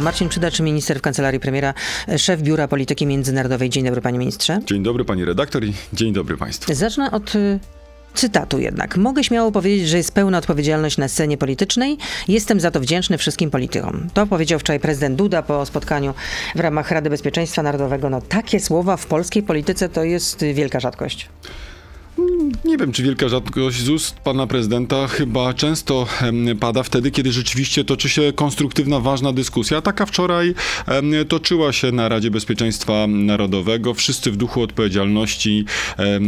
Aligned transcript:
Marcin 0.00 0.28
Przyda, 0.28 0.50
czy 0.50 0.62
minister 0.62 0.98
w 0.98 1.02
kancelarii 1.02 1.40
premiera, 1.40 1.74
szef 2.16 2.40
Biura 2.42 2.68
Polityki 2.68 3.06
Międzynarodowej. 3.06 3.70
Dzień 3.70 3.84
dobry, 3.84 4.00
panie 4.00 4.18
ministrze. 4.18 4.60
Dzień 4.66 4.82
dobry, 4.82 5.04
pani 5.04 5.24
redaktor 5.24 5.64
i 5.64 5.72
dzień 5.92 6.12
dobry 6.12 6.36
państwu. 6.36 6.74
Zacznę 6.74 7.10
od 7.10 7.34
y, 7.34 7.58
cytatu 8.14 8.58
jednak. 8.58 8.96
Mogę 8.96 9.24
śmiało 9.24 9.52
powiedzieć, 9.52 9.88
że 9.88 9.96
jest 9.96 10.12
pełna 10.12 10.38
odpowiedzialność 10.38 10.98
na 10.98 11.08
scenie 11.08 11.38
politycznej. 11.38 11.98
Jestem 12.28 12.60
za 12.60 12.70
to 12.70 12.80
wdzięczny 12.80 13.18
wszystkim 13.18 13.50
politykom. 13.50 14.08
To 14.14 14.26
powiedział 14.26 14.58
wczoraj 14.58 14.80
prezydent 14.80 15.16
Duda 15.16 15.42
po 15.42 15.66
spotkaniu 15.66 16.14
w 16.54 16.60
ramach 16.60 16.90
Rady 16.90 17.10
Bezpieczeństwa 17.10 17.62
Narodowego. 17.62 18.10
No 18.10 18.20
takie 18.20 18.60
słowa 18.60 18.96
w 18.96 19.06
polskiej 19.06 19.42
polityce 19.42 19.88
to 19.88 20.04
jest 20.04 20.42
y, 20.42 20.54
wielka 20.54 20.80
rzadkość. 20.80 21.28
Nie 22.64 22.76
wiem, 22.76 22.92
czy 22.92 23.02
wielka 23.02 23.28
rzadkość 23.28 23.82
z 23.82 23.88
ust 23.88 24.16
pana 24.16 24.46
prezydenta 24.46 25.08
chyba 25.08 25.54
często 25.54 26.06
pada 26.60 26.82
wtedy, 26.82 27.10
kiedy 27.10 27.32
rzeczywiście 27.32 27.84
toczy 27.84 28.08
się 28.08 28.32
konstruktywna, 28.32 29.00
ważna 29.00 29.32
dyskusja. 29.32 29.82
Taka 29.82 30.06
wczoraj 30.06 30.54
toczyła 31.28 31.72
się 31.72 31.92
na 31.92 32.08
Radzie 32.08 32.30
Bezpieczeństwa 32.30 33.06
Narodowego. 33.06 33.94
Wszyscy 33.94 34.30
w 34.30 34.36
duchu 34.36 34.62
odpowiedzialności 34.62 35.64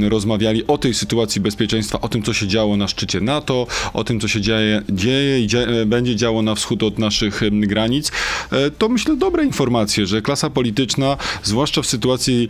rozmawiali 0.08 0.66
o 0.66 0.78
tej 0.78 0.94
sytuacji 0.94 1.40
bezpieczeństwa, 1.40 2.00
o 2.00 2.08
tym, 2.08 2.22
co 2.22 2.32
się 2.32 2.46
działo 2.46 2.76
na 2.76 2.88
szczycie 2.88 3.20
NATO, 3.20 3.66
o 3.92 4.04
tym, 4.04 4.20
co 4.20 4.28
się 4.28 4.40
dzieje, 4.40 4.82
dzieje 4.88 5.40
i 5.40 5.46
dzie 5.46 5.66
będzie 5.86 6.16
działo 6.16 6.42
na 6.42 6.54
wschód 6.54 6.82
od 6.82 6.98
naszych 6.98 7.40
granic. 7.50 8.12
E, 8.52 8.70
to 8.70 8.88
myślę 8.88 9.16
dobre 9.16 9.44
informacje, 9.44 10.06
że 10.06 10.22
klasa 10.22 10.50
polityczna, 10.50 11.16
zwłaszcza 11.42 11.82
w 11.82 11.86
sytuacji 11.86 12.48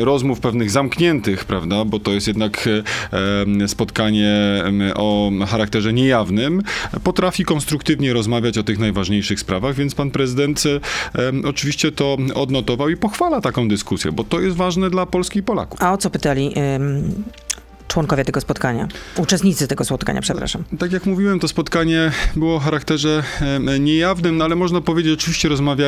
rozmów 0.00 0.40
pewnych 0.40 0.70
zamkniętych, 0.70 1.44
prawda, 1.44 1.84
bo 1.84 2.00
to 2.00 2.12
jest 2.12 2.26
jednak 2.26 2.45
e, 2.66 3.68
spotkanie 3.68 4.62
o 4.94 5.30
charakterze 5.48 5.92
niejawnym, 5.92 6.62
potrafi 7.04 7.44
konstruktywnie 7.44 8.12
rozmawiać 8.12 8.58
o 8.58 8.62
tych 8.62 8.78
najważniejszych 8.78 9.40
sprawach, 9.40 9.74
więc 9.74 9.94
pan 9.94 10.10
prezydent 10.10 10.64
e, 10.66 11.48
oczywiście 11.48 11.92
to 11.92 12.16
odnotował 12.34 12.88
i 12.88 12.96
pochwala 12.96 13.40
taką 13.40 13.68
dyskusję, 13.68 14.12
bo 14.12 14.24
to 14.24 14.40
jest 14.40 14.56
ważne 14.56 14.90
dla 14.90 15.06
Polski 15.06 15.38
i 15.38 15.42
Polaków. 15.42 15.82
A 15.82 15.92
o 15.92 15.98
co 15.98 16.10
pytali 16.10 16.54
członkowie 17.88 18.24
tego 18.24 18.40
spotkania? 18.40 18.88
Uczestnicy 19.16 19.68
tego 19.68 19.84
spotkania, 19.84 20.20
przepraszam. 20.20 20.64
Tak 20.78 20.92
jak 20.92 21.06
mówiłem, 21.06 21.40
to 21.40 21.48
spotkanie 21.48 22.12
było 22.36 22.54
o 22.54 22.58
charakterze 22.58 23.22
niejawnym, 23.80 24.36
no 24.36 24.44
ale 24.44 24.56
można 24.56 24.80
powiedzieć, 24.80 25.12
oczywiście 25.20 25.48
rozmawia, 25.48 25.86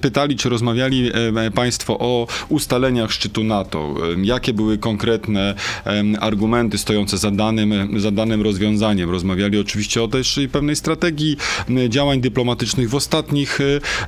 pytali, 0.00 0.36
czy 0.36 0.48
rozmawiali 0.48 1.10
państwo 1.54 1.98
o 1.98 2.26
ustaleniach 2.48 3.12
szczytu 3.12 3.44
NATO, 3.44 3.94
jakie 4.22 4.52
były 4.52 4.78
konkretne 4.78 5.54
argumenty 6.20 6.78
stojące 6.78 7.18
za 7.18 7.30
danym, 7.30 8.00
za 8.00 8.10
danym 8.10 8.42
rozwiązaniem. 8.42 9.10
Rozmawiali 9.10 9.58
oczywiście 9.58 10.02
o 10.02 10.08
też 10.08 10.40
pewnej 10.52 10.76
strategii 10.76 11.36
działań 11.88 12.20
dyplomatycznych 12.20 12.90
w 12.90 12.94
ostatnich 12.94 13.58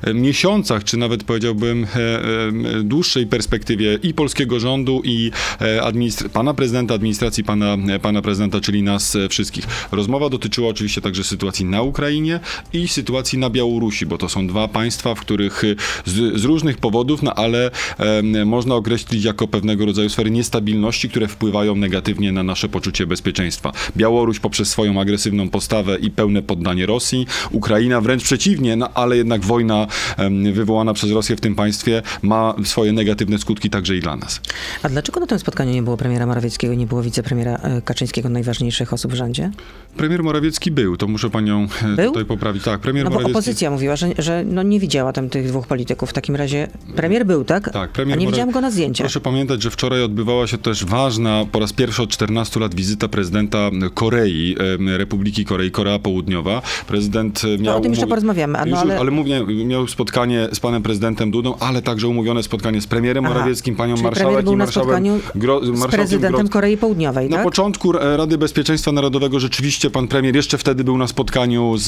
e, 0.03 0.13
miesiącach, 0.13 0.83
czy 0.83 0.97
nawet 0.97 1.23
powiedziałbym 1.23 1.83
e, 1.83 2.47
em, 2.47 2.87
dłuższej 2.89 3.27
perspektywie 3.27 3.99
i 4.03 4.13
polskiego 4.13 4.59
rządu, 4.59 5.01
i 5.03 5.31
e, 5.61 5.81
administr- 5.81 6.29
pana 6.29 6.53
prezydenta, 6.53 6.93
administracji 6.93 7.30
pana, 7.45 7.77
pana 8.01 8.21
prezydenta, 8.21 8.61
czyli 8.61 8.83
nas 8.83 9.15
e, 9.15 9.29
wszystkich. 9.29 9.65
Rozmowa 9.91 10.29
dotyczyła 10.29 10.69
oczywiście 10.69 11.01
także 11.01 11.23
sytuacji 11.23 11.65
na 11.65 11.81
Ukrainie 11.81 12.39
i 12.73 12.87
sytuacji 12.87 13.39
na 13.39 13.49
Białorusi, 13.49 14.05
bo 14.05 14.17
to 14.17 14.29
są 14.29 14.47
dwa 14.47 14.67
państwa, 14.67 15.15
w 15.15 15.19
których 15.19 15.63
e, 15.63 15.75
z, 16.05 16.41
z 16.41 16.43
różnych 16.43 16.77
powodów, 16.77 17.23
no 17.23 17.33
ale 17.33 17.71
em, 17.97 18.47
można 18.47 18.75
określić 18.75 19.23
jako 19.23 19.47
pewnego 19.47 19.85
rodzaju 19.85 20.09
sfery 20.09 20.31
niestabilności, 20.31 21.09
które 21.09 21.27
wpływają 21.27 21.75
negatywnie 21.75 22.31
na 22.31 22.43
nasze 22.43 22.69
poczucie 22.69 23.07
bezpieczeństwa. 23.07 23.71
Białoruś 23.97 24.39
poprzez 24.39 24.69
swoją 24.69 25.01
agresywną 25.01 25.49
postawę 25.49 25.97
i 25.97 26.11
pełne 26.11 26.41
poddanie 26.41 26.85
Rosji, 26.85 27.27
Ukraina 27.51 28.01
wręcz 28.01 28.23
przeciwnie, 28.23 28.75
no 28.75 28.89
ale 28.93 29.17
jednak 29.17 29.41
wojna 29.41 29.87
em, 30.17 30.53
wywołana 30.53 30.93
przez 30.93 31.11
Rosję 31.11 31.35
w 31.35 31.41
tym 31.41 31.55
państwie 31.55 32.01
ma 32.21 32.55
swoje 32.63 32.93
negatywne 32.93 33.37
skutki 33.37 33.69
także 33.69 33.95
i 33.95 33.99
dla 33.99 34.15
nas. 34.15 34.41
A 34.83 34.89
dlaczego 34.89 35.19
na 35.19 35.27
tym 35.27 35.39
spotkaniu 35.39 35.71
nie 35.73 35.83
było 35.83 35.97
premiera 35.97 36.25
Morawieckiego, 36.25 36.73
nie 36.73 36.87
było 36.87 37.01
wicepremiera 37.21 37.55
y, 37.77 37.81
Kaczyńskiego, 37.81 38.29
najważniejszych 38.29 38.93
osób 38.93 39.11
w 39.11 39.15
rządzie? 39.15 39.51
Premier 39.97 40.23
Morawiecki 40.23 40.71
był, 40.71 40.97
to 40.97 41.07
muszę 41.07 41.29
panią 41.29 41.67
e, 41.83 41.95
Był? 41.95 42.11
tutaj 42.11 42.25
poprawić. 42.25 42.63
Tak, 42.63 42.79
premier 42.81 43.03
No 43.05 43.09
bo 43.09 43.13
Morawiecki. 43.15 43.37
opozycja 43.37 43.71
mówiła, 43.71 43.95
że, 43.95 44.07
że 44.17 44.43
no 44.45 44.63
nie 44.63 44.79
widziała 44.79 45.13
tam 45.13 45.29
tych 45.29 45.47
dwóch 45.47 45.67
polityków. 45.67 46.09
W 46.09 46.13
takim 46.13 46.35
razie 46.35 46.67
premier 46.95 47.25
był, 47.25 47.43
tak? 47.43 47.65
Tak, 47.71 47.89
A 47.89 47.93
premier 47.93 48.17
nie 48.17 48.25
Moraw- 48.25 48.31
widziałam 48.31 48.51
go 48.51 48.61
na 48.61 48.71
zdjęciach. 48.71 49.05
Proszę 49.05 49.19
pamiętać, 49.21 49.61
że 49.63 49.69
wczoraj 49.69 50.03
odbywała 50.03 50.47
się 50.47 50.57
też 50.57 50.85
ważna, 50.85 51.45
po 51.51 51.59
raz 51.59 51.73
pierwszy 51.73 52.01
od 52.01 52.09
14 52.09 52.59
lat 52.59 52.75
wizyta 52.75 53.07
prezydenta 53.07 53.69
Korei, 53.93 54.55
Republiki 54.97 55.45
Korei, 55.45 55.71
Korea 55.71 55.99
Południowa. 55.99 56.61
Prezydent 56.87 57.41
e, 57.43 57.57
miał... 57.57 57.77
o 57.77 57.79
tym 57.79 57.91
jeszcze 57.91 58.07
porozmawiamy, 58.07 58.57
a 58.57 58.65
no 58.65 58.77
ale- 58.77 58.99
ale 58.99 59.11
mówię, 59.11 59.45
miał 59.65 59.87
spotkanie 59.87 60.47
z 60.53 60.59
panem 60.59 60.83
prezydentem 60.83 61.31
Dudą, 61.31 61.53
ale 61.59 61.81
także 61.81 62.07
umówione 62.07 62.43
spotkanie 62.43 62.81
z 62.81 62.87
premierem 62.87 63.25
Aha, 63.25 63.33
Morawieckim, 63.33 63.75
panią 63.75 63.93
marszałek 63.97 64.15
premier 64.15 64.43
był 64.43 64.53
i 64.53 64.57
marszałkiem 64.57 65.03
Gro- 65.35 65.65
Z 65.65 65.69
marszałkiem 65.69 65.89
prezydentem 65.99 66.47
Gro- 66.47 66.49
Korei 66.49 66.77
Południowej, 66.77 67.10
na 67.11 67.37
tak? 67.37 67.43
początku 67.43 67.97
e, 67.97 68.17
Rady 68.17 68.37
Bezpieczeństwa 68.37 68.91
Narodowego 68.91 69.39
rzeczywiście 69.39 69.89
pan 69.89 70.07
premier 70.07 70.35
jeszcze 70.35 70.57
wtedy 70.57 70.83
był 70.83 70.97
na 70.97 71.07
spotkaniu 71.07 71.77
z, 71.77 71.87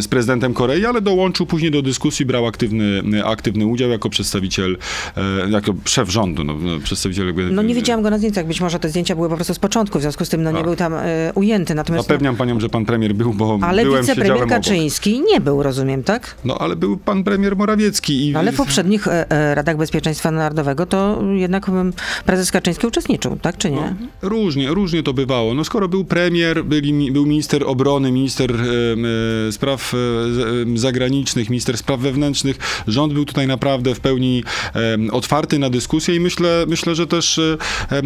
z 0.00 0.08
prezydentem 0.08 0.54
Korei, 0.54 0.86
ale 0.86 1.00
dołączył 1.00 1.46
później 1.46 1.70
do 1.70 1.82
dyskusji, 1.82 2.26
brał 2.26 2.46
aktywny, 2.46 3.02
aktywny 3.24 3.66
udział 3.66 3.90
jako 3.90 4.10
przedstawiciel, 4.10 4.78
e, 5.16 5.50
jako 5.50 5.72
szef 5.84 6.10
rządu, 6.10 6.44
no, 6.44 6.54
no, 6.54 6.80
przedstawiciel 6.80 7.26
jakby... 7.26 7.50
No 7.50 7.62
nie 7.62 7.74
widziałam 7.74 8.02
go 8.02 8.10
na 8.10 8.18
zdjęciach, 8.18 8.46
być 8.46 8.60
może 8.60 8.78
te 8.78 8.88
zdjęcia 8.88 9.14
były 9.14 9.28
po 9.28 9.34
prostu 9.34 9.54
z 9.54 9.58
początku, 9.58 9.98
w 9.98 10.02
związku 10.02 10.24
z 10.24 10.28
tym 10.28 10.42
no 10.42 10.50
nie 10.50 10.56
Tak. 10.56 10.64
był 10.64 10.76
tam 10.76 10.94
e, 10.94 11.32
ujęty. 11.34 11.74
Natomiast, 11.74 12.08
no, 12.08 12.12
Zapewniam 12.14 12.36
panią, 12.36 12.60
że 12.60 12.68
pan 12.68 12.84
premier 12.84 13.14
był, 13.14 13.32
bo 13.34 13.58
ale 13.62 13.82
byłem, 13.82 14.00
wicepremier 14.00 14.32
siedziałem 14.32 14.52
obok. 14.52 14.64
Kaczyński 14.64 15.22
nie 15.32 15.40
był, 15.40 15.62
rozumiem, 15.62 16.02
tak? 16.02 16.34
No 16.44 16.58
ale 16.58 16.76
był 16.76 16.96
pan 16.96 17.24
premier 17.24 17.56
Morawiecki 17.56 18.28
i... 18.28 18.36
Ale 18.36 18.52
w 18.52 18.56
poprzednich 18.56 19.08
e, 19.08 19.30
e, 19.30 19.54
Radach 19.54 19.76
Bezpieczeństwa 19.76 20.30
Narodowego 20.30 20.86
to 20.86 21.22
jednak 21.32 21.68
em, 21.68 21.92
prezes 22.26 22.50
Kaczyński 22.50 22.86
uczestniczył, 22.86 23.36
tak 23.42 23.56
czy 23.56 23.70
nie? 23.70 23.94
Różnie, 24.22 24.68
różnie 24.68 25.02
to 25.02 25.12
bywało. 25.12 25.54
No 25.54 25.64
skoro 25.64 25.88
był 25.88 26.04
premier, 26.04 26.64
byli, 26.64 27.12
był 27.12 27.26
minister 27.26 27.64
obrony, 27.66 28.12
minister 28.12 28.52
e, 28.52 29.52
spraw 29.52 29.94
e, 29.94 30.78
zagranicznych, 30.78 31.50
minister 31.50 31.78
spraw 31.78 32.00
wewnętrznych, 32.00 32.58
rząd 32.86 33.12
był 33.12 33.24
tutaj 33.24 33.46
naprawdę 33.46 33.94
w 33.94 34.00
pełni 34.00 34.44
em, 34.74 35.10
otwarty 35.10 35.58
na 35.58 35.70
dyskusję 35.70 36.14
i 36.14 36.20
myślę, 36.20 36.64
myślę 36.68 36.94
że 36.94 37.06
też 37.06 37.38
e, 37.38 37.56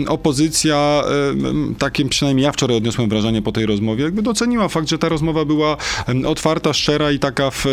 opozycja, 0.08 1.02
em, 1.30 1.74
takim 1.78 2.08
przynajmniej 2.08 2.44
ja 2.44 2.52
wczoraj 2.52 2.76
odniosłem 2.76 3.08
wrażenie 3.08 3.42
po 3.42 3.52
tej 3.52 3.66
rozmowie, 3.66 4.04
jakby 4.04 4.22
doceniła 4.22 4.68
fakt, 4.68 4.88
że 4.88 4.98
ta 4.98 5.08
rozmowa 5.08 5.44
była 5.44 5.76
otwarta, 6.26 6.72
szczera 6.72 7.12
i 7.12 7.18
taka 7.18 7.50
w, 7.50 7.64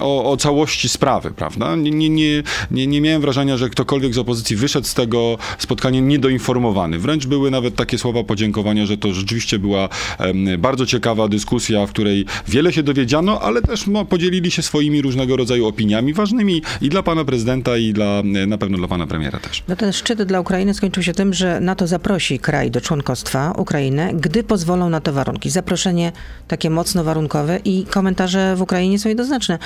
o, 0.00 0.30
o 0.30 0.36
całości 0.36 0.88
sprawy, 0.88 1.30
prawda? 1.30 1.76
Nie, 1.76 1.90
nie, 1.90 2.42
nie, 2.70 2.86
nie 2.86 3.00
miałem 3.00 3.20
wrażenia, 3.20 3.56
że 3.56 3.70
ktokolwiek 3.70 4.14
z 4.14 4.18
opozycji 4.18 4.56
wyszedł 4.56 4.86
z 4.86 4.94
tego 4.94 5.38
spotkania 5.58 6.00
niedoinformowany. 6.00 6.98
Wręcz 6.98 7.26
były 7.26 7.47
nawet 7.50 7.74
takie 7.74 7.98
słowa 7.98 8.24
podziękowania, 8.24 8.86
że 8.86 8.96
to 8.96 9.12
rzeczywiście 9.12 9.58
była 9.58 9.88
bardzo 10.58 10.86
ciekawa 10.86 11.28
dyskusja, 11.28 11.86
w 11.86 11.90
której 11.90 12.24
wiele 12.48 12.72
się 12.72 12.82
dowiedziano, 12.82 13.40
ale 13.40 13.62
też 13.62 13.86
no, 13.86 14.04
podzielili 14.04 14.50
się 14.50 14.62
swoimi 14.62 15.02
różnego 15.02 15.36
rodzaju 15.36 15.66
opiniami, 15.66 16.12
ważnymi 16.12 16.62
i 16.80 16.88
dla 16.88 17.02
pana 17.02 17.24
prezydenta, 17.24 17.76
i 17.76 17.92
dla, 17.92 18.22
na 18.46 18.58
pewno 18.58 18.78
dla 18.78 18.88
pana 18.88 19.06
premiera 19.06 19.40
też. 19.40 19.62
No 19.68 19.76
ten 19.76 19.92
szczyt 19.92 20.22
dla 20.22 20.40
Ukrainy 20.40 20.74
skończył 20.74 21.02
się 21.02 21.12
tym, 21.12 21.34
że 21.34 21.60
NATO 21.60 21.86
zaprosi 21.86 22.38
kraj 22.38 22.70
do 22.70 22.80
członkostwa, 22.80 23.52
Ukrainę, 23.56 24.10
gdy 24.14 24.42
pozwolą 24.42 24.90
na 24.90 25.00
to 25.00 25.12
warunki. 25.12 25.50
Zaproszenie 25.50 26.12
takie 26.48 26.70
mocno 26.70 27.04
warunkowe 27.04 27.58
i 27.64 27.84
komentarze 27.84 28.56
w 28.56 28.62
Ukrainie 28.62 28.98
są 28.98 29.08
jednoznaczne. 29.08 29.58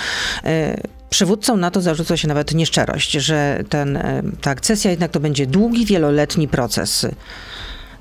Przywódcom 1.13 1.61
NATO 1.61 1.81
zarzuca 1.81 2.17
się 2.17 2.29
nawet 2.29 2.55
nieszczerość, 2.55 3.13
że 3.13 3.65
ten, 3.69 3.97
e, 3.97 4.23
ta 4.41 4.51
akcesja 4.51 4.91
jednak 4.91 5.11
to 5.11 5.21
będzie 5.21 5.47
długi, 5.47 5.87
wieloletni 5.87 6.49
proces. 6.49 7.07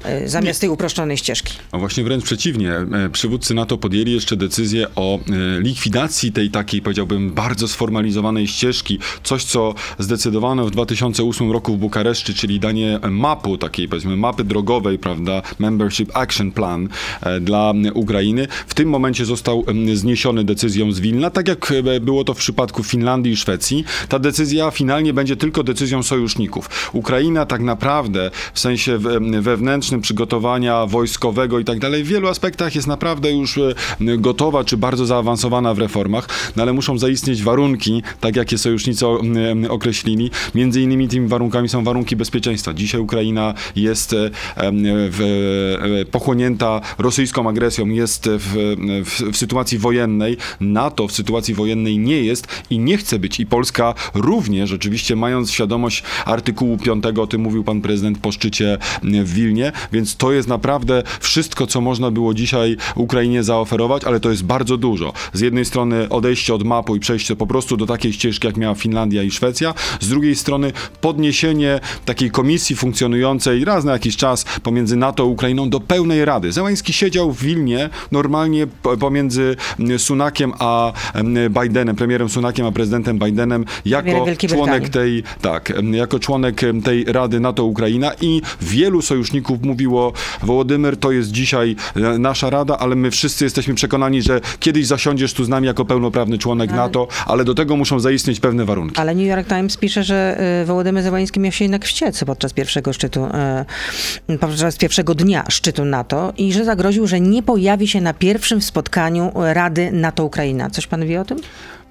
E, 0.04 0.30
Zamiast 0.30 0.62
tej 0.62 0.70
uproszczonej 0.70 1.18
ścieżki. 1.18 1.54
A 1.72 1.78
właśnie 1.78 2.04
wręcz 2.04 2.24
przeciwnie, 2.24 2.74
e, 2.74 3.10
przywódcy 3.12 3.54
NATO 3.54 3.78
podjęli 3.78 4.12
jeszcze 4.12 4.36
decyzję 4.38 4.88
o 4.96 5.20
e, 5.20 5.22
likwidacji 5.62 6.32
tej 6.32 6.50
takiej, 6.50 6.82
powiedziałbym, 6.82 7.32
bardzo 7.32 7.68
sformalizowanej 7.68 8.48
ścieżki. 8.48 9.00
Coś, 9.24 9.44
co 9.44 9.74
zdecydowano 10.00 10.66
w 10.66 10.72
2008 10.72 11.52
roku 11.52 11.76
w 11.76 11.80
Bukareszcie, 11.80 12.34
czyli 12.34 12.60
danie 12.60 13.00
mapu, 13.10 13.58
takiej 13.58 13.88
powiedzmy 13.88 14.18
mapy 14.18 14.44
drogowej, 14.44 15.00
prawda, 15.00 15.42
Membership 15.60 16.18
Action 16.18 16.52
Plan 16.52 16.90
e, 17.22 17.40
dla 17.40 17.74
Ukrainy. 17.94 18.48
W 18.68 18.74
tym 18.74 18.90
momencie 18.90 19.26
został 19.26 19.66
zniesiony 19.94 20.44
decyzją 20.44 20.92
z 20.92 21.00
Wilna, 21.00 21.30
tak 21.30 21.48
jak 21.48 21.74
było 22.02 22.24
to 22.24 22.34
w 22.34 22.38
przypadku 22.38 22.84
Finlandii 22.84 23.34
i 23.34 23.38
Szwecji. 23.38 23.84
Ta 24.10 24.20
decyzja 24.20 24.72
finalnie 24.72 25.14
będzie 25.14 25.36
tylko 25.36 25.64
decyzją 25.64 26.04
sojuszników. 26.04 26.90
Ukraina 26.94 27.46
tak 27.46 27.62
naprawdę 27.62 28.32
w 28.54 28.60
sensie 28.60 28.98
we- 28.98 29.42
wewnętrznym 29.42 29.91
przygotowania 30.00 30.86
wojskowego 30.86 31.60
i 31.60 31.66
tak 31.66 31.80
dalej, 31.80 32.04
w 32.04 32.08
wielu 32.08 32.28
aspektach 32.28 32.76
jest 32.76 32.88
naprawdę 32.88 33.32
już 33.32 33.58
e, 33.58 33.74
gotowa 34.18 34.64
czy 34.64 34.78
bardzo 34.78 35.06
zaawansowana 35.06 35.74
w 35.74 35.80
reformach, 35.80 36.30
no 36.56 36.64
ale 36.64 36.74
muszą 36.74 36.98
zaistnieć 36.98 37.44
warunki, 37.44 38.04
tak 38.20 38.36
jakie 38.36 38.58
sojusznicy 38.58 39.06
określili. 39.70 40.32
Między 40.56 40.82
innymi 40.82 41.08
tymi 41.08 41.28
warunkami 41.28 41.70
są 41.70 41.84
warunki 41.84 42.16
bezpieczeństwa. 42.16 42.74
Dzisiaj 42.74 43.02
Ukraina 43.02 43.54
jest 43.76 44.14
e, 44.14 44.30
w, 44.56 45.22
e, 46.02 46.06
pochłonięta 46.06 46.82
rosyjską 46.98 47.50
agresją, 47.50 47.88
jest 47.88 48.30
w, 48.30 48.76
w, 49.06 49.32
w 49.32 49.38
sytuacji 49.38 49.78
wojennej. 49.78 50.38
NATO 50.60 51.08
w 51.08 51.12
sytuacji 51.12 51.54
wojennej 51.54 52.00
nie 52.00 52.24
jest 52.24 52.48
i 52.70 52.80
nie 52.80 52.98
chce 52.98 53.20
być. 53.20 53.40
I 53.40 53.46
Polska 53.46 53.94
również, 54.14 54.72
oczywiście 54.72 55.16
mając 55.16 55.52
świadomość 55.52 56.04
artykułu 56.26 56.78
5, 56.78 57.04
o 57.20 57.28
tym 57.28 57.42
mówił 57.42 57.64
pan 57.64 57.82
prezydent 57.82 58.18
po 58.18 58.32
szczycie 58.32 58.78
w 59.04 59.34
Wilnie, 59.34 59.72
więc 59.92 60.16
to 60.16 60.32
jest 60.32 60.48
naprawdę 60.48 61.04
wszystko, 61.20 61.68
co 61.68 61.82
można 61.82 62.12
było 62.12 62.34
dzisiaj 62.34 62.78
Ukrainie 62.96 63.44
zaoferować, 63.44 64.04
ale 64.04 64.20
to 64.20 64.30
jest 64.30 64.44
bardzo 64.44 64.78
dużo. 64.78 65.14
Z 65.34 65.40
jednej 65.40 65.66
strony 65.66 66.10
odejście 66.10 66.54
od 66.54 66.64
mapu 66.64 66.96
i 66.96 67.00
przejście 67.00 67.36
po 67.36 67.48
prostu 67.48 67.78
do 67.78 67.86
takiej 67.86 68.14
ścieżki, 68.14 68.48
jak 68.48 68.58
miała 68.58 68.76
Finlandia 68.76 69.24
i 69.24 69.32
Szwecja, 69.32 69.74
z 70.00 70.10
drugiej 70.10 70.36
strony 70.36 70.72
podniesienie 71.02 71.80
takiej 72.06 72.32
komisji 72.32 72.76
funkcjonującej 72.76 73.66
raz 73.66 73.84
na 73.84 73.92
jakiś 73.92 74.18
czas 74.18 74.46
pomiędzy 74.64 74.96
NATO 74.96 75.24
a 75.24 75.26
Ukrainą 75.26 75.70
do 75.70 75.80
pełnej 75.80 76.26
rady. 76.26 76.52
Zełański 76.52 76.94
siedział 76.94 77.32
w 77.32 77.42
Wilnie 77.42 77.90
normalnie 78.12 78.68
pomiędzy 79.00 79.56
Sunakiem 79.98 80.54
a 80.60 80.94
Bidenem, 81.50 81.96
premierem 81.96 82.30
Sunakiem 82.30 82.66
a 82.66 82.72
prezydentem 82.72 83.20
Bidenem 83.20 83.66
jako 83.86 84.26
członek 84.48 84.90
tej, 84.90 85.24
tak, 85.42 85.74
jako 85.92 86.20
członek 86.20 86.62
tej 86.84 87.04
Rady 87.04 87.40
NATO-Ukraina 87.40 88.12
i 88.22 88.42
wielu 88.62 89.02
sojuszników 89.02 89.62
mówiło, 89.72 90.14
Wołodymyr, 90.44 90.98
to 90.98 91.12
jest 91.12 91.32
dzisiaj 91.32 91.76
e, 91.96 92.00
nasza 92.18 92.50
Rada, 92.50 92.78
ale 92.78 92.96
my 92.96 93.12
wszyscy 93.12 93.44
jesteśmy 93.44 93.74
przekonani, 93.74 94.22
że 94.22 94.42
kiedyś 94.60 94.88
zasiądziesz 94.88 95.34
tu 95.34 95.44
z 95.44 95.50
nami 95.50 95.68
jako 95.68 95.86
pełnoprawny 95.86 96.38
członek 96.38 96.70
Ale- 96.70 96.78
NATO, 96.78 97.08
ale 97.26 97.44
do 97.44 97.54
tego 97.54 97.78
muszą 97.78 98.00
zaistnieć 98.00 98.40
pewne 98.40 98.66
warunki. 98.66 98.98
Ale 99.02 99.16
New 99.16 99.28
York 99.28 99.48
Times 99.48 99.78
pisze, 99.78 100.04
że 100.04 100.42
y, 100.62 100.66
Wołodymyr 100.66 101.04
Zełański 101.04 101.40
miał 101.40 101.52
się 101.52 101.66
jednak 101.66 101.86
wściec 101.86 102.24
podczas 102.24 102.54
pierwszego 102.54 102.94
szczytu, 102.94 103.26
y, 104.30 104.38
podczas 104.38 104.78
pierwszego 104.78 105.16
dnia 105.16 105.44
szczytu 105.50 105.86
NATO 105.86 106.34
i 106.38 106.54
że 106.54 106.66
zagroził, 106.66 107.08
że 107.08 107.20
nie 107.20 107.44
pojawi 107.44 107.88
się 107.88 108.02
na 108.02 108.14
pierwszym 108.14 108.62
spotkaniu 108.62 109.32
Rady 109.36 109.92
NATO-Ukraina. 109.92 110.70
Coś 110.70 110.88
pan 110.88 111.06
wie 111.06 111.22
o 111.22 111.26
tym? 111.26 111.38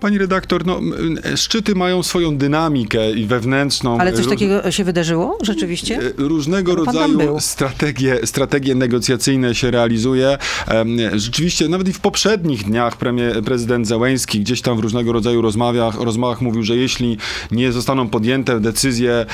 Pani 0.01 0.19
redaktor, 0.19 0.67
no, 0.67 0.79
m, 0.79 1.19
szczyty 1.37 1.75
mają 1.75 2.03
swoją 2.03 2.37
dynamikę 2.37 3.11
i 3.13 3.27
wewnętrzną. 3.27 3.99
Ale 3.99 4.13
coś 4.13 4.25
Róż- 4.25 4.31
takiego 4.31 4.71
się 4.71 4.85
wydarzyło 4.85 5.39
rzeczywiście? 5.43 5.99
E, 5.99 6.13
Różnego 6.17 6.75
rodzaju 6.75 7.41
strategie, 7.41 8.19
strategie 8.25 8.75
negocjacyjne 8.75 9.55
się 9.55 9.71
realizuje. 9.71 10.39
Rzeczywiście, 11.15 11.69
nawet 11.69 11.89
i 11.89 11.93
w 11.93 12.01
poprzednich 12.01 12.65
dniach 12.65 12.97
premier, 12.97 13.43
prezydent 13.43 13.87
Zełenski 13.87 14.41
gdzieś 14.41 14.61
tam 14.63 14.77
w 14.77 14.81
różnego 14.81 15.13
rodzaju 15.13 15.43
rozmowach, 15.43 16.01
rozmowach 16.01 16.41
mówił, 16.41 16.63
że 16.63 16.77
jeśli 16.77 17.17
nie 17.51 17.73
zostaną 17.73 18.09
podjęte 18.09 18.61
decyzje 18.61 19.27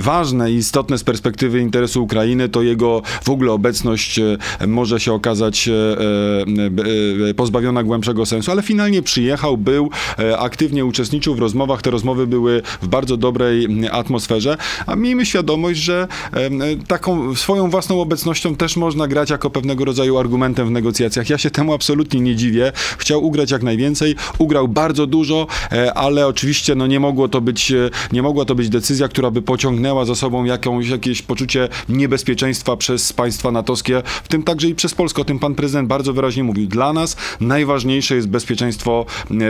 ważne 0.00 0.52
i 0.52 0.54
istotne 0.54 0.98
z 0.98 1.04
perspektywy 1.04 1.60
interesu 1.60 2.04
Ukrainy, 2.04 2.48
to 2.48 2.62
jego 2.62 3.02
w 3.24 3.28
ogóle 3.30 3.52
obecność 3.52 4.18
e, 4.18 4.38
może 4.66 5.00
się 5.00 5.12
okazać 5.12 5.68
e, 5.68 5.72
e, 5.72 7.30
e, 7.30 7.34
pozbawiona 7.34 7.82
głębszego 7.82 8.26
sensu, 8.26 8.50
ale 8.50 8.62
finalnie 8.62 9.02
przyjechał, 9.02 9.35
był, 9.58 9.90
e, 10.18 10.38
aktywnie 10.38 10.84
uczestniczył 10.84 11.34
w 11.34 11.38
rozmowach. 11.38 11.82
Te 11.82 11.90
rozmowy 11.90 12.26
były 12.26 12.62
w 12.82 12.88
bardzo 12.88 13.16
dobrej 13.16 13.68
atmosferze, 13.92 14.56
a 14.86 14.96
miejmy 14.96 15.26
świadomość, 15.26 15.80
że 15.80 16.08
e, 16.32 16.50
taką 16.86 17.34
swoją 17.34 17.70
własną 17.70 18.00
obecnością 18.00 18.56
też 18.56 18.76
można 18.76 19.08
grać 19.08 19.30
jako 19.30 19.50
pewnego 19.50 19.84
rodzaju 19.84 20.18
argumentem 20.18 20.68
w 20.68 20.70
negocjacjach. 20.70 21.30
Ja 21.30 21.38
się 21.38 21.50
temu 21.50 21.72
absolutnie 21.72 22.20
nie 22.20 22.36
dziwię. 22.36 22.72
Chciał 22.98 23.24
ugrać 23.24 23.50
jak 23.50 23.62
najwięcej, 23.62 24.16
ugrał 24.38 24.68
bardzo 24.68 25.06
dużo, 25.06 25.46
e, 25.72 25.94
ale 25.94 26.26
oczywiście 26.26 26.74
no, 26.74 26.86
nie, 26.86 27.00
mogło 27.00 27.28
to 27.28 27.40
być, 27.40 27.72
nie 28.12 28.22
mogła 28.22 28.44
to 28.44 28.54
być 28.54 28.68
decyzja, 28.68 29.08
która 29.08 29.30
by 29.30 29.42
pociągnęła 29.42 30.04
za 30.04 30.14
sobą 30.14 30.44
jakąś, 30.44 30.88
jakieś 30.88 31.22
poczucie 31.22 31.68
niebezpieczeństwa 31.88 32.76
przez 32.76 33.12
państwa 33.12 33.50
natowskie, 33.50 34.02
w 34.24 34.28
tym 34.28 34.42
także 34.42 34.68
i 34.68 34.74
przez 34.74 34.94
Polskę. 34.94 35.22
O 35.22 35.24
tym 35.24 35.38
pan 35.38 35.54
prezydent 35.54 35.88
bardzo 35.88 36.12
wyraźnie 36.12 36.44
mówił. 36.44 36.66
Dla 36.66 36.92
nas 36.92 37.16
najważniejsze 37.40 38.14
jest 38.14 38.28
bezpieczeństwo 38.28 39.06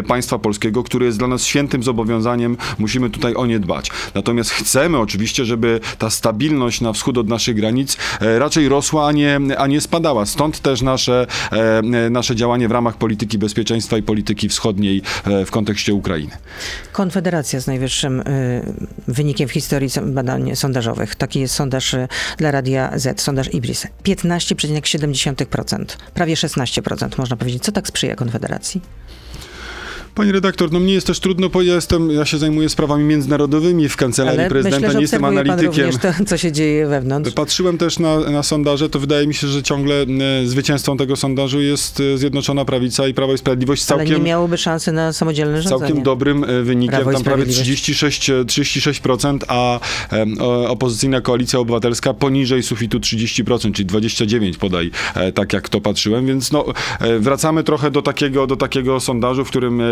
państwa 0.07 0.39
polskiego, 0.39 0.83
które 0.83 1.07
jest 1.07 1.19
dla 1.19 1.29
nas 1.29 1.45
świętym 1.45 1.83
zobowiązaniem. 1.83 2.57
Musimy 2.79 3.11
tutaj 3.11 3.35
o 3.35 3.47
nie 3.47 3.61
dbać. 3.61 3.91
Natomiast 4.15 4.51
chcemy 4.51 4.99
oczywiście, 4.99 5.45
żeby 5.45 5.81
ta 5.99 6.11
stabilność 6.11 6.81
na 6.81 6.93
wschód 6.93 7.19
od 7.19 7.29
naszych 7.29 7.57
granic 7.57 7.97
e, 8.21 8.39
raczej 8.39 8.69
rosła, 8.69 9.07
a 9.07 9.13
nie, 9.13 9.41
a 9.59 9.67
nie 9.67 9.81
spadała. 9.81 10.27
Stąd 10.27 10.61
też 10.61 10.83
nasze, 10.83 11.27
e, 11.53 11.57
e, 11.57 12.11
nasze 12.11 12.37
działanie 12.37 12.69
w 12.69 12.71
ramach 12.71 12.97
polityki 12.97 13.39
bezpieczeństwa 13.39 13.99
i 13.99 14.03
polityki 14.03 14.49
wschodniej 14.49 15.03
e, 15.25 15.45
w 15.45 15.51
kontekście 15.51 15.95
Ukrainy. 15.95 16.33
Konfederacja 16.93 17.61
z 17.61 17.67
najwyższym 17.67 18.23
wynikiem 19.09 19.49
w 19.49 19.53
historii 19.53 19.91
badań 20.03 20.57
sondażowych. 20.57 21.15
Taki 21.15 21.41
jest 21.41 21.55
sondaż 21.55 21.97
dla 22.39 22.51
Radia 22.51 22.99
Z, 22.99 23.21
sondaż 23.21 23.55
Ibris. 23.55 23.87
15,7%, 24.05 25.85
prawie 26.15 26.35
16% 26.35 27.19
można 27.19 27.37
powiedzieć. 27.37 27.63
Co 27.63 27.73
tak 27.73 27.89
sprzyja 27.89 28.17
Konfederacji? 28.17 28.81
Pani 30.17 30.33
redaktor, 30.33 30.73
no 30.73 30.81
mnie 30.81 30.93
jest 30.93 31.07
też 31.07 31.21
trudno, 31.21 31.49
bo 31.49 31.63
ja 31.63 31.75
jestem, 31.75 32.11
ja 32.11 32.25
się 32.25 32.39
zajmuję 32.39 32.69
sprawami 32.69 33.05
międzynarodowymi 33.05 33.89
w 33.89 33.97
kancelarii 33.97 34.41
Ale 34.41 34.49
prezydenta, 34.49 34.77
myślę, 34.79 34.93
że 34.93 34.99
nie 34.99 35.03
jestem 35.03 35.21
pan 35.21 35.39
analitykiem. 35.39 35.67
również 35.67 35.97
to, 35.97 36.09
co 36.27 36.37
się 36.37 36.53
dzieje 36.53 36.87
wewnątrz. 36.87 37.31
Patrzyłem 37.33 37.79
też 37.79 37.99
na, 37.99 38.21
na 38.21 38.43
sondaże, 38.43 38.89
to 38.91 38.99
wydaje 39.01 39.27
mi 39.27 39.35
się, 39.35 39.47
że 39.47 39.63
ciągle 39.63 39.95
e, 40.43 40.47
zwycięzcą 40.47 40.97
tego 40.97 41.17
sondażu 41.17 41.61
jest 41.61 42.01
e, 42.01 42.19
Zjednoczona 42.19 42.65
Prawica 42.65 43.09
i 43.09 43.15
Prawo 43.15 43.35
i 43.35 43.39
Sprawiedliwość 43.39 43.83
z 43.83 43.91
Ale 43.93 44.05
nie 44.05 44.11
całkiem, 44.11 44.27
miałoby 44.27 44.59
szansy 44.59 44.93
na 44.93 45.13
samodzielne 45.13 45.63
rządzenie. 45.63 45.81
całkiem 45.81 46.03
dobrym 46.03 46.45
e, 46.45 46.63
wynikiem, 46.63 46.95
tam 46.97 47.05
prawie 47.05 47.19
Sprawiedliwość. 47.19 47.83
36, 47.83 48.31
e, 48.31 48.45
36%, 48.45 49.39
a 49.49 49.81
o- 50.41 50.69
opozycyjna 50.69 51.21
Koalicja 51.21 51.59
Obywatelska 51.59 52.15
poniżej 52.15 52.63
sufitu 52.63 52.99
30%, 52.99 53.73
czyli 53.73 53.87
29 53.87 54.57
podaj, 54.57 54.91
tak 55.35 55.53
jak 55.53 55.69
to 55.69 55.81
patrzyłem, 55.81 56.27
więc 56.27 56.53
no, 56.53 56.65
wracamy 57.21 57.65
trochę 57.65 57.91
do 57.91 58.03
takiego, 58.03 58.47
do 58.47 58.57
takiego 58.57 59.01
sondażu, 59.01 59.45
w 59.45 59.49
którym 59.49 59.83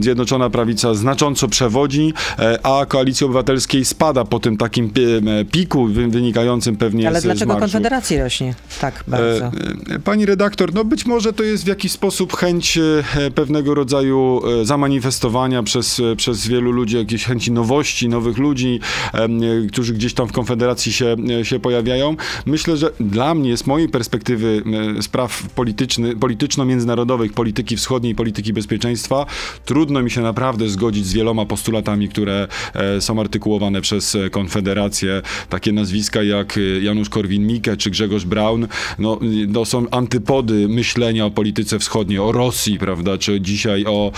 Zjednoczona 0.00 0.50
Prawica 0.50 0.94
znacząco 0.94 1.48
przewodzi, 1.48 2.12
e, 2.38 2.58
a 2.66 2.86
Koalicji 2.86 3.24
Obywatelskiej 3.26 3.84
spada 3.84 4.24
po 4.24 4.40
tym 4.40 4.56
takim 4.56 4.90
pi- 4.90 5.02
e, 5.04 5.44
piku 5.44 5.86
wy- 5.86 6.08
wynikającym 6.08 6.76
pewnie 6.76 7.08
Ale 7.08 7.18
z, 7.20 7.22
z 7.22 7.24
dlaczego. 7.26 7.56
Konfederacji 7.56 8.18
rośnie 8.18 8.54
tak 8.80 9.04
bardzo? 9.08 9.44
E, 9.46 9.50
e, 9.94 9.98
Pani 9.98 10.26
redaktor, 10.26 10.74
no 10.74 10.84
być 10.84 11.06
może 11.06 11.32
to 11.32 11.42
jest 11.42 11.64
w 11.64 11.66
jakiś 11.66 11.92
sposób 11.92 12.36
chęć 12.36 12.78
e, 12.78 13.30
pewnego 13.30 13.74
rodzaju 13.74 14.40
e, 14.60 14.64
zamanifestowania 14.64 15.62
przez, 15.62 16.00
e, 16.00 16.16
przez 16.16 16.46
wielu 16.46 16.72
ludzi, 16.72 16.96
jakiejś 16.96 17.24
chęci 17.24 17.52
nowości, 17.52 18.08
nowych 18.08 18.38
ludzi, 18.38 18.80
e, 19.14 19.28
którzy 19.72 19.94
gdzieś 19.94 20.14
tam 20.14 20.28
w 20.28 20.32
Konfederacji 20.32 20.92
się, 20.92 21.16
e, 21.40 21.44
się 21.44 21.58
pojawiają. 21.60 22.16
Myślę, 22.46 22.76
że 22.76 22.90
dla 23.00 23.34
mnie, 23.34 23.56
z 23.56 23.66
mojej 23.66 23.88
perspektywy 23.88 24.62
e, 24.98 25.02
spraw 25.02 25.42
polityczny, 25.54 26.16
polityczno-międzynarodowych, 26.16 27.32
polityki 27.32 27.76
wschodniej, 27.76 28.14
polityki 28.14 28.52
bezpieczeństwa, 28.52 29.26
trudno 29.64 30.02
mi 30.02 30.10
się 30.10 30.20
naprawdę 30.20 30.68
zgodzić 30.68 31.06
z 31.06 31.12
wieloma 31.12 31.46
postulatami, 31.46 32.08
które 32.08 32.48
e, 32.74 33.00
są 33.00 33.20
artykułowane 33.20 33.80
przez 33.80 34.14
e, 34.14 34.30
Konfederację. 34.30 35.22
Takie 35.48 35.72
nazwiska 35.72 36.22
jak 36.22 36.58
e, 36.58 36.60
Janusz 36.60 37.10
Korwin-Mikke 37.10 37.76
czy 37.76 37.90
Grzegorz 37.90 38.24
Braun, 38.24 38.68
no, 38.98 39.20
to 39.54 39.64
są 39.64 39.90
antypody 39.90 40.68
myślenia 40.68 41.26
o 41.26 41.30
polityce 41.30 41.78
wschodniej, 41.78 42.18
o 42.18 42.32
Rosji, 42.32 42.78
prawda, 42.78 43.18
czy 43.18 43.40
dzisiaj 43.40 43.84
o, 43.86 44.12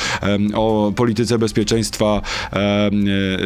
o 0.55 0.93
polityce 0.97 1.39
bezpieczeństwa 1.39 2.23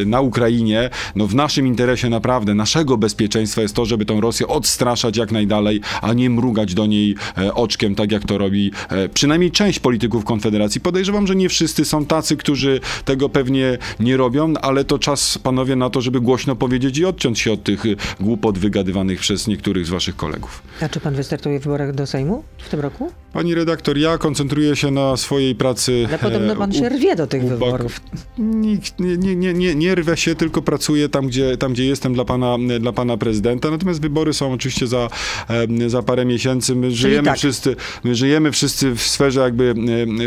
na 0.05 0.21
Ukrainie. 0.21 0.89
No, 1.15 1.27
w 1.27 1.35
naszym 1.35 1.67
interesie 1.67 2.09
naprawdę, 2.09 2.53
naszego 2.53 2.97
bezpieczeństwa 2.97 3.61
jest 3.61 3.75
to, 3.75 3.85
żeby 3.85 4.05
tą 4.05 4.21
Rosję 4.21 4.47
odstraszać 4.47 5.17
jak 5.17 5.31
najdalej, 5.31 5.81
a 6.01 6.13
nie 6.13 6.29
mrugać 6.29 6.73
do 6.73 6.85
niej 6.85 7.15
oczkiem, 7.53 7.95
tak 7.95 8.11
jak 8.11 8.25
to 8.25 8.37
robi 8.37 8.71
przynajmniej 9.13 9.51
część 9.51 9.79
polityków 9.79 10.25
Konfederacji. 10.25 10.81
Podejrzewam, 10.81 11.27
że 11.27 11.35
nie 11.35 11.49
wszyscy 11.49 11.64
są 11.67 12.05
tacy, 12.05 12.37
którzy 12.37 12.79
tego 13.05 13.29
pewnie 13.29 13.77
nie 13.99 14.17
robią, 14.17 14.53
ale 14.61 14.83
to 14.83 14.99
czas, 14.99 15.37
panowie, 15.37 15.75
na 15.75 15.89
to, 15.89 16.01
żeby 16.01 16.21
głośno 16.21 16.55
powiedzieć 16.55 16.97
i 16.97 17.05
odciąć 17.05 17.39
się 17.39 17.51
od 17.53 17.63
tych 17.63 17.85
y, 17.85 17.95
głupot 18.19 18.57
wygadywanych 18.57 19.19
przez 19.19 19.47
niektórych 19.47 19.85
z 19.85 19.89
waszych 19.89 20.15
kolegów. 20.15 20.61
A 20.81 20.89
czy 20.89 20.99
pan 20.99 21.15
wystartuje 21.15 21.59
w 21.59 21.63
wyborach 21.63 21.93
do 21.95 22.07
Sejmu 22.07 22.43
w 22.57 22.69
tym 22.69 22.79
roku? 22.79 23.11
Pani 23.33 23.55
redaktor, 23.55 23.97
ja 23.97 24.17
koncentruję 24.17 24.75
się 24.75 24.91
na 24.91 25.17
swojej 25.17 25.55
pracy. 25.55 26.05
Ale 26.09 26.17
podobno 26.19 26.55
pan 26.55 26.69
e, 26.71 26.73
się 26.73 26.81
u- 26.81 26.89
rwie 26.89 27.15
do 27.15 27.27
tych 27.27 27.43
wyborów. 27.43 28.01
Nikt, 28.37 28.99
nie, 28.99 29.17
nie, 29.17 29.35
nie, 29.35 29.53
nie, 29.53 29.75
nie 29.75 29.95
rwę 29.95 30.17
się, 30.17 30.35
tylko 30.35 30.61
pracuję 30.61 31.09
tam 31.09 31.27
gdzie, 31.27 31.57
tam, 31.57 31.73
gdzie 31.73 31.85
jestem 31.85 32.13
dla 32.13 32.25
pana, 32.25 32.57
dla 32.79 32.91
pana 32.93 33.17
prezydenta. 33.17 33.71
Natomiast 33.71 34.01
wybory 34.01 34.33
są 34.33 34.53
oczywiście 34.53 34.87
za, 34.87 35.07
em, 35.47 35.89
za 35.89 36.01
parę 36.03 36.25
miesięcy. 36.25 36.75
My 36.75 36.91
żyjemy, 36.91 37.25
tak. 37.27 37.37
wszyscy, 37.37 37.75
my 38.03 38.15
żyjemy 38.15 38.51
wszyscy 38.51 38.95
w 38.95 39.01
sferze 39.01 39.39
jakby 39.39 39.75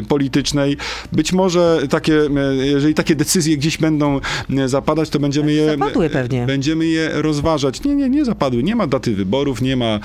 politycznej. 0.09 0.77
Być 1.13 1.28
być 1.29 1.33
może 1.33 1.83
takie, 1.91 2.21
e, 2.21 2.57
jeżeli 2.57 2.95
takie 2.95 3.15
decyzje 3.15 3.57
gdzieś 3.57 3.79
będą 3.79 4.21
e, 4.51 4.69
zapadać, 4.69 5.11
to 5.11 5.19
będziemy 5.21 5.53
je... 5.53 5.67
Zapadły 5.67 6.11
pewnie. 6.11 6.47
Będziemy 6.47 6.87
je 6.87 7.11
rozważać. 7.15 7.85
Nie, 7.85 7.95
nie, 7.95 8.09
nie 8.09 8.25
zapadły. 8.25 8.63
Nie 8.63 8.77
ma 8.77 8.87
daty 8.87 9.15
wyborów, 9.15 9.63
nie 9.63 9.77
ma 9.77 10.01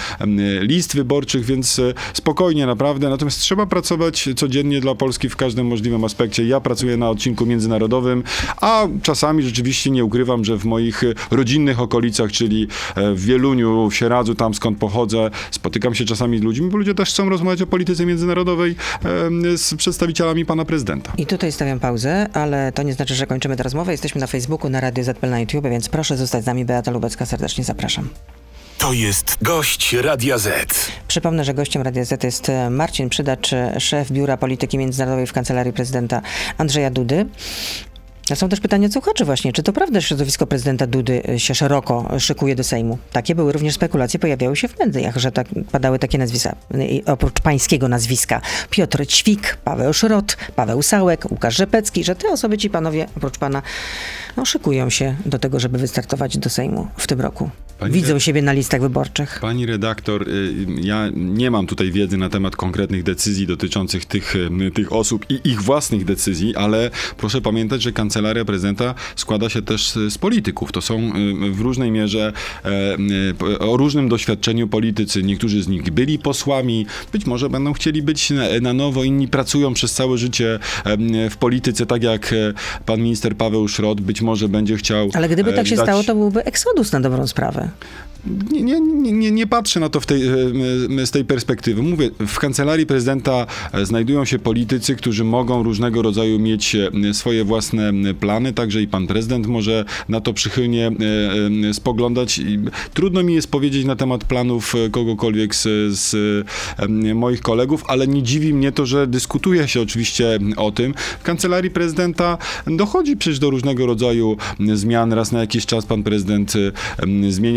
list 0.62 0.96
wyborczych, 0.96 1.46
więc 1.46 1.80
e, 1.80 1.94
spokojnie 2.13 2.65
naprawdę. 2.65 3.10
Natomiast 3.10 3.39
trzeba 3.39 3.65
pracować 3.65 4.30
codziennie 4.36 4.82
dla 4.82 4.96
Polski 4.96 5.30
w 5.30 5.36
każdym 5.36 5.68
możliwym 5.68 6.03
aspekcie. 6.03 6.46
Ja 6.46 6.60
pracuję 6.60 6.98
na 6.98 7.10
odcinku 7.10 7.46
międzynarodowym, 7.46 8.24
a 8.62 8.88
czasami 9.01 9.44
rzeczywiście 9.44 9.89
nie 9.89 10.06
ukrywam, 10.06 10.46
że 10.46 10.58
w 10.58 10.65
moich 10.65 11.03
e, 11.03 11.13
rodzinnych 11.32 11.80
okolicach, 11.80 12.32
czyli 12.32 12.68
e, 12.96 13.13
w 13.13 13.25
Wieluniu, 13.25 13.89
w 13.89 13.96
Sieradzu, 13.96 14.36
tam 14.36 14.53
skąd 14.53 14.77
pochodzę, 14.77 15.30
spotykam 15.51 15.96
się 15.96 16.06
czasami 16.06 16.39
z 16.39 16.42
ludźmi, 16.42 16.70
bo 16.70 16.77
ludzie 16.77 16.96
też 16.96 17.10
chcą 17.10 17.30
rozmawiać 17.30 17.62
o 17.62 17.68
polityce 17.68 18.06
międzynarodowej 18.06 18.75
z 19.56 19.74
przedstawicielami 19.75 20.46
pana 20.46 20.65
prezydenta. 20.65 21.02
I 21.17 21.25
tutaj 21.25 21.51
stawiam 21.51 21.79
pauzę, 21.79 22.27
ale 22.33 22.72
to 22.72 22.83
nie 22.83 22.93
znaczy, 22.93 23.15
że 23.15 23.27
kończymy 23.27 23.55
tę 23.55 23.63
rozmowę. 23.63 23.91
Jesteśmy 23.91 24.22
na 24.22 24.27
Facebooku, 24.27 24.69
na 24.69 24.79
Radio 24.81 25.03
ZPL 25.03 25.29
na 25.29 25.39
YouTube, 25.39 25.67
więc 25.67 25.89
proszę 25.89 26.17
zostać 26.17 26.43
z 26.43 26.45
nami. 26.45 26.65
Beata 26.65 26.91
Lubecka, 26.91 27.25
serdecznie 27.25 27.63
zapraszam. 27.63 28.10
To 28.77 28.93
jest 28.93 29.38
gość 29.41 29.93
Radia 29.93 30.38
Z. 30.38 30.91
Przypomnę, 31.07 31.43
że 31.43 31.53
gościem 31.53 31.81
Radia 31.81 32.05
Z 32.05 32.24
jest 32.24 32.50
e, 32.50 32.69
Marcin 32.69 33.10
Przydacz, 33.10 33.53
e, 33.53 33.79
szef 33.79 34.12
Biura 34.12 34.38
Polityki 34.38 34.77
Międzynarodowej 34.77 35.27
w 35.27 35.33
Kancelarii 35.33 35.74
Prezydenta 35.74 36.22
Andrzeja 36.57 36.89
Dudy. 36.89 37.25
A 38.32 38.36
są 38.36 38.50
też 38.50 38.60
pytania 38.60 38.88
od 38.88 38.94
słuchaczy 38.94 39.25
właśnie, 39.25 39.53
czy 39.53 39.63
to 39.63 39.74
prawda, 39.74 40.00
że 40.00 40.08
środowisko 40.08 40.48
prezydenta 40.48 40.88
Dudy 40.88 41.22
e, 41.30 41.39
się 41.39 41.56
szeroko 41.56 42.20
szykuje 42.20 42.56
do 42.56 42.63
Sejmu? 42.63 42.98
Takie 43.12 43.36
były 43.36 43.51
również 43.51 43.74
spekulacje, 43.74 44.20
pojawiały 44.20 44.56
się 44.56 44.68
w 44.68 44.80
mediach, 44.80 45.18
że 45.18 45.32
tak 45.32 45.48
padały 45.72 46.00
takie 46.00 46.18
nazwiska, 46.18 46.56
i 46.89 47.03
oprócz 47.06 47.42
pańskiego 47.42 47.88
nazwiska. 47.88 48.42
Piotr 48.70 49.08
Ćwik, 49.08 49.58
Paweł 49.63 49.94
Szrot, 49.94 50.38
Paweł 50.56 50.82
Sałek, 50.82 51.32
Łukasz 51.32 51.56
Rzepecki, 51.56 52.03
że 52.03 52.15
te 52.15 52.30
osoby, 52.30 52.58
ci 52.58 52.70
panowie, 52.70 53.08
oprócz 53.18 53.38
pana, 53.38 53.62
no, 54.38 54.46
szykują 54.46 54.89
się 54.89 55.15
do 55.25 55.39
tego, 55.39 55.60
żeby 55.60 55.77
wystartować 55.77 56.38
do 56.38 56.50
Sejmu 56.50 56.88
w 56.98 57.08
tym 57.08 57.22
roku. 57.22 57.50
Pani 57.83 57.93
Widzą 58.01 58.19
siebie 58.19 58.41
na 58.41 58.53
listach 58.53 58.81
wyborczych. 58.81 59.39
Pani 59.41 59.65
redaktor, 59.65 60.29
y, 60.29 60.53
ja 60.81 61.09
nie 61.15 61.51
mam 61.51 61.67
tutaj 61.67 61.91
wiedzy 61.91 62.17
na 62.17 62.29
temat 62.29 62.55
konkretnych 62.55 63.03
decyzji 63.03 63.47
dotyczących 63.47 64.05
tych, 64.05 64.33
tych 64.73 64.93
osób 64.93 65.25
i 65.29 65.39
ich 65.49 65.61
własnych 65.61 66.05
decyzji, 66.05 66.55
ale 66.55 66.91
proszę 67.17 67.41
pamiętać, 67.41 67.81
że 67.81 67.91
kancelaria 67.91 68.45
prezydenta 68.45 68.95
składa 69.15 69.49
się 69.49 69.61
też 69.61 69.91
z 70.09 70.17
polityków. 70.17 70.71
To 70.71 70.81
są 70.81 70.99
y, 70.99 71.51
w 71.51 71.61
różnej 71.61 71.91
mierze 71.91 72.33
e, 72.65 72.69
y, 73.51 73.59
o 73.59 73.77
różnym 73.77 74.09
doświadczeniu 74.09 74.67
politycy. 74.67 75.23
Niektórzy 75.23 75.63
z 75.63 75.67
nich 75.67 75.91
byli 75.91 76.19
posłami, 76.19 76.85
być 77.13 77.25
może 77.25 77.49
będą 77.49 77.73
chcieli 77.73 78.01
być 78.01 78.29
na, 78.29 78.43
na 78.61 78.73
nowo, 78.73 79.03
inni 79.03 79.27
pracują 79.27 79.73
przez 79.73 79.93
całe 79.93 80.17
życie 80.17 80.59
w 81.29 81.37
polityce, 81.37 81.85
tak 81.85 82.03
jak 82.03 82.33
e, 82.33 82.53
pan 82.85 83.01
minister 83.01 83.35
Paweł 83.37 83.67
Szrot 83.67 84.01
być 84.01 84.21
może 84.21 84.49
będzie 84.49 84.77
chciał. 84.77 85.09
Ale 85.13 85.29
gdyby 85.29 85.51
e, 85.51 85.53
tak 85.53 85.67
się 85.67 85.75
dać- 85.75 85.85
stało, 85.85 86.03
to 86.03 86.15
byłby 86.15 86.43
eksodus 86.43 86.91
na 86.91 86.99
dobrą 87.01 87.27
sprawę. 87.27 87.69
Nie, 88.51 88.62
nie, 88.62 89.12
nie, 89.12 89.32
nie, 89.32 89.48
patrzę 89.48 89.80
na 89.80 89.89
to 89.89 90.00
tej, 90.01 90.27
e, 90.27 91.06
z 91.06 91.12
tej 91.12 91.25
perspektywy. 91.25 91.82
Mówię, 91.82 92.10
w 92.27 92.39
kancelarii 92.39 92.86
prezydenta 92.86 93.46
e, 93.74 93.86
znajdują 93.86 94.25
się 94.25 94.39
politycy, 94.39 94.96
którzy 94.96 95.24
mogą 95.24 95.63
różnego 95.63 96.01
rodzaju 96.01 96.39
mieć 96.39 96.75
e, 96.75 97.13
swoje 97.13 97.44
własne 97.44 97.92
plany, 98.20 98.53
także 98.53 98.82
i 98.82 98.88
pan 98.88 99.08
prezydent 99.08 99.48
może 99.48 99.86
na 100.10 100.22
to 100.22 100.34
przychylnie 100.34 100.92
spoglądać. 101.74 102.42
Trudno 102.94 103.24
mi 103.24 103.34
jest 103.34 103.51
powiedzieć 103.51 103.86
na 103.86 103.96
temat 103.96 104.24
planów 104.24 104.74
kogokolwiek 104.92 105.56
z, 105.56 105.68
z 105.92 106.15
moich 107.15 107.42
kolegów, 107.42 107.84
ale 107.88 108.08
nie 108.08 108.24
dziwi 108.24 108.53
mnie 108.53 108.72
to, 108.72 108.86
że 108.86 109.08
dyskutuje 109.08 109.68
się 109.68 109.82
oczywiście 109.82 110.39
o 110.58 110.72
tym. 110.72 110.94
W 111.20 111.24
kancelarii 111.24 111.72
prezydenta 111.72 112.38
dochodzi 112.68 113.18
przecież 113.18 113.39
do 113.39 113.50
różnego 113.50 113.86
rodzaju 113.86 114.38
zmian. 114.74 115.13
Raz 115.13 115.32
na 115.32 115.39
jakiś 115.39 115.65
czas 115.65 115.86
pan 115.86 116.03
prezydent 116.03 116.53
e, 116.56 117.08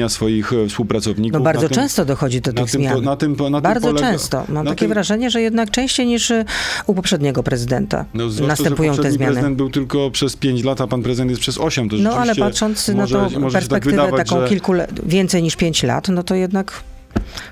m, 0.06 0.10
zmienia 0.10 0.16
swoich 0.16 0.52
e, 0.52 0.68
współpracowników. 0.68 1.32
No 1.32 1.40
bardzo 1.44 1.62
Na 1.62 1.68
tym- 1.68 1.74
często 1.74 2.04
dochodzi 2.04 2.40
do 2.40 2.52
tych 2.52 2.64
po- 2.64 2.70
zmian. 2.70 3.04
na 3.04 3.16
tym 3.16 3.36
po- 3.36 3.50
na 3.50 3.58
tym 3.60 3.62
bardzo 3.62 3.88
polega- 3.88 4.00
często. 4.10 4.44
Mam 4.48 4.66
takie 4.66 4.78
tym- 4.78 4.88
wrażenie, 4.88 5.30
że 5.30 5.40
jednak 5.40 5.70
częściej 5.70 6.06
niż 6.06 6.30
y, 6.30 6.44
u 6.86 6.94
poprzedniego 6.94 7.42
prezydenta 7.42 8.04
No, 8.14 8.30
zwłaszcza, 8.30 8.48
następują 8.48 8.96
te 8.96 9.12
zmiany. 9.12 9.32
prezydent 9.32 9.56
był 9.56 9.70
tylko 9.70 10.10
przez 10.10 10.36
5 10.36 10.64
lat, 10.64 10.80
a 10.80 10.86
pan 10.86 11.02
prezydent 11.02 11.30
jest 11.30 11.40
przez 11.40 11.58
8. 11.58 11.88
To 11.88 11.96
No 11.96 12.14
ale 12.16 12.34
patrząc 12.34 12.88
może, 12.88 13.18
na 13.18 13.30
tą 13.30 13.42
tak 13.42 13.52
perspektywę 13.52 13.96
wydawać, 13.96 14.28
taką 14.28 14.40
że... 14.40 14.48
kilku 14.48 14.72
le- 14.72 14.88
więcej 15.06 15.42
niż 15.42 15.56
pięć 15.56 15.82
lat, 15.82 16.08
no 16.08 16.22
to 16.22 16.34
jednak 16.34 16.72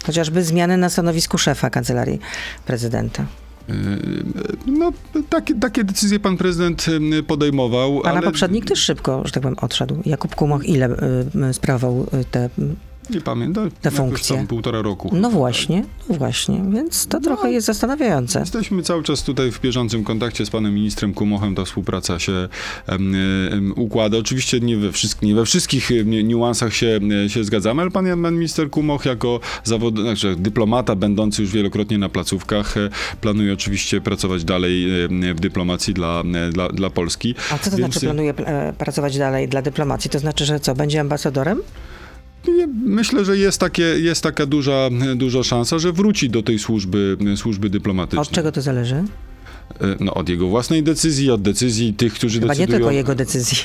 chociażby 0.06 0.44
zmiany 0.44 0.76
na 0.76 0.88
stanowisku 0.90 1.38
szefa 1.38 1.70
kancelarii 1.70 2.18
prezydenta. 2.66 3.25
No, 4.66 4.92
takie, 5.28 5.54
takie 5.54 5.85
decyzje 5.85 6.21
pan 6.21 6.37
prezydent 6.37 6.87
y, 6.88 7.23
podejmował. 7.23 8.00
Pana 8.00 8.11
ale 8.18 8.23
poprzednik 8.26 8.64
też 8.64 8.78
szybko, 8.78 9.23
że 9.25 9.33
tak 9.33 9.42
powiem, 9.42 9.59
odszedł. 9.61 10.02
Jakub 10.06 10.35
Kumoch 10.35 10.64
ile 10.64 10.88
y, 10.88 11.49
y, 11.50 11.54
sprawował 11.54 12.06
te... 12.30 12.50
Nie 13.11 13.20
pamiętam. 13.20 13.70
te 13.82 13.90
funkcje. 13.90 14.37
Tam 14.37 14.46
półtora 14.46 14.82
roku. 14.82 15.11
No 15.12 15.30
właśnie, 15.30 15.84
no 16.08 16.14
właśnie, 16.14 16.62
więc 16.73 17.06
to 17.06 17.20
trochę 17.20 17.52
jest 17.52 17.66
zastanawiające. 17.66 18.40
Jesteśmy 18.40 18.82
cały 18.82 19.02
czas 19.02 19.23
tutaj 19.23 19.52
w 19.52 19.61
bieżącym 19.61 20.04
kontakcie 20.04 20.46
z 20.46 20.50
panem 20.50 20.75
ministrem 20.75 21.14
Kumochem. 21.14 21.54
Ta 21.54 21.64
współpraca 21.64 22.18
się 22.18 22.49
em, 22.87 23.14
em, 23.52 23.73
układa. 23.76 24.18
Oczywiście 24.18 24.61
nie 24.61 24.76
we, 24.76 24.88
wszystk- 24.88 25.23
nie 25.23 25.34
we 25.34 25.44
wszystkich 25.44 25.90
niuansach 26.25 26.75
się, 26.75 27.00
się 27.28 27.44
zgadzamy, 27.44 27.82
ale 27.82 27.90
pan, 27.90 28.23
pan 28.23 28.34
minister 28.34 28.70
Kumoch 28.70 29.04
jako 29.04 29.40
zawod, 29.64 29.99
znaczy 29.99 30.37
dyplomata 30.38 30.96
będący 30.96 31.42
już 31.42 31.50
wielokrotnie 31.52 31.99
na 31.99 32.08
placówkach 32.08 32.76
e, 32.76 32.90
planuje 33.20 33.52
oczywiście 33.52 34.00
pracować 34.00 34.44
dalej 34.44 34.87
w 35.34 35.40
dyplomacji 35.40 35.94
dla, 35.94 36.23
e, 36.34 36.50
dla, 36.52 36.68
dla 36.68 36.90
Polski. 36.90 37.34
A 37.50 37.58
co 37.58 37.70
to 37.70 37.76
Więc, 37.76 37.92
znaczy 37.92 38.06
planuje 38.06 38.34
e, 38.37 38.73
pracować 38.78 39.18
dalej 39.18 39.49
dla 39.49 39.62
dyplomacji? 39.62 40.11
To 40.11 40.18
znaczy, 40.18 40.44
że 40.44 40.61
co, 40.61 40.75
będzie 40.75 41.00
ambasadorem? 41.00 41.62
Myślę, 42.84 43.24
że 43.24 43.36
jest, 43.36 43.60
takie, 43.60 43.82
jest 43.82 44.22
taka 44.22 44.46
duża, 44.46 44.88
duża 45.16 45.42
szansa, 45.42 45.78
że 45.78 45.92
wróci 45.92 46.30
do 46.30 46.42
tej 46.42 46.58
służby, 46.58 47.16
służby 47.36 47.70
dyplomatycznej. 47.70 48.22
Od 48.22 48.30
czego 48.30 48.52
to 48.52 48.62
zależy? 48.62 49.04
E, 49.80 49.97
No, 50.00 50.14
od 50.14 50.28
jego 50.28 50.49
własnej 50.49 50.83
decyzji, 50.83 51.30
od 51.30 51.42
decyzji 51.42 51.94
tych, 51.94 52.14
którzy 52.14 52.40
Chyba 52.40 52.52
nie 52.54 52.59
decydują. 52.59 52.78
tylko 52.78 52.90
jego 52.90 53.14
decyzji. 53.14 53.59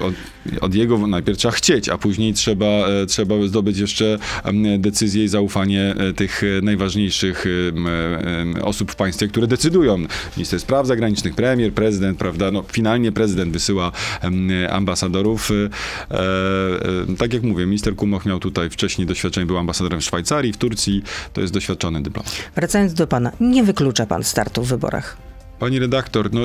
Od, 0.00 0.14
od 0.60 0.74
jego 0.74 1.06
najpierw 1.06 1.38
trzeba 1.38 1.52
chcieć, 1.52 1.88
a 1.88 1.98
później 1.98 2.34
trzeba, 2.34 2.66
e, 2.66 3.06
trzeba 3.06 3.34
zdobyć 3.46 3.78
jeszcze 3.78 4.18
decyzję 4.78 5.24
i 5.24 5.28
zaufanie 5.28 5.94
e, 5.98 6.12
tych 6.12 6.42
e, 6.42 6.62
najważniejszych 6.62 7.44
osób 8.62 8.92
w 8.92 8.96
państwie, 8.96 9.28
które 9.28 9.46
decydują. 9.46 9.98
Minister 10.36 10.60
spraw 10.60 10.86
zagranicznych, 10.86 11.34
premier, 11.34 11.72
prezydent, 11.72 12.18
prawda? 12.18 12.50
No, 12.50 12.64
finalnie 12.72 13.12
prezydent 13.12 13.52
wysyła 13.52 13.92
ambasadorów. 14.70 15.50
Tak 17.18 17.32
jak 17.32 17.42
mówię, 17.42 17.66
minister 17.66 17.96
Kumoch 17.96 18.26
miał 18.26 18.40
tutaj 18.40 18.70
wcześniej 18.70 19.06
doświadczenie, 19.06 19.46
był 19.46 19.58
ambasadorem 19.58 20.00
w 20.00 20.04
Szwajcarii, 20.04 20.52
w 20.52 20.56
Turcji. 20.56 21.02
To 21.32 21.40
jest 21.40 21.52
doświadczony 21.52 22.02
dyplomat. 22.02 22.32
Wracając 22.54 22.94
do 22.94 23.06
pana, 23.06 23.32
nie 23.40 23.64
wyklucza 23.64 24.06
pan 24.06 24.24
startu 24.24 24.62
w 24.62 24.68
wyborach. 24.68 25.31
Pani 25.62 25.78
redaktor, 25.78 26.32
no 26.32 26.40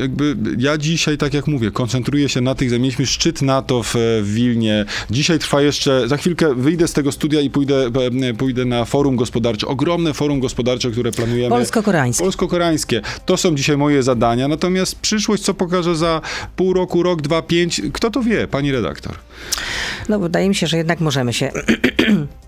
jakby 0.00 0.36
ja 0.58 0.78
dzisiaj, 0.78 1.18
tak 1.18 1.34
jak 1.34 1.46
mówię, 1.46 1.70
koncentruję 1.70 2.28
się 2.28 2.40
na 2.40 2.54
tych, 2.54 2.70
mieliśmy 2.72 3.06
szczyt 3.06 3.42
NATO 3.42 3.82
w, 3.82 3.94
w 4.22 4.34
Wilnie. 4.34 4.84
Dzisiaj 5.10 5.38
trwa 5.38 5.62
jeszcze, 5.62 6.08
za 6.08 6.16
chwilkę 6.16 6.54
wyjdę 6.54 6.88
z 6.88 6.92
tego 6.92 7.12
studia 7.12 7.40
i 7.40 7.50
pójdę, 7.50 7.90
e, 8.22 8.34
pójdę 8.34 8.64
na 8.64 8.84
forum 8.84 9.16
gospodarcze, 9.16 9.66
ogromne 9.66 10.14
forum 10.14 10.40
gospodarcze, 10.40 10.90
które 10.90 11.12
planujemy. 11.12 11.48
Polsko-koreańskie. 11.48 12.24
Polsko-koreańskie. 12.24 13.00
To 13.26 13.36
są 13.36 13.54
dzisiaj 13.54 13.76
moje 13.76 14.02
zadania, 14.02 14.48
natomiast 14.48 15.00
przyszłość, 15.00 15.42
co 15.42 15.54
pokaże 15.54 15.96
za 15.96 16.20
pół 16.56 16.72
roku, 16.72 17.02
rok, 17.02 17.22
dwa, 17.22 17.42
pięć, 17.42 17.82
kto 17.92 18.10
to 18.10 18.22
wie, 18.22 18.48
pani 18.48 18.72
redaktor? 18.72 19.14
No 20.08 20.18
wydaje 20.18 20.48
mi 20.48 20.54
się, 20.54 20.66
że 20.66 20.76
jednak 20.76 21.00
możemy 21.00 21.32
się... 21.32 21.50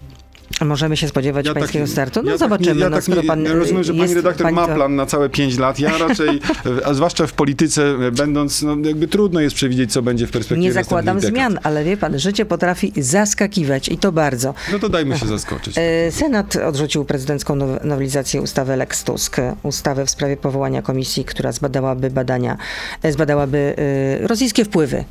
Możemy 0.65 0.97
się 0.97 1.09
spodziewać 1.09 1.47
pańskiego 1.51 1.87
startu. 1.87 2.23
No 2.23 2.31
ja 2.31 2.37
zobaczymy. 2.39 2.69
Tak 2.69 2.77
nie, 2.77 2.83
ja 2.83 2.91
no, 2.91 2.97
tak 2.97 3.05
skoro 3.05 3.23
nie, 3.23 3.29
pan 3.29 3.45
ja 3.45 3.53
rozumiem, 3.53 3.85
że 3.85 3.95
pani 3.95 4.15
redaktor 4.15 4.43
pani 4.45 4.57
ma 4.57 4.67
to- 4.67 4.75
plan 4.75 4.97
na 4.97 5.07
całe 5.07 5.29
pięć 5.29 5.59
lat. 5.59 5.79
Ja 5.81 5.99
raczej, 5.99 6.41
a 6.85 6.95
zwłaszcza 6.95 7.27
w 7.27 7.33
polityce 7.33 7.83
e, 7.85 8.11
będąc, 8.13 8.63
no 8.63 8.77
jakby 8.85 9.09
trudno 9.09 9.41
jest 9.41 9.57
przewidzieć, 9.57 9.93
co 9.93 10.03
będzie 10.03 10.27
w 10.27 10.31
perspektywie 10.31 10.61
Nie 10.63 10.73
zakładam 10.73 11.21
zmian, 11.21 11.59
ale 11.63 11.85
wie 11.85 11.97
pan, 11.97 12.19
życie 12.19 12.45
potrafi 12.47 12.93
zaskakiwać 12.97 13.89
i 13.89 13.99
to 13.99 14.13
bardzo. 14.13 14.55
No 14.73 14.79
to 14.79 14.89
dajmy 14.89 15.19
się 15.19 15.27
zaskoczyć. 15.27 15.75
E, 15.79 16.13
Senat 16.13 16.57
odrzucił 16.57 17.05
prezydencką 17.05 17.57
now- 17.57 17.85
nowelizację 17.85 18.43
ustawy 18.43 18.77
Lex 18.77 19.05
Tusk, 19.05 19.37
ustawę 19.63 20.07
w 20.07 20.11
sprawie 20.11 20.37
powołania 20.37 20.83
komisji, 20.83 21.25
która 21.25 21.53
zbadałaby 21.53 22.11
badania, 22.11 22.57
e, 23.03 23.13
zbadałaby 23.13 23.75
e, 24.23 24.27
rosyjskie 24.27 24.65
wpływy 24.65 25.05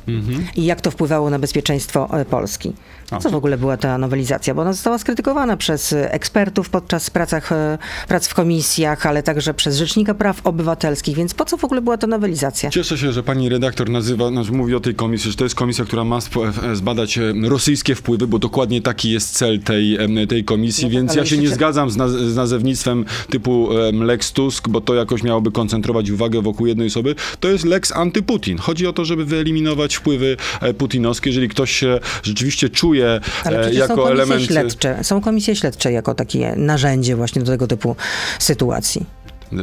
i 0.56 0.64
jak 0.66 0.80
to 0.80 0.90
wpływało 0.90 1.30
na 1.30 1.38
bezpieczeństwo 1.38 2.08
e, 2.20 2.24
Polski. 2.24 2.72
A. 3.10 3.18
Co 3.18 3.30
w 3.30 3.34
ogóle 3.34 3.58
była 3.58 3.76
ta 3.76 3.98
nowelizacja? 3.98 4.54
Bo 4.54 4.62
ona 4.62 4.72
została 4.72 4.98
skrytykowana 4.98 5.26
krytykowana 5.26 5.56
przez 5.56 5.92
ekspertów 5.92 6.70
podczas 6.70 7.10
pracach, 7.10 7.52
e, 7.52 7.78
prac 8.08 8.28
w 8.28 8.34
komisjach, 8.34 9.06
ale 9.06 9.22
także 9.22 9.54
przez 9.54 9.76
Rzecznika 9.76 10.14
Praw 10.14 10.46
Obywatelskich, 10.46 11.16
więc 11.16 11.34
po 11.34 11.44
co 11.44 11.56
w 11.56 11.64
ogóle 11.64 11.80
była 11.82 11.96
ta 11.98 12.06
nowelizacja? 12.06 12.70
Cieszę 12.70 12.98
się, 12.98 13.12
że 13.12 13.22
pani 13.22 13.48
redaktor 13.48 13.90
nazywa, 13.90 14.28
znaczy 14.28 14.52
mówi 14.52 14.74
o 14.74 14.80
tej 14.80 14.94
komisji, 14.94 15.30
że 15.30 15.36
to 15.36 15.44
jest 15.44 15.54
komisja, 15.54 15.84
która 15.84 16.04
ma 16.04 16.18
e, 16.18 16.76
zbadać 16.76 17.18
e, 17.18 17.32
rosyjskie 17.42 17.94
wpływy, 17.94 18.26
bo 18.26 18.38
dokładnie 18.38 18.82
taki 18.82 19.10
jest 19.10 19.32
cel 19.32 19.60
tej, 19.60 19.98
tej 20.28 20.44
komisji, 20.44 20.84
No 20.84 20.88
tak, 20.90 20.92
więc 20.94 21.14
ja 21.14 21.26
się 21.26 21.38
nie 21.38 21.48
zgadzam 21.48 21.90
z, 21.90 21.96
naz- 21.96 22.30
z 22.30 22.36
nazewnictwem 22.36 23.04
typu 23.30 23.68
Lex 23.92 24.32
Tusk, 24.32 24.68
bo 24.68 24.80
to 24.80 24.94
jakoś 24.94 25.22
miałoby 25.22 25.52
koncentrować 25.52 26.10
uwagę 26.10 26.42
wokół 26.42 26.66
jednej 26.66 26.86
osoby. 26.86 27.14
To 27.40 27.48
jest 27.48 27.64
Lex 27.64 27.92
antyputin. 27.92 28.58
Chodzi 28.58 28.86
o 28.86 28.92
to, 28.92 29.04
żeby 29.04 29.24
wyeliminować 29.24 29.94
wpływy 29.96 30.36
putinowskie. 30.78 31.30
Jeżeli 31.30 31.48
ktoś 31.48 31.70
się 31.72 32.00
rzeczywiście 32.22 32.68
czuje 32.68 32.95
Ale 33.44 33.60
e, 33.60 33.64
są 33.64 33.70
jako 33.70 33.94
komisje 33.94 34.12
element... 34.12 34.42
śledcze. 34.42 35.04
Są 35.04 35.20
komisje 35.20 35.56
śledcze 35.56 35.92
jako 35.92 36.14
takie 36.14 36.54
narzędzie 36.56 37.16
właśnie 37.16 37.42
do 37.42 37.52
tego 37.52 37.66
typu 37.66 37.96
sytuacji. 38.38 39.06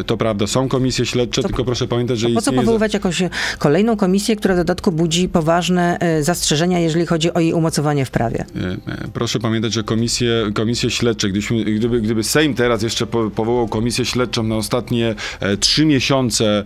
To 0.05 0.17
prawda, 0.17 0.47
są 0.47 0.67
komisje 0.69 1.05
śledcze, 1.05 1.43
tylko 1.43 1.65
proszę 1.65 1.87
pamiętać, 1.87 2.19
że 2.19 2.27
Po 2.27 2.33
co 2.33 2.39
istnieje... 2.39 2.55
za- 2.57 2.61
powoływać 2.61 2.93
jakąś 2.93 3.23
kolejną 3.59 3.97
komisję, 3.97 4.35
która 4.35 4.53
w 4.53 4.57
dodatku 4.57 4.91
budzi 4.91 5.29
poważne 5.29 5.97
e, 5.99 6.23
zastrzeżenia, 6.23 6.79
jeżeli 6.79 7.05
chodzi 7.05 7.33
o 7.33 7.39
jej 7.39 7.53
umocowanie 7.53 8.05
w 8.05 8.11
prawie? 8.11 8.45
E, 8.87 8.91
e, 8.91 9.07
Proszę 9.13 9.39
pamiętać, 9.39 9.73
że 9.73 9.83
komisje, 9.83 10.51
komisje 10.53 10.89
śledcze, 10.89 11.29
gdybyśmy, 11.29 11.63
gdyby, 11.63 12.01
gdyby 12.01 12.23
Sejm 12.23 12.53
teraz 12.53 12.83
jeszcze 12.83 13.05
po, 13.07 13.29
powołał 13.29 13.67
komisję 13.67 14.05
śledczą 14.05 14.43
na 14.43 14.55
ostatnie 14.55 15.15
e, 15.39 15.57
trzy 15.57 15.85
miesiące 15.85 16.63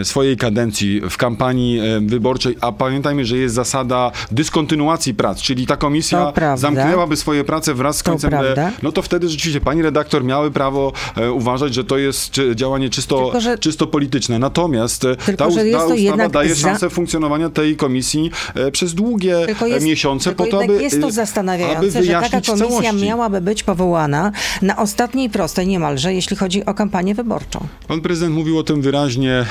e, 0.00 0.04
swojej 0.04 0.36
kadencji 0.36 1.00
w 1.10 1.16
kampanii 1.16 1.78
e, 1.80 2.00
wyborczej, 2.00 2.56
a 2.60 2.72
pamiętajmy, 2.72 3.24
że 3.24 3.36
jest 3.38 3.54
zasada 3.54 4.12
dyskontynuacji 4.30 5.14
prac, 5.14 5.42
czyli 5.42 5.66
ta 5.66 5.76
komisja 5.76 6.32
To 6.32 6.56
zamknęłaby 6.56 7.16
swoje 7.16 7.44
prace 7.44 7.74
wraz 7.74 7.96
z 7.98 8.02
To 8.02 8.10
końcem, 8.10 8.30
prawda. 8.30 8.70
no 8.82 8.92
to 8.92 9.02
wtedy 9.02 9.28
rzeczywiście 9.28 9.60
pani 9.60 9.82
redaktor 9.82 10.24
miały 10.24 10.50
prawo 10.50 10.92
e, 11.16 11.32
uważać, 11.32 11.74
że 11.74 11.84
to 11.84 11.98
jest 11.98 12.03
czy, 12.30 12.56
działanie 12.56 12.90
czysto, 12.90 13.22
Tylko, 13.24 13.40
że- 13.40 13.58
czysto 13.58 13.86
polityczne. 13.86 14.38
Natomiast 14.38 15.04
e, 15.04 15.16
Tylko, 15.16 15.44
ta, 15.44 15.46
us- 15.46 15.56
jest 15.66 15.78
ta 15.78 15.94
ustawa 15.94 16.28
daje 16.28 16.54
za- 16.54 16.60
szansę 16.68 16.90
funkcjonowania 16.90 17.50
tej 17.50 17.76
komisji 17.76 18.30
e, 18.54 18.70
przez 18.70 18.94
długie 18.94 19.36
e, 19.62 19.68
jest, 19.68 19.86
miesiące 19.86 20.32
po 20.32 20.46
to, 20.46 20.62
aby 20.64 20.82
jest 20.82 21.00
to 21.00 21.06
aby 21.06 21.12
zastanawiające, 21.12 22.02
że 22.02 22.12
taka 22.12 22.40
komisja 22.40 22.56
całości. 22.68 23.06
miałaby 23.06 23.40
być 23.40 23.62
powołana 23.62 24.32
na 24.62 24.76
ostatniej 24.76 25.30
prostej 25.30 25.66
niemalże, 25.66 26.14
jeśli 26.14 26.36
chodzi 26.36 26.64
o 26.64 26.74
kampanię 26.74 27.14
wyborczą. 27.14 27.66
Pan 27.88 28.00
prezydent 28.00 28.34
mówił 28.34 28.58
o 28.58 28.62
tym 28.62 28.82
wyraźnie 28.82 29.44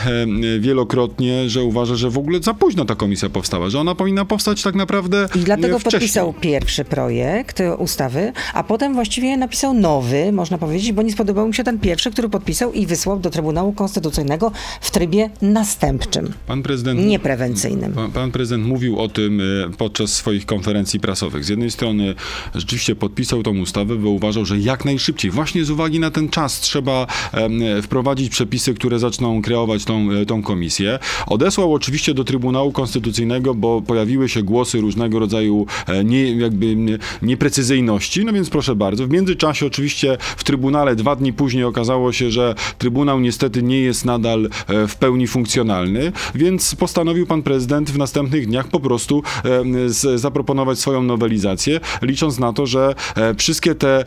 wielokrotnie, 0.60 1.50
że 1.50 1.64
uważa, 1.64 1.96
że 1.96 2.10
w 2.10 2.18
ogóle 2.18 2.40
za 2.44 2.54
późno 2.54 2.86
ta 2.86 2.96
komisja 2.96 3.30
powstała, 3.30 3.70
że 3.70 3.80
ona 3.80 3.96
powinna 3.96 4.26
powstać 4.26 4.62
tak 4.64 4.76
naprawdę 4.76 5.28
I 5.36 5.40
dlatego 5.40 5.80
wcześniej. 5.80 6.00
podpisał 6.02 6.34
pierwszy 6.34 6.86
projekt 6.86 7.60
ustawy, 7.78 8.32
a 8.54 8.64
potem 8.64 8.94
właściwie 8.94 9.38
napisał 9.38 9.74
nowy, 9.74 10.32
można 10.32 10.58
powiedzieć, 10.58 10.92
bo 10.92 11.02
nie 11.02 11.12
spodobał 11.12 11.48
mu 11.48 11.54
się 11.54 11.64
ten 11.64 11.80
pierwszy, 11.80 12.12
który 12.12 12.30
podpisał 12.30 12.43
i 12.74 12.86
wysłał 12.86 13.20
do 13.20 13.30
Trybunału 13.30 13.74
Konstytucyjnego 13.74 14.52
w 14.82 14.92
trybie 14.92 15.30
następczym. 15.42 16.34
Pan 16.48 16.64
prezydent, 16.64 17.00
Nie 17.00 17.20
prewencyjnym. 17.20 17.94
Pan, 17.94 18.12
pan 18.12 18.32
prezydent 18.32 18.68
mówił 18.68 19.00
o 19.00 19.10
tym 19.10 19.42
e, 19.42 19.44
podczas 19.78 20.14
swoich 20.14 20.46
konferencji 20.46 21.00
prasowych. 21.00 21.46
Z 21.46 21.50
jednej 21.50 21.72
strony 21.72 22.16
rzeczywiście 22.56 22.96
podpisał 22.96 23.44
tą 23.44 23.60
ustawę, 23.60 23.96
bo 23.96 24.10
uważał, 24.10 24.46
że 24.46 24.58
jak 24.58 24.86
najszybciej, 24.86 25.32
właśnie 25.32 25.66
z 25.66 25.70
uwagi 25.70 26.00
na 26.00 26.12
ten 26.12 26.30
czas, 26.30 26.60
trzeba 26.60 27.08
em, 27.32 27.62
wprowadzić 27.82 28.30
przepisy, 28.30 28.74
które 28.74 29.00
zaczną 29.00 29.42
kreować 29.42 29.86
tą, 29.86 30.12
e, 30.12 30.26
tą 30.26 30.44
komisję. 30.44 31.00
Odesłał 31.28 31.74
oczywiście 31.74 32.14
do 32.14 32.24
Trybunału 32.24 32.72
Konstytucyjnego, 32.72 33.56
bo 33.56 33.82
pojawiły 33.82 34.30
się 34.30 34.44
głosy 34.44 34.82
różnego 34.82 35.20
rodzaju 35.20 35.66
e, 35.88 36.04
nie, 36.04 36.32
jakby 36.32 36.76
nieprecyzyjności. 37.22 38.26
No 38.26 38.34
więc 38.34 38.50
proszę 38.50 38.76
bardzo. 38.76 39.08
W 39.08 39.10
międzyczasie 39.10 39.66
oczywiście 39.66 40.18
w 40.20 40.44
Trybunale 40.44 40.96
dwa 40.96 41.16
dni 41.16 41.34
później 41.34 41.64
okazało 41.64 42.12
się, 42.12 42.32
że 42.34 42.56
Trybunał 42.78 43.20
niestety 43.20 43.64
nie 43.64 43.82
jest 43.82 44.06
nadal 44.06 44.46
e, 44.46 44.88
w 44.88 44.96
pełni 44.96 45.28
funkcjonalny, 45.28 46.12
więc 46.36 46.76
postanowił 46.76 47.28
pan 47.28 47.44
prezydent 47.44 47.92
w 47.92 47.98
następnych 47.98 48.48
dniach 48.48 48.68
po 48.68 48.80
prostu 48.80 49.24
e, 50.06 50.18
zaproponować 50.18 50.80
swoją 50.80 51.04
nowelizację, 51.04 51.80
licząc 52.02 52.40
na 52.40 52.54
to, 52.54 52.66
że 52.66 52.96
e, 53.16 53.36
wszystkie 53.36 53.76
te 53.76 54.06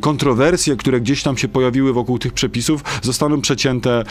kontrowersje, 0.00 0.76
które 0.76 1.00
gdzieś 1.00 1.22
tam 1.22 1.36
się 1.36 1.48
pojawiły 1.48 1.92
wokół 1.92 2.18
tych 2.18 2.32
przepisów, 2.32 2.84
zostaną 3.02 3.40
przecięte 3.40 4.04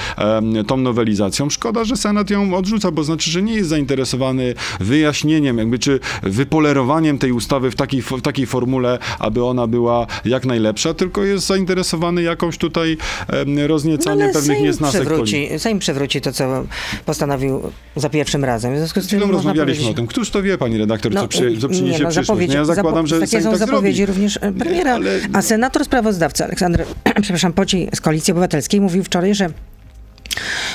tą 0.67 0.77
nowelizacją. 0.77 1.49
Szkoda, 1.49 1.83
że 1.83 1.97
Senat 1.97 2.29
ją 2.29 2.53
odrzuca, 2.53 2.91
bo 2.91 3.03
znaczy, 3.03 3.31
że 3.31 3.41
nie 3.41 3.53
jest 3.53 3.69
zainteresowany 3.69 4.53
wyjaśnieniem, 4.79 5.57
jakby 5.57 5.79
czy 5.79 5.99
wypolerowaniem 6.23 7.17
tej 7.17 7.31
ustawy 7.31 7.71
w 7.71 7.75
takiej, 7.75 8.01
w 8.01 8.21
takiej 8.21 8.45
formule, 8.45 8.99
aby 9.19 9.43
ona 9.43 9.67
była 9.67 10.07
jak 10.25 10.45
najlepsza, 10.45 10.93
tylko 10.93 11.23
jest 11.23 11.47
zainteresowany 11.47 12.21
jakąś 12.21 12.57
tutaj 12.57 12.97
e, 13.27 13.38
rozniecaniem 13.67 14.27
pewnych 14.27 14.47
No 14.47 14.53
Sejm 14.53 14.63
niesnasek. 14.65 15.01
przewróci, 15.01 15.49
Sejm 15.57 15.79
przewróci 15.79 16.21
to, 16.21 16.31
co 16.31 16.65
postanowił 17.05 17.61
za 17.95 18.09
pierwszym 18.09 18.45
razem. 18.45 18.73
W 18.75 18.77
związku 18.77 19.01
z 19.01 19.07
tym 19.07 19.19
Chwilą 19.19 19.33
rozmawialiśmy 19.33 19.65
powiedzieć... 19.75 19.91
o 19.91 19.93
tym. 19.93 20.07
Któż 20.07 20.29
to 20.29 20.43
wie, 20.43 20.57
pani 20.57 20.77
redaktor, 20.77 21.13
co, 21.13 21.27
przy, 21.27 21.57
co 21.57 21.69
przyniesie 21.69 21.97
nie, 21.97 22.03
no, 22.03 22.09
przyszłość? 22.09 22.47
No 22.47 22.53
ja 22.53 22.65
zakładam, 22.65 23.07
że 23.07 23.15
takie 23.19 23.31
Sejm 23.31 23.43
są 23.43 23.49
tak 23.49 23.59
zapowiedzi 23.59 23.97
zrobi. 23.97 24.13
również 24.13 24.37
e, 24.41 24.51
premiera. 24.51 24.93
Ale- 24.93 25.19
A 25.33 25.41
senator 25.41 25.85
sprawozdawca 25.85 26.45
Aleksander, 26.45 26.85
przepraszam, 27.21 27.53
Pociej 27.53 27.89
z 27.95 28.01
Koalicji 28.01 28.31
Obywatelskiej 28.31 28.81
mówił 28.81 29.03
wczoraj, 29.03 29.35
że 29.35 29.49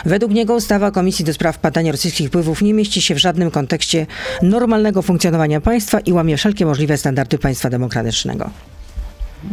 Według 0.04 0.32
niego 0.32 0.54
ustawa 0.54 0.90
Komisji 0.90 1.24
do 1.24 1.32
Spraw 1.34 1.60
Badania 1.62 1.92
Rosyjskich 1.92 2.28
Wpływów 2.28 2.62
nie 2.62 2.74
mieści 2.74 3.02
się 3.02 3.14
w 3.14 3.18
żadnym 3.18 3.50
kontekście 3.50 4.06
normalnego 4.42 5.02
funkcjonowania 5.02 5.60
państwa 5.60 6.00
i 6.00 6.12
łamie 6.12 6.36
wszelkie 6.36 6.66
możliwe 6.66 6.98
standardy 6.98 7.38
państwa 7.38 7.70
demokratycznego. 7.70 8.50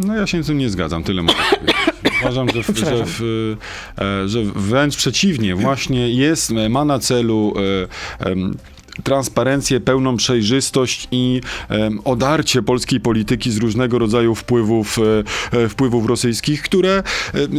No 0.05 0.15
ja 0.15 0.27
się 0.27 0.43
z 0.43 0.47
tym 0.47 0.57
nie 0.57 0.69
zgadzam, 0.69 1.03
tyle 1.03 1.21
mogę 1.21 1.39
powiedzieć. 1.59 1.75
Uważam, 2.21 2.49
że, 2.49 2.63
w, 2.63 2.77
że, 2.77 3.03
w, 3.05 3.21
e, 3.97 4.27
że 4.27 4.43
wręcz 4.43 4.95
przeciwnie, 4.95 5.55
właśnie 5.55 6.09
jest, 6.09 6.51
ma 6.69 6.85
na 6.85 6.99
celu 6.99 7.53
e, 8.19 8.25
transparencję, 9.03 9.79
pełną 9.79 10.17
przejrzystość 10.17 11.07
i 11.11 11.41
odarcie 12.03 12.63
polskiej 12.63 12.99
polityki 12.99 13.51
z 13.51 13.57
różnego 13.57 13.99
rodzaju 13.99 14.35
wpływów, 14.35 14.99
e, 15.53 15.57
e, 15.57 15.69
wpływów 15.69 16.05
rosyjskich, 16.05 16.61
które 16.61 17.03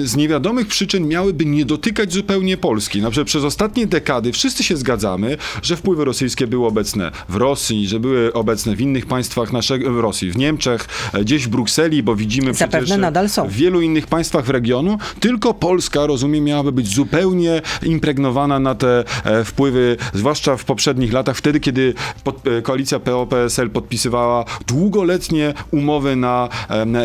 z 0.04 0.16
niewiadomych 0.16 0.66
przyczyn 0.66 1.08
miałyby 1.08 1.44
nie 1.44 1.64
dotykać 1.64 2.12
zupełnie 2.12 2.56
Polski. 2.56 3.02
Na 3.02 3.10
przykład 3.10 3.26
przez 3.26 3.44
ostatnie 3.44 3.86
dekady 3.86 4.32
wszyscy 4.32 4.64
się 4.64 4.76
zgadzamy, 4.76 5.36
że 5.62 5.76
wpływy 5.76 6.04
rosyjskie 6.04 6.46
były 6.46 6.66
obecne 6.66 7.10
w 7.28 7.36
Rosji, 7.36 7.88
że 7.88 8.00
były 8.00 8.32
obecne 8.32 8.76
w 8.76 8.80
innych 8.80 9.06
państwach 9.06 9.52
naszego, 9.52 9.92
w 9.92 9.98
Rosji, 10.00 10.30
w 10.30 10.36
Niemczech, 10.36 10.88
e, 11.12 11.20
gdzieś 11.20 11.46
w 11.46 11.48
Brukseli, 11.48 12.02
bo 12.02 12.16
widzimy 12.16 12.54
Zapewne 12.54 12.98
nadal 12.98 13.28
są. 13.28 13.48
w 13.48 13.52
wielu 13.52 13.80
innych 13.80 14.06
państwach 14.06 14.44
w 14.44 14.50
regionu, 14.50 14.98
tylko 15.20 15.54
Polska, 15.54 16.06
rozumiem, 16.06 16.44
miałaby 16.44 16.72
być 16.72 16.94
zupełnie 16.94 17.62
impregnowana 17.82 18.58
na 18.58 18.74
te 18.74 19.04
wpływy, 19.44 19.96
zwłaszcza 20.14 20.56
w 20.56 20.64
poprzednich 20.64 21.12
latach, 21.12 21.21
wtedy, 21.34 21.60
kiedy 21.60 21.94
pod, 22.24 22.46
e, 22.46 22.62
koalicja 22.62 23.00
PO-PSL 23.00 23.70
podpisywała 23.70 24.44
długoletnie 24.66 25.54
umowy 25.70 26.16
na, 26.16 26.48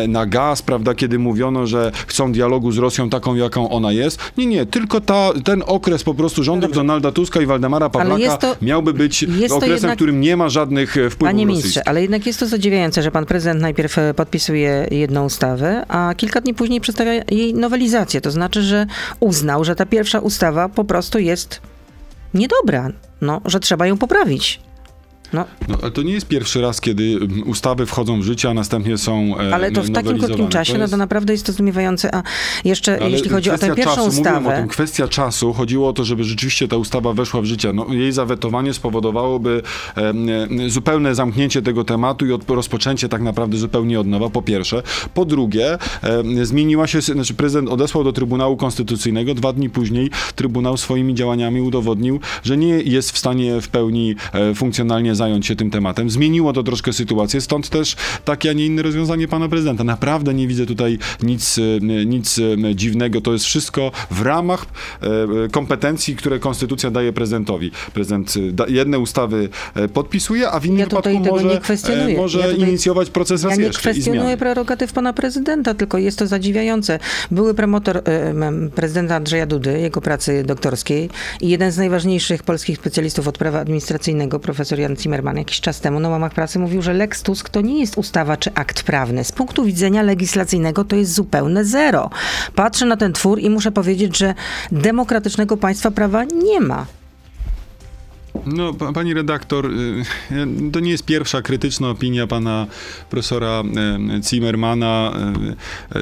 na, 0.08 0.26
gaz, 0.26 0.62
prawda, 0.62 0.94
kiedy 0.94 1.18
mówiono, 1.18 1.66
że 1.66 1.92
chcą 2.06 2.32
dialogu 2.32 2.72
z 2.72 2.78
Rosją 2.78 3.10
taką, 3.10 3.34
jaką 3.34 3.70
ona 3.70 3.92
jest. 3.92 4.18
Nie, 4.36 4.46
nie, 4.46 4.66
tylko 4.66 5.00
ta, 5.00 5.30
ten 5.44 5.62
okres 5.66 6.04
po 6.04 6.14
prostu 6.14 6.42
rządów 6.44 6.72
Donalda 6.72 7.12
Tuska 7.12 7.40
i 7.40 7.46
Waldemara 7.46 7.90
Pawlaka 7.90 8.36
to- 8.36 8.56
miałby 8.62 8.94
być 8.94 9.24
okresem, 9.24 9.70
jednak- 9.70 9.92
w 9.92 9.94
którym 9.96 10.20
nie 10.20 10.36
ma 10.36 10.48
żadnych 10.48 10.96
e, 10.96 11.10
wpływów 11.10 11.18
Panie 11.18 11.46
ministrze, 11.46 11.88
ale 11.88 12.02
jednak 12.02 12.26
jest 12.26 12.40
to 12.40 12.46
zadziwiające, 12.46 13.02
że 13.02 13.10
pan 13.10 13.26
prezydent 13.26 13.60
najpierw 13.60 13.98
e, 13.98 14.14
podpisuje 14.14 14.86
jedną 14.90 15.24
ustawę, 15.24 15.84
a 15.88 16.14
kilka 16.16 16.40
dni 16.40 16.54
później 16.54 16.80
przedstawia 16.80 17.12
jej 17.30 17.54
nowelizację. 17.54 18.20
To 18.20 18.30
znaczy, 18.30 18.62
że 18.62 18.86
uznał, 19.20 19.64
że 19.64 19.76
ta 19.76 19.86
pierwsza 19.86 20.18
ustawa 20.20 20.68
po 20.68 20.84
prostu 20.84 21.18
jest 21.18 21.60
niedobra, 22.34 22.90
no, 23.20 23.40
że 23.44 23.60
trzeba 23.60 23.86
ją 23.86 23.98
poprawić. 23.98 24.60
No, 25.32 25.44
No, 25.68 25.78
ale 25.82 25.90
to 25.90 26.02
nie 26.02 26.12
jest 26.12 26.26
pierwszy 26.28 26.60
raz, 26.60 26.80
kiedy 26.80 27.18
ustawy 27.46 27.86
wchodzą 27.86 28.20
w 28.20 28.24
życie, 28.24 28.50
a 28.50 28.54
następnie 28.54 28.98
są 28.98 29.34
e, 29.40 29.54
ale 29.54 29.70
to 29.70 29.82
w 29.82 29.90
takim 29.90 30.18
krótkim 30.18 30.48
czasie, 30.48 30.72
To 30.72 30.78
no 30.78 30.84
jest- 30.84 30.92
to 30.92 30.96
naprawdę 30.96 31.32
jest 31.32 31.46
to 31.46 31.52
zdumiewające. 31.52 32.14
A 32.14 32.22
jeszcze, 32.64 32.98
Ale 33.00 33.10
jeśli 33.10 33.30
chodzi 33.30 33.50
o 33.50 33.58
tę 33.58 33.74
pierwszą 33.74 33.94
czasu, 33.94 34.06
mówiłem 34.06 34.34
o 34.34 34.38
ustawę, 34.38 34.56
tym, 34.56 34.68
kwestia 34.68 35.08
czasu, 35.08 35.52
chodziło 35.52 35.88
o 35.88 35.92
to, 35.92 36.04
żeby 36.04 36.24
rzeczywiście 36.24 36.68
ta 36.68 36.76
ustawa 36.76 37.12
weszła 37.12 37.40
w 37.40 37.44
życie. 37.44 37.72
No, 37.72 37.86
jej 37.90 38.12
zawetowanie 38.12 38.74
spowodowałoby 38.74 39.62
e, 39.96 40.70
zupełne 40.70 41.14
zamknięcie 41.14 41.62
tego 41.62 41.84
tematu 41.84 42.26
i 42.26 42.32
od, 42.32 42.50
rozpoczęcie 42.50 43.08
tak 43.08 43.22
naprawdę 43.22 43.56
zupełnie 43.56 44.00
od 44.00 44.06
nowa, 44.06 44.30
po 44.30 44.42
pierwsze. 44.42 44.82
Po 45.14 45.24
drugie, 45.24 45.78
em, 46.02 46.46
zmieniła 46.46 46.86
się, 46.86 47.00
znaczy 47.00 47.34
prezydent 47.34 47.68
odesłał 47.68 48.04
do 48.04 48.12
Trybunału 48.12 48.56
Konstytucyjnego, 48.56 49.34
dwa 49.34 49.52
dni 49.52 49.70
później 49.70 50.10
Trybunał 50.34 50.76
swoimi 50.76 51.14
działaniami 51.14 51.60
udowodnił, 51.60 52.20
że 52.42 52.56
nie 52.56 52.68
jest 52.68 53.12
w 53.12 53.18
stanie 53.18 53.60
w 53.60 53.68
pełni 53.68 54.14
e, 54.32 54.54
funkcjonalnie 54.54 55.14
zająć 55.18 55.46
się 55.46 55.56
tym 55.56 55.70
tematem. 55.70 56.10
Zmieniło 56.10 56.52
to 56.52 56.62
troszkę 56.62 56.92
sytuację, 56.92 57.40
stąd 57.40 57.68
też 57.68 57.96
takie, 58.24 58.50
a 58.50 58.52
nie 58.52 58.66
inne 58.66 58.82
rozwiązanie 58.82 59.28
pana 59.28 59.48
prezydenta. 59.48 59.84
Naprawdę 59.84 60.34
nie 60.34 60.48
widzę 60.48 60.66
tutaj 60.66 60.98
nic, 61.22 61.58
e, 61.58 62.06
nic 62.06 62.38
e, 62.38 62.74
dziwnego. 62.74 63.20
To 63.20 63.32
jest 63.32 63.44
wszystko 63.44 63.92
w 64.10 64.22
ramach 64.22 64.66
e, 64.66 65.48
kompetencji, 65.48 66.16
które 66.16 66.38
konstytucja 66.38 66.90
daje 66.90 67.12
prezydentowi. 67.12 67.70
Prezydent 67.94 68.34
jedne 68.68 68.98
ustawy 68.98 69.48
podpisuje, 69.94 70.50
a 70.50 70.60
w 70.60 70.66
innym 70.66 70.78
Ja 70.78 70.86
tutaj 70.86 71.12
wypadku 71.12 71.24
tego 71.24 71.36
może, 71.36 71.54
nie 71.54 71.60
kwestionuję. 71.60 72.16
może 72.16 72.38
Ja 72.38 72.48
tutaj- 72.48 72.68
inicjować 72.68 73.10
proces 73.10 73.44
raz 73.44 73.58
Ja 73.58 73.64
nie 73.64 73.70
kwestionuję 73.70 74.36
prerogatyw 74.36 74.92
pana 74.92 75.12
prezydenta, 75.12 75.74
tylko 75.74 75.98
jest 75.98 76.18
to 76.18 76.26
zadziwiające. 76.26 76.98
Były 77.30 77.54
promotor 77.54 78.02
prezydenta 78.74 79.16
Andrzeja 79.16 79.46
Dudy, 79.46 79.80
jego 79.80 80.00
pracy 80.00 80.44
doktorskiej 80.46 81.10
i 81.40 81.48
jeden 81.48 81.72
z 81.72 81.76
najważniejszych 81.78 82.42
polskich 82.42 82.76
specjalistów 82.78 83.28
od 83.28 83.38
prawa 83.38 83.60
administracyjnego, 83.60 84.40
profesor 84.40 84.78
Jan 84.78 84.96
Zimmerman, 85.08 85.36
jakiś 85.36 85.60
czas 85.60 85.80
temu 85.80 86.00
na 86.00 86.08
łamach 86.08 86.32
pracy 86.32 86.58
mówił, 86.58 86.82
że 86.82 86.92
Lex 86.92 87.22
Tusk 87.22 87.48
to 87.48 87.60
nie 87.60 87.80
jest 87.80 87.98
ustawa 87.98 88.36
czy 88.36 88.54
akt 88.54 88.82
prawny. 88.82 89.24
Z 89.24 89.32
punktu 89.32 89.64
widzenia 89.64 90.02
legislacyjnego 90.02 90.84
to 90.84 90.96
jest 90.96 91.14
zupełne 91.14 91.64
zero. 91.64 92.10
Patrzę 92.54 92.86
na 92.86 92.96
ten 92.96 93.12
twór 93.12 93.40
i 93.40 93.50
muszę 93.50 93.72
powiedzieć, 93.72 94.18
że 94.18 94.34
demokratycznego 94.72 95.56
państwa 95.56 95.90
prawa 95.90 96.24
nie 96.24 96.60
ma. 96.60 96.86
No, 98.46 98.74
pa- 98.74 98.92
pani 98.92 99.14
redaktor, 99.14 99.66
y, 99.66 99.70
y, 100.68 100.70
to 100.72 100.80
nie 100.80 100.90
jest 100.90 101.04
pierwsza 101.04 101.42
krytyczna 101.42 101.90
opinia 101.90 102.26
pana 102.26 102.66
profesora 103.10 103.62
y, 104.18 104.22
Zimmermana, 104.28 105.12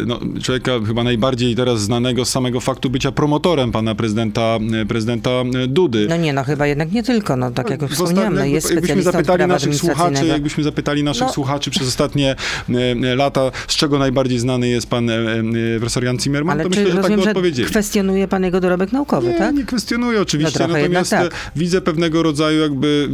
no, 0.07 0.21
człowieka 0.43 0.73
chyba 0.87 1.05
najbardziej 1.05 1.55
teraz 1.57 1.81
znanego 1.81 2.25
z 2.25 2.29
samego 2.31 2.61
faktu 2.61 2.91
bycia 2.91 3.13
promotorem 3.13 3.73
pana 3.73 3.95
prezydenta, 3.95 4.59
prezydenta 4.89 5.31
Dudy. 5.69 6.07
No 6.09 6.17
nie, 6.17 6.33
no 6.33 6.45
chyba 6.45 6.67
jednak 6.67 6.93
nie 6.93 7.03
tylko, 7.03 7.37
no 7.37 7.51
tak 7.51 7.71
jak 7.71 7.83
już 7.83 7.91
W 7.91 7.95
wspomniałam, 7.95 8.35
no 8.35 8.45
jest 8.45 8.75
jakbyśmy 8.75 9.03
zapytali 9.03 9.47
naszych 9.47 9.75
słuchaczy, 9.75 10.27
jakbyśmy 10.27 10.65
zapytali 10.65 11.03
naszych 11.03 11.27
No. 11.27 11.33
słuchaczy 11.33 11.71
przez 11.71 11.89
ostatnie 11.89 12.37
lata, 13.17 13.51
z 13.69 13.77
czego 13.77 13.99
najbardziej 13.99 14.39
znany 14.39 14.69
jest 14.69 14.91
pan 14.91 15.09
profesor 15.79 16.05
Jan 16.05 16.19
Zimmerman, 16.21 16.53
Ale 16.57 16.63
to 16.63 16.69
myślę, 16.69 16.85
że 16.85 16.89
tak 16.91 16.97
rozumiem, 16.97 17.19
by 17.21 17.25
że 17.25 17.31
odpowiedzieli. 17.31 17.69
kwestionuje 17.69 18.29
pan 18.29 18.45
jego 18.45 18.61
dorobek 18.61 18.93
naukowy, 18.93 19.29
Nie, 19.29 19.39
tak? 19.39 19.55
nie 19.55 19.65
kwestionuję 19.65 20.21
oczywiście, 20.21 20.59
No 20.69 20.69
natomiast 20.69 21.13
e, 21.13 21.29
widzę 21.57 21.81
pewnego 21.81 22.23
rodzaju 22.27 22.61
jakby 22.61 23.09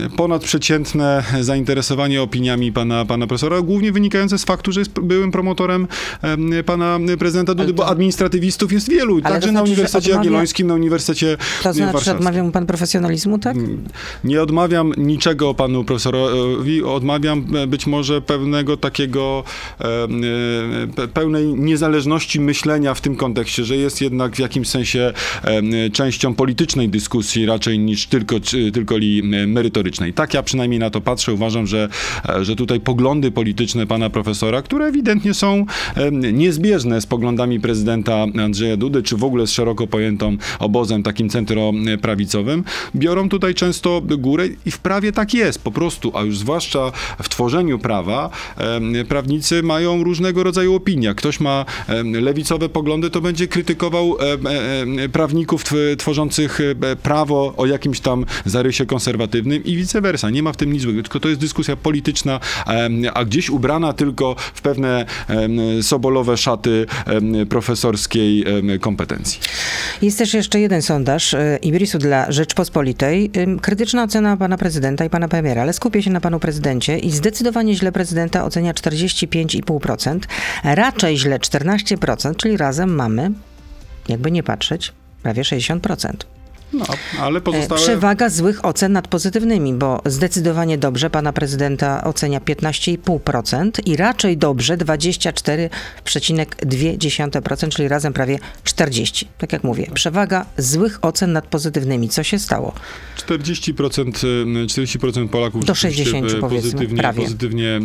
e, 0.00 0.04
e, 0.04 0.10
ponadprzeciętne 0.16 1.22
zainteresowanie 1.40 2.22
opiniami 2.22 2.72
pana, 2.72 3.04
pana 3.04 3.26
profesora, 3.26 3.60
głównie 3.62 3.92
wynikające 3.92 4.38
z 4.38 4.44
faktu, 4.44 4.72
że 4.72 4.80
jest 4.80 5.00
byłym 5.00 5.30
promotorem 5.32 5.88
em, 6.22 6.50
pana 6.66 6.98
prezydenta 7.18 7.54
Dudy, 7.54 7.64
Ale 7.64 7.72
bo 7.72 7.82
to- 7.82 7.88
administratywistów 7.88 8.72
jest 8.72 8.90
wielu, 8.90 9.14
Ale 9.14 9.22
to 9.22 9.28
także 9.28 9.46
na 9.46 9.52
znaczy, 9.52 9.66
że 9.66 9.72
Uniwersytecie 9.72 10.10
odmawia- 10.12 10.16
Jagiellońskim, 10.16 10.66
na 10.66 10.74
Uniwersytecie 10.74 11.36
To 11.62 11.72
znaczy, 11.72 11.92
Warszawskim. 11.92 12.16
odmawiał 12.16 12.46
mu 12.46 12.52
pan 12.52 12.66
profesjonalizmu, 12.66 13.38
tak? 13.38 13.56
Nie 14.24 14.42
odmawiam 14.42 14.92
niczego 14.96 15.54
panu 15.54 15.84
profesorowi, 15.84 16.82
odmawiam 16.84 17.44
e, 17.56 17.66
być 17.66 17.86
może 17.86 18.20
pewnego 18.22 18.76
takiego 18.76 19.44
e, 19.80 19.84
e, 19.84 20.06
pe- 20.86 21.08
pełnej 21.08 21.46
niezależności 21.46 22.40
myślenia 22.40 22.94
w 22.94 23.00
tym 23.00 23.16
kontekście, 23.16 23.64
że 23.64 23.76
jest 23.76 24.00
jednak 24.00 24.36
w 24.36 24.38
jakimś 24.38 24.68
sensie 24.68 25.12
e, 25.44 25.90
częścią 25.90 26.34
politycznej 26.34 26.88
dyskusji 26.88 27.46
raczej 27.46 27.77
niż 27.78 28.06
tylko, 28.06 28.36
tylko 28.72 28.96
li 28.96 29.22
merytorycznej. 29.46 30.12
Tak 30.12 30.34
ja 30.34 30.42
przynajmniej 30.42 30.80
na 30.80 30.90
to 30.90 31.00
patrzę. 31.00 31.32
Uważam, 31.32 31.66
że, 31.66 31.88
e, 32.28 32.44
że 32.44 32.56
tutaj 32.56 32.80
poglądy 32.80 33.30
polityczne 33.30 33.86
pana 33.86 34.10
profesora, 34.10 34.62
które 34.62 34.86
ewidentnie 34.86 35.34
są 35.34 35.66
e, 35.96 36.10
niezbieżne 36.10 37.00
z 37.00 37.06
poglądami 37.06 37.60
prezydenta 37.60 38.26
Andrzeja 38.44 38.76
Dudy, 38.76 39.02
czy 39.02 39.16
w 39.16 39.24
ogóle 39.24 39.46
z 39.46 39.50
szeroko 39.50 39.86
pojętą 39.86 40.36
obozem 40.58 41.02
takim 41.02 41.28
centroprawicowym, 41.28 42.64
biorą 42.96 43.28
tutaj 43.28 43.54
często 43.54 44.02
górę 44.18 44.48
i 44.66 44.70
w 44.70 44.78
prawie 44.78 45.12
tak 45.12 45.34
jest 45.34 45.62
po 45.62 45.72
prostu, 45.72 46.12
a 46.16 46.22
już 46.22 46.38
zwłaszcza 46.38 46.92
w 47.22 47.28
tworzeniu 47.28 47.78
prawa 47.78 48.30
prawnicy 49.08 49.62
mają 49.62 50.04
różnego 50.04 50.42
rodzaju 50.42 50.74
opinie. 50.74 51.14
Ktoś 51.14 51.40
ma 51.40 51.64
lewicowe 52.04 52.68
poglądy, 52.68 53.10
to 53.10 53.20
będzie 53.20 53.46
krytykował 53.46 54.16
em, 54.18 54.46
em, 54.46 55.10
prawników 55.12 55.64
tw- 55.64 55.96
tworzących 55.96 56.60
e, 56.60 56.96
prawo 56.96 57.54
o 57.56 57.66
jakimś 57.68 58.00
tam 58.00 58.24
zarysie 58.44 58.86
konserwatywnym 58.86 59.64
i 59.64 59.76
vice 59.76 60.00
versa. 60.00 60.30
Nie 60.30 60.42
ma 60.42 60.52
w 60.52 60.56
tym 60.56 60.72
nic 60.72 60.82
złego, 60.82 61.02
tylko 61.02 61.20
to 61.20 61.28
jest 61.28 61.40
dyskusja 61.40 61.76
polityczna, 61.76 62.40
a 63.14 63.24
gdzieś 63.24 63.50
ubrana 63.50 63.92
tylko 63.92 64.36
w 64.54 64.62
pewne 64.62 65.06
sobolowe 65.82 66.36
szaty 66.36 66.86
profesorskiej 67.48 68.44
kompetencji. 68.80 69.40
Jest 70.02 70.18
też 70.18 70.34
jeszcze 70.34 70.60
jeden 70.60 70.82
sondaż 70.82 71.34
e, 71.34 71.58
Ibrisu 71.62 71.98
dla 71.98 72.32
Rzeczpospolitej. 72.32 73.30
Krytyczna 73.62 74.02
ocena 74.02 74.36
pana 74.36 74.58
prezydenta 74.58 75.04
i 75.04 75.10
pana 75.10 75.28
premiera, 75.28 75.62
ale 75.62 75.72
skupię 75.72 76.02
się 76.02 76.10
na 76.10 76.20
panu 76.20 76.40
prezydencie 76.40 76.98
i 76.98 77.10
zdecydowanie 77.10 77.74
źle 77.74 77.92
prezydenta 77.92 78.44
ocenia 78.44 78.72
45,5%, 78.72 80.18
raczej 80.64 81.18
źle 81.18 81.38
14%, 81.38 82.36
czyli 82.36 82.56
razem 82.56 82.94
mamy, 82.94 83.30
jakby 84.08 84.30
nie 84.30 84.42
patrzeć, 84.42 84.92
prawie 85.22 85.42
60%. 85.42 86.37
No, 86.72 86.84
ale 87.20 87.38
E, 87.38 87.42
pozostałe... 87.42 87.80
Przewaga 87.80 88.28
złych 88.30 88.64
ocen 88.64 88.92
nad 88.92 89.08
pozytywnymi, 89.08 89.74
bo 89.74 90.02
zdecydowanie 90.06 90.78
dobrze 90.78 91.10
pana 91.10 91.32
prezydenta 91.32 92.04
ocenia 92.04 92.40
15,5% 92.40 93.70
i 93.86 93.96
raczej 93.96 94.36
dobrze 94.36 94.76
24,2%, 94.76 97.68
czyli 97.68 97.88
razem 97.88 98.12
prawie 98.12 98.38
40%. 98.64 99.24
Tak 99.38 99.52
jak 99.52 99.64
mówię, 99.64 99.86
przewaga 99.94 100.46
złych 100.58 100.98
ocen 101.02 101.32
nad 101.32 101.46
pozytywnymi. 101.46 102.08
Co 102.08 102.22
się 102.22 102.38
stało? 102.38 102.72
40%, 103.16 104.24
y, 104.24 104.66
40% 104.66 105.28
Polaków 105.28 105.64
Do 105.64 105.74
rzeczywiście, 105.74 106.04
60 106.04 106.32
y, 106.32 106.36
pozytywnie, 106.40 106.98
prawie. 106.98 107.22
pozytywnie 107.22 107.80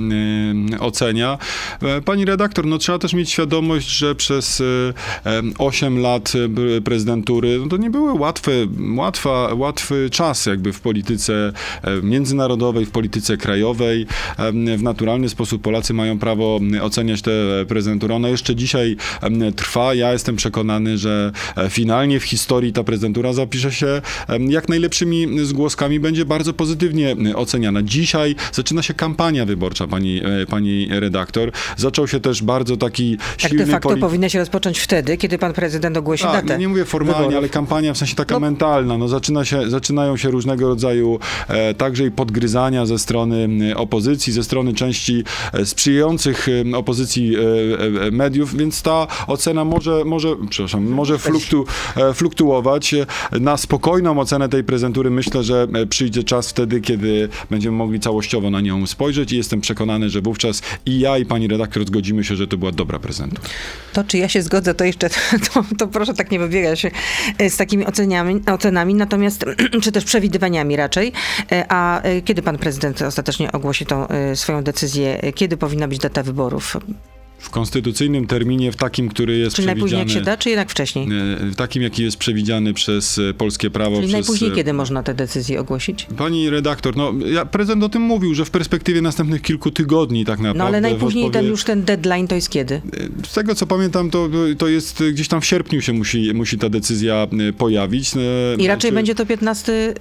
y, 0.74 0.80
ocenia. 0.80 1.38
E, 1.82 2.02
Pani 2.02 2.26
redaktor, 2.26 2.66
no 2.66 2.78
trzeba 2.78 3.00
też 3.00 3.14
mieć 3.14 3.30
świadomość, 3.32 3.88
że 3.88 4.16
przez 4.16 4.60
y, 4.60 4.94
em, 5.24 5.54
8 5.58 6.00
lat 6.00 6.34
y, 6.78 6.82
prezydentury 6.82 7.60
no 7.60 7.68
to 7.68 7.78
nie 7.78 7.90
były 7.90 8.14
łatwe, 8.14 8.52
łatwa, 8.98 9.54
łatwy 9.54 10.10
czas 10.10 10.46
jakby 10.46 10.74
w 10.74 10.80
polityce 10.82 11.54
e, 11.84 12.02
międzynarodowej, 12.02 12.86
w 12.86 12.92
polityce 12.92 13.38
krajowej. 13.38 14.06
Em, 14.38 14.78
W 14.78 14.84
naturalny 14.84 15.30
sposób 15.30 15.62
Polacy 15.62 15.94
mają 15.94 16.20
prawo 16.20 16.60
oceniać 16.82 17.22
tę 17.22 17.32
prezydenturę. 17.68 18.16
Ona 18.16 18.30
jeszcze 18.30 18.56
dzisiaj 18.56 18.96
trwa. 19.56 19.94
Ja 19.94 20.12
jestem 20.14 20.36
przekonany, 20.36 20.98
że 20.98 21.32
e, 21.58 21.70
finalnie 21.70 22.20
w 22.20 22.24
historii 22.24 22.74
ta 22.74 22.84
prezydentura 22.84 23.34
zapisze 23.34 23.72
się 23.72 24.02
jak 24.50 24.70
najlepszymi 24.70 25.28
zgłoskami, 25.46 26.00
będzie 26.00 26.26
bardzo 26.26 26.54
pozytywnie 26.54 27.16
oceniana. 27.36 27.82
Dzisiaj 27.84 28.36
zaczyna 28.52 28.82
się 28.82 28.94
kampania 28.94 29.46
wyborcza, 29.46 29.88
pani, 29.88 30.22
e, 30.42 30.46
pani 30.46 30.88
redaktor. 30.92 31.52
Zaczął 31.78 32.08
się 32.08 32.20
też 32.20 32.44
bardzo 32.44 32.78
taki 32.78 33.18
Tak 33.18 33.40
silny 33.52 33.66
de 33.66 33.72
facto 33.72 33.98
powinna 33.98 34.30
się 34.30 34.40
rozpocząć 34.40 34.80
wtedy, 34.80 35.18
kiedy 35.18 35.38
pan 35.38 35.54
prezydent 35.54 35.98
ogłosi 35.98 36.24
tak, 36.24 36.46
datę. 36.46 36.60
nie 36.60 36.68
mówię 36.68 36.86
formalnie, 36.86 37.18
wyborów. 37.20 37.38
ale 37.38 37.50
kampania 37.50 37.94
w 37.94 37.98
sensie 37.98 38.16
taka 38.16 38.34
No. 38.34 38.40
mentalna. 38.40 38.63
No, 38.98 39.08
zaczyna 39.08 39.46
się, 39.46 39.70
zaczynają 39.70 40.18
się 40.18 40.32
różnego 40.32 40.68
rodzaju 40.68 41.20
e, 41.48 41.74
także 41.74 42.06
i 42.06 42.12
podgryzania 42.12 42.86
ze 42.86 43.00
strony 43.00 43.38
m, 43.44 43.62
opozycji, 43.76 44.34
ze 44.34 44.44
strony 44.44 44.74
części 44.74 45.24
e, 45.54 45.66
sprzyjających 45.66 46.48
opozycji 46.76 47.36
e, 47.36 47.40
e, 48.08 48.12
mediów, 48.12 48.58
więc 48.58 48.82
ta 48.82 49.08
ocena 49.28 49.66
może, 49.66 50.06
może 50.06 50.30
przepraszam, 50.50 50.84
może 50.90 51.18
fluktu, 51.18 51.66
e, 51.98 52.14
fluktuować. 52.14 52.94
E, 52.94 53.06
Na 53.40 53.58
spokojną 53.58 54.20
ocenę 54.20 54.50
tej 54.50 54.64
prezentury 54.64 55.10
myślę, 55.10 55.44
że 55.44 55.68
e, 55.74 55.86
przyjdzie 55.86 56.24
czas 56.24 56.50
wtedy, 56.50 56.82
kiedy 56.82 57.30
będziemy 57.50 57.78
mogli 57.78 58.00
całościowo 58.00 58.50
na 58.50 58.62
nią 58.62 58.88
spojrzeć 58.88 59.32
i 59.32 59.38
jestem 59.38 59.62
przekonany, 59.62 60.10
że 60.10 60.22
wówczas 60.22 60.62
i 60.86 61.00
ja 61.00 61.18
i 61.18 61.26
pani 61.26 61.48
redaktor 61.48 61.86
zgodzimy 61.86 62.24
się, 62.24 62.36
że 62.36 62.48
to 62.48 62.58
była 62.58 62.72
dobra 62.72 63.00
prezentura. 63.00 63.42
To, 63.94 64.04
czy 64.04 64.18
ja 64.18 64.30
się 64.30 64.42
zgodzę, 64.42 64.74
to 64.74 64.84
jeszcze, 64.84 65.10
to, 65.54 65.64
to 65.78 65.88
proszę 65.88 66.14
tak 66.14 66.32
nie 66.32 66.40
wybiegać 66.40 66.86
e, 67.38 67.50
z 67.50 67.58
takimi 67.58 67.86
oceniami, 67.86 68.42
ocenami, 68.54 68.96
natomiast, 68.96 69.46
czy 69.84 69.92
też 69.92 70.06
przewidywaniami 70.06 70.76
raczej. 70.76 71.12
E, 71.52 71.66
A 71.70 72.02
e, 72.02 72.22
kiedy 72.22 72.42
pan 72.42 72.58
prezydent 72.58 73.02
ostatecznie 73.02 73.52
ogłosi 73.52 73.86
tą 73.86 74.08
e, 74.08 74.36
swoją 74.36 74.64
decyzję? 74.64 75.32
Kiedy 75.36 75.58
powinna 75.58 75.88
być 75.88 76.00
data 76.00 76.24
wyborów? 76.24 76.78
W 77.44 77.50
konstytucyjnym 77.50 78.28
terminie, 78.28 78.72
w 78.72 78.76
takim, 78.76 79.10
który 79.10 79.38
jest 79.38 79.56
Czy 79.56 79.66
najpóźniej 79.66 80.00
jak 80.00 80.08
przewidziany... 80.08 80.26
się 80.26 80.32
da, 80.32 80.38
czy 80.38 80.50
jednak 80.50 80.70
wcześniej? 80.70 81.08
E, 81.08 81.10
w 81.46 81.56
takim, 81.56 81.84
jaki 81.84 82.04
jest 82.04 82.18
przewidziany 82.18 82.74
przez 82.74 83.18
e, 83.18 83.34
polskie 83.34 83.70
prawo. 83.70 83.96
Czyli 83.96 84.08
przez, 84.08 84.14
najpóźniej 84.14 84.52
e, 84.52 84.56
kiedy 84.56 84.74
można 84.74 85.04
te 85.04 85.14
decyzje 85.14 85.60
ogłosić? 85.60 86.08
Pani 86.18 86.50
redaktor, 86.50 86.96
no 86.98 87.14
ja, 87.34 87.46
prezydent 87.46 87.84
o 87.84 87.90
tym 87.90 88.02
mówił, 88.02 88.34
że 88.36 88.46
w 88.46 88.50
perspektywie 88.50 89.02
następnych 89.02 89.42
kilku 89.42 89.72
tygodni 89.72 90.26
tak 90.26 90.40
naprawdę. 90.40 90.58
No 90.60 90.66
ale 90.66 90.82
najpóźniej 90.82 91.24
ten 91.32 91.42
odpowie- 91.42 91.50
już 91.50 91.64
ten 91.64 91.84
deadline 91.84 92.28
to 92.28 92.36
jest 92.36 92.50
kiedy? 92.50 92.82
Z 93.28 93.34
tego 93.34 93.56
co 93.56 93.68
pamiętam, 93.68 94.10
to, 94.10 94.30
to 94.58 94.68
jest 94.68 95.04
gdzieś 95.12 95.28
tam 95.28 95.42
w 95.42 95.46
sierpniu 95.46 95.82
się 95.82 95.94
musi, 95.94 96.32
musi 96.34 96.58
ta 96.58 96.70
decyzja 96.70 97.28
pojawić. 97.58 98.12
I 98.58 98.68
raczej 98.68 98.92
czy- 98.92 98.96
będzie 98.96 99.16
to 99.16 99.26
15 99.26 99.74
y, 99.74 99.94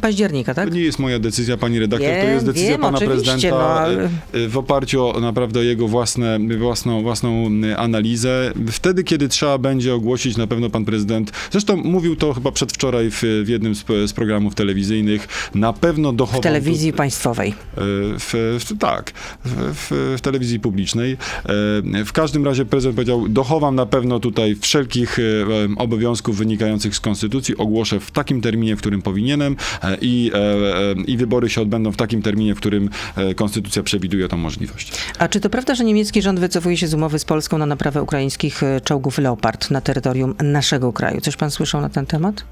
października, 0.00 0.54
tak? 0.54 0.68
To 0.68 0.74
nie 0.74 0.82
jest 0.82 0.98
moja 0.98 1.18
decyzja, 1.18 1.56
pani 1.56 1.78
redaktor, 1.78 2.08
to 2.10 2.22
Wiem, 2.22 2.30
jest 2.34 2.46
decyzja 2.46 2.70
wiem, 2.70 2.80
pana 2.80 2.98
prezydenta 2.98 3.50
no, 3.50 3.56
ale- 3.56 4.08
w 4.48 4.58
oparciu 4.58 5.06
o 5.06 5.20
naprawdę 5.20 5.64
jego 5.64 5.88
własne, 5.88 6.38
własne 6.58 6.81
własną, 6.82 7.02
własną 7.02 7.50
y, 7.64 7.76
analizę. 7.76 8.52
Wtedy, 8.70 9.04
kiedy 9.04 9.28
trzeba 9.28 9.58
będzie 9.58 9.94
ogłosić, 9.94 10.36
na 10.36 10.46
pewno 10.46 10.70
pan 10.70 10.84
prezydent, 10.84 11.32
zresztą 11.50 11.76
mówił 11.76 12.16
to 12.16 12.34
chyba 12.34 12.52
przedwczoraj 12.52 13.10
w, 13.10 13.22
w 13.44 13.48
jednym 13.48 13.74
z, 13.74 13.84
z 14.06 14.12
programów 14.12 14.54
telewizyjnych, 14.54 15.50
na 15.54 15.72
pewno 15.72 16.12
dochował... 16.12 16.40
W 16.40 16.44
telewizji 16.44 16.92
państwowej. 16.92 17.50
Y, 17.50 17.54
W, 18.18 18.58
w, 18.60 18.78
tak, 18.78 19.12
w, 19.44 20.18
telewizji 20.22 20.60
publicznej. 20.60 21.12
E, 21.12 22.04
W 22.04 22.12
każdym 22.12 22.44
razie 22.44 22.64
prezydent 22.64 22.96
powiedział, 22.96 23.28
dochowam 23.28 23.74
na 23.74 23.86
pewno 23.86 24.20
tutaj 24.20 24.56
wszelkich 24.60 25.18
obowiązków 25.76 26.36
wynikających 26.36 26.96
z 26.96 27.00
konstytucji, 27.00 27.56
ogłoszę 27.56 28.00
w 28.00 28.10
takim 28.10 28.40
terminie, 28.40 28.76
w 28.76 28.78
którym 28.78 29.02
powinienem 29.02 29.56
e, 29.82 29.96
i, 30.00 30.30
e, 30.34 30.38
e, 30.38 30.94
i 31.06 31.16
wybory 31.16 31.50
się 31.50 31.60
odbędą 31.60 31.92
w 31.92 31.96
takim 31.96 32.22
terminie, 32.22 32.54
w 32.54 32.58
którym 32.58 32.90
konstytucja 33.36 33.82
przewiduje 33.82 34.28
tą 34.28 34.36
możliwość. 34.36 34.92
A 35.18 35.28
czy 35.28 35.40
to 35.40 35.50
prawda, 35.50 35.74
że 35.74 35.84
niemiecki 35.84 36.22
rząd 36.22 36.40
wycofuje 36.40 36.71
się 36.76 36.88
z 36.88 36.94
umowy 36.94 37.18
z 37.18 37.24
Polską 37.24 37.58
na 37.58 37.66
naprawę 37.66 38.02
ukraińskich 38.02 38.62
e, 38.62 38.80
czołgów 38.80 39.18
Leopard 39.18 39.70
na 39.70 39.80
terytorium 39.80 40.34
naszego 40.42 40.92
kraju? 40.92 41.20
Coś 41.20 41.36
pan 41.36 41.50
słyszał 41.50 41.80
na 41.80 41.88
ten 41.88 42.06
temat? 42.06 42.44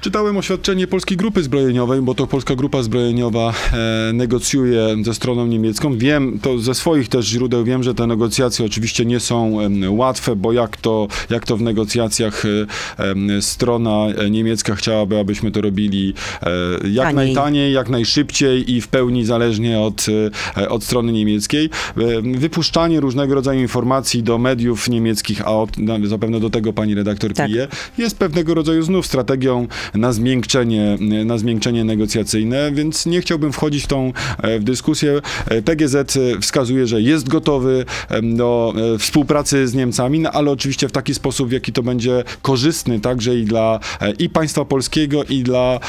Czytałem 0.00 0.36
oświadczenie 0.36 0.86
Polskiej 0.86 1.16
Grupy 1.16 1.42
Zbrojeniowej, 1.42 2.02
bo 2.02 2.14
to 2.14 2.26
Polska 2.26 2.54
Grupa 2.54 2.82
Zbrojeniowa 2.82 3.52
e, 3.72 4.12
negocjuje 4.12 4.96
ze 5.02 5.14
stroną 5.14 5.46
niemiecką. 5.46 5.98
Wiem, 5.98 6.38
to 6.42 6.58
ze 6.58 6.74
swoich 6.74 7.08
też 7.08 7.26
źródeł 7.26 7.64
wiem, 7.64 7.82
że 7.82 7.94
te 7.94 8.06
negocjacje 8.06 8.66
oczywiście 8.66 9.04
nie 9.04 9.20
są 9.20 9.58
łatwe, 9.88 10.36
bo 10.36 10.52
jak 10.52 10.76
to, 10.76 11.08
jak 11.30 11.46
to 11.46 11.56
w 11.56 11.62
negocjacjach 11.62 12.44
e, 12.44 13.42
strona 13.42 14.06
e, 14.06 14.30
niemiecka 14.30 14.74
chciałaby, 14.74 15.18
abyśmy 15.18 15.50
to 15.50 15.60
robili 15.60 16.14
jak 16.90 17.06
Taniej. 17.06 17.14
najtaniej, 17.14 17.72
jak 17.72 17.88
najszybciej 17.88 18.72
i 18.72 18.80
w 18.80 18.88
pełni 18.88 19.24
zależnie 19.24 19.80
od, 19.80 20.06
od 20.68 20.84
strony 20.84 21.12
niemieckiej. 21.12 21.70
Wypuszczanie 22.34 23.00
różnego 23.00 23.34
rodzaju 23.34 23.60
informacji 23.60 24.22
do 24.22 24.38
mediów 24.38 24.88
niemieckich, 24.88 25.42
a 25.46 25.60
od, 25.60 25.70
zapewne 26.04 26.40
do 26.40 26.50
tego 26.50 26.72
pani 26.72 26.94
redaktor 26.94 27.32
Tak. 27.32 27.46
pije, 27.46 27.68
jest 27.98 28.18
pewnego 28.18 28.54
rodzaju 28.54 28.82
znów 28.82 29.06
strategią 29.06 29.66
na 29.94 30.12
zmiękczenie, 30.12 30.98
na 31.24 31.38
zmiękczenie 31.38 31.84
negocjacyjne, 31.84 32.72
więc 32.72 33.06
nie 33.06 33.20
chciałbym 33.20 33.52
wchodzić 33.52 33.84
w 33.84 33.86
tą 33.86 34.12
e, 34.42 34.58
w 34.58 34.64
dyskusję. 34.64 35.20
E, 35.46 35.62
PGZ 35.62 36.18
wskazuje, 36.40 36.86
że 36.86 37.02
jest 37.02 37.28
gotowy 37.28 37.84
do 38.22 38.74
e, 38.94 38.98
współpracy 38.98 39.68
z 39.68 39.74
Niemcami, 39.74 40.20
no, 40.20 40.30
ale 40.30 40.50
oczywiście 40.50 40.88
w 40.88 40.92
taki 40.92 41.14
sposób, 41.14 41.48
w 41.48 41.52
jaki 41.52 41.72
to 41.72 41.82
będzie 41.82 42.24
korzystny 42.42 43.00
także 43.00 43.36
i 43.36 43.44
dla 43.44 43.80
i 44.18 44.28
państwa 44.28 44.64
polskiego, 44.64 45.24
i 45.24 45.42
dla, 45.42 45.80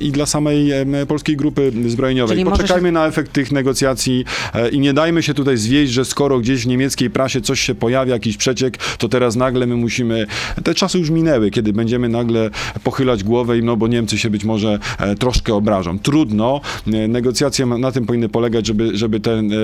i 0.00 0.10
dla 0.12 0.26
samej 0.26 0.70
polskiej 1.08 1.36
grupy 1.36 1.72
zbrojeniowej. 1.86 2.34
Czyli 2.36 2.44
może 2.44 2.56
się- 2.56 2.62
Poczekajmy 2.62 2.92
na 2.92 3.06
efekt 3.06 3.32
tych 3.32 3.52
negocjacji 3.52 4.24
i 4.72 4.78
nie 4.78 4.92
dajmy 4.92 5.22
się 5.22 5.34
tutaj 5.34 5.56
zwieść, 5.56 5.92
że 5.92 6.04
skoro 6.04 6.38
gdzieś 6.40 6.64
w 6.64 6.66
niemieckiej 6.66 7.10
prasie 7.10 7.40
coś 7.40 7.60
się 7.60 7.74
pojawia, 7.74 8.12
jakiś 8.14 8.36
przeciek, 8.36 8.78
to 8.98 9.08
teraz 9.08 9.36
nagle 9.36 9.66
my 9.66 9.76
musimy... 9.76 10.26
Te 10.64 10.74
czasy 10.74 10.98
już 10.98 11.10
minęły, 11.10 11.50
kiedy 11.50 11.72
będziemy 11.72 12.08
nagle 12.08 12.50
pochylać 12.84 13.21
głowę 13.24 13.58
i 13.58 13.62
no 13.62 13.76
bo 13.76 13.88
Niemcy 13.88 14.18
się 14.18 14.30
być 14.30 14.44
może 14.44 14.78
e, 14.98 15.14
troszkę 15.14 15.54
obrażą. 15.54 15.98
Trudno. 15.98 16.60
E, 16.86 17.08
Negocjacje 17.08 17.66
na 17.66 17.92
tym 17.92 18.06
powinny 18.06 18.28
polegać, 18.28 18.66
żeby, 18.66 18.96
żeby 18.96 19.20
ten 19.20 19.52
e, 19.52 19.56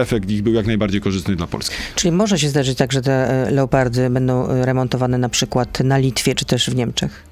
efekt 0.00 0.30
ich 0.30 0.42
był 0.42 0.52
jak 0.52 0.66
najbardziej 0.66 1.00
korzystny 1.00 1.36
dla 1.36 1.46
Polski. 1.46 1.76
Czyli 1.94 2.12
może 2.12 2.38
się 2.38 2.48
zdarzyć 2.48 2.78
tak, 2.78 2.92
że 2.92 3.02
te 3.02 3.46
Leopardy 3.50 4.10
będą 4.10 4.46
remontowane 4.64 5.18
na 5.18 5.28
przykład 5.28 5.80
na 5.80 5.98
Litwie 5.98 6.34
czy 6.34 6.44
też 6.44 6.70
w 6.70 6.74
Niemczech? 6.74 7.24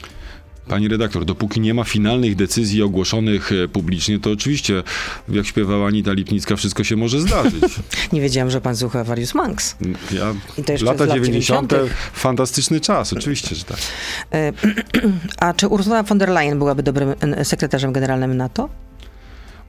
Pani 0.73 0.89
redaktor, 0.89 1.25
dopóki 1.25 1.61
nie 1.61 1.75
ma 1.75 1.85
finalnych 1.85 2.37
decyzji 2.37 2.83
ogłoszonych 2.83 3.53
e, 3.53 3.69
publicznie, 3.69 4.19
to 4.19 4.31
oczywiście, 4.31 4.83
jak 5.29 5.47
śpiewała 5.47 5.87
Anita 5.87 6.13
Lipnicka, 6.13 6.57
wszystko 6.57 6.85
się 6.85 6.97
może 6.97 7.21
zdarzyć. 7.21 7.63
Nie 8.13 8.21
wiedziałam, 8.21 8.51
że 8.51 8.61
pan 8.61 8.77
słucha 8.77 9.05
Various 9.05 9.35
Monks. 9.35 9.77
Ja, 10.13 10.35
I 10.59 10.65
to 10.65 10.73
jeszcze 10.73 10.87
lata 10.87 11.05
z 11.05 11.09
lat 11.09 11.17
90. 11.17 11.71
90.. 11.71 11.95
fantastyczny 12.13 12.81
czas, 12.81 13.13
oczywiście, 13.13 13.55
że 13.55 13.65
tak. 13.65 13.79
E, 14.33 14.53
A 15.47 15.55
czy 15.55 15.69
Ursula 15.69 16.03
von 16.03 16.19
der 16.19 16.29
Leyen 16.29 16.59
byłaby 16.59 16.83
dobrym 16.83 17.15
e, 17.21 17.45
sekretarzem 17.45 17.93
generalnym 17.93 18.37
NATO? 18.37 18.69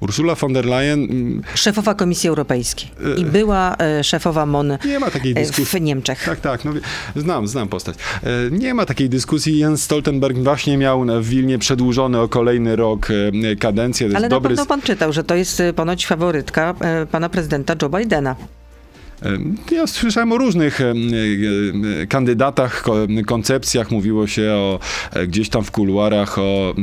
Ursula 0.04 0.36
von 0.36 0.54
der 0.54 0.66
Leyen, 0.66 1.00
mm, 1.04 1.42
Szefowa 1.56 1.94
Komisji 1.96 2.30
Europejskiej 2.30 2.90
i 3.18 3.26
była 3.26 3.76
e, 3.78 4.04
szefowa 4.04 4.46
MON 4.46 4.78
nie 4.86 5.00
ma 5.00 5.12
takiej 5.12 5.32
e, 5.32 5.36
dyskusji. 5.36 5.66
w 5.66 5.82
Niemczech. 5.82 6.24
Tak, 6.26 6.40
tak, 6.40 6.66
no, 6.66 6.72
znam, 7.16 7.48
znam 7.48 7.68
postać. 7.68 7.96
E, 8.24 8.28
Nie 8.52 8.74
ma 8.74 8.86
takiej 8.86 9.10
dyskusji. 9.10 9.60
Jens 9.60 9.84
Stoltenberg 9.84 10.38
właśnie 10.38 10.78
miał 10.78 11.06
na- 11.06 11.20
w 11.20 11.26
Wilnie 11.26 11.60
przedłużony 11.60 12.20
o 12.20 12.28
kolejny 12.28 12.76
rok 12.76 13.08
e, 13.52 13.56
kadencję. 13.56 14.08
Ale 14.16 14.20
na 14.22 14.30
dobry 14.30 14.50
pewno 14.50 14.66
pan 14.66 14.82
czytał, 14.82 15.14
że 15.14 15.24
to 15.24 15.36
jest 15.36 15.60
e, 15.60 15.74
ponoć 15.74 16.06
faworytka 16.06 16.74
e, 16.82 17.06
pana 17.06 17.30
prezydenta 17.30 17.76
Joe 17.82 17.90
Bidena. 17.90 18.36
Ja 19.72 19.88
słyszałem 19.88 20.32
o 20.32 20.38
różnych 20.38 20.80
kandydatach, 22.10 22.82
ko- 22.82 23.08
koncepcjach. 23.26 23.92
Mówiło 23.92 24.28
się 24.28 24.52
o 24.52 24.80
e, 25.14 25.28
gdzieś 25.28 25.50
tam 25.50 25.64
w 25.64 25.72
kuluarach 25.72 26.40
o 26.40 26.74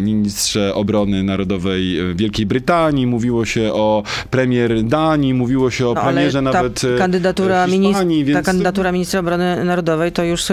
ministrze 0.00 0.74
obrony 0.74 1.22
narodowej 1.22 2.00
e, 2.00 2.14
Wielkiej 2.14 2.46
Brytanii, 2.46 3.06
mówiło 3.06 3.44
się 3.44 3.72
o 3.72 4.02
premier 4.30 4.84
Danii, 4.84 5.34
mówiło 5.34 5.70
się 5.70 5.88
o 5.88 5.94
No, 5.94 6.02
premierze 6.02 6.42
nawet 6.42 6.84
e, 6.84 6.98
kandydatura, 6.98 7.66
Hiszpanii, 7.66 8.24
więc 8.24 8.38
ta 8.38 8.42
kandydatura 8.42 8.92
ministra 8.92 9.20
obrony 9.20 9.64
narodowej, 9.64 10.12
to 10.12 10.24
już 10.24 10.44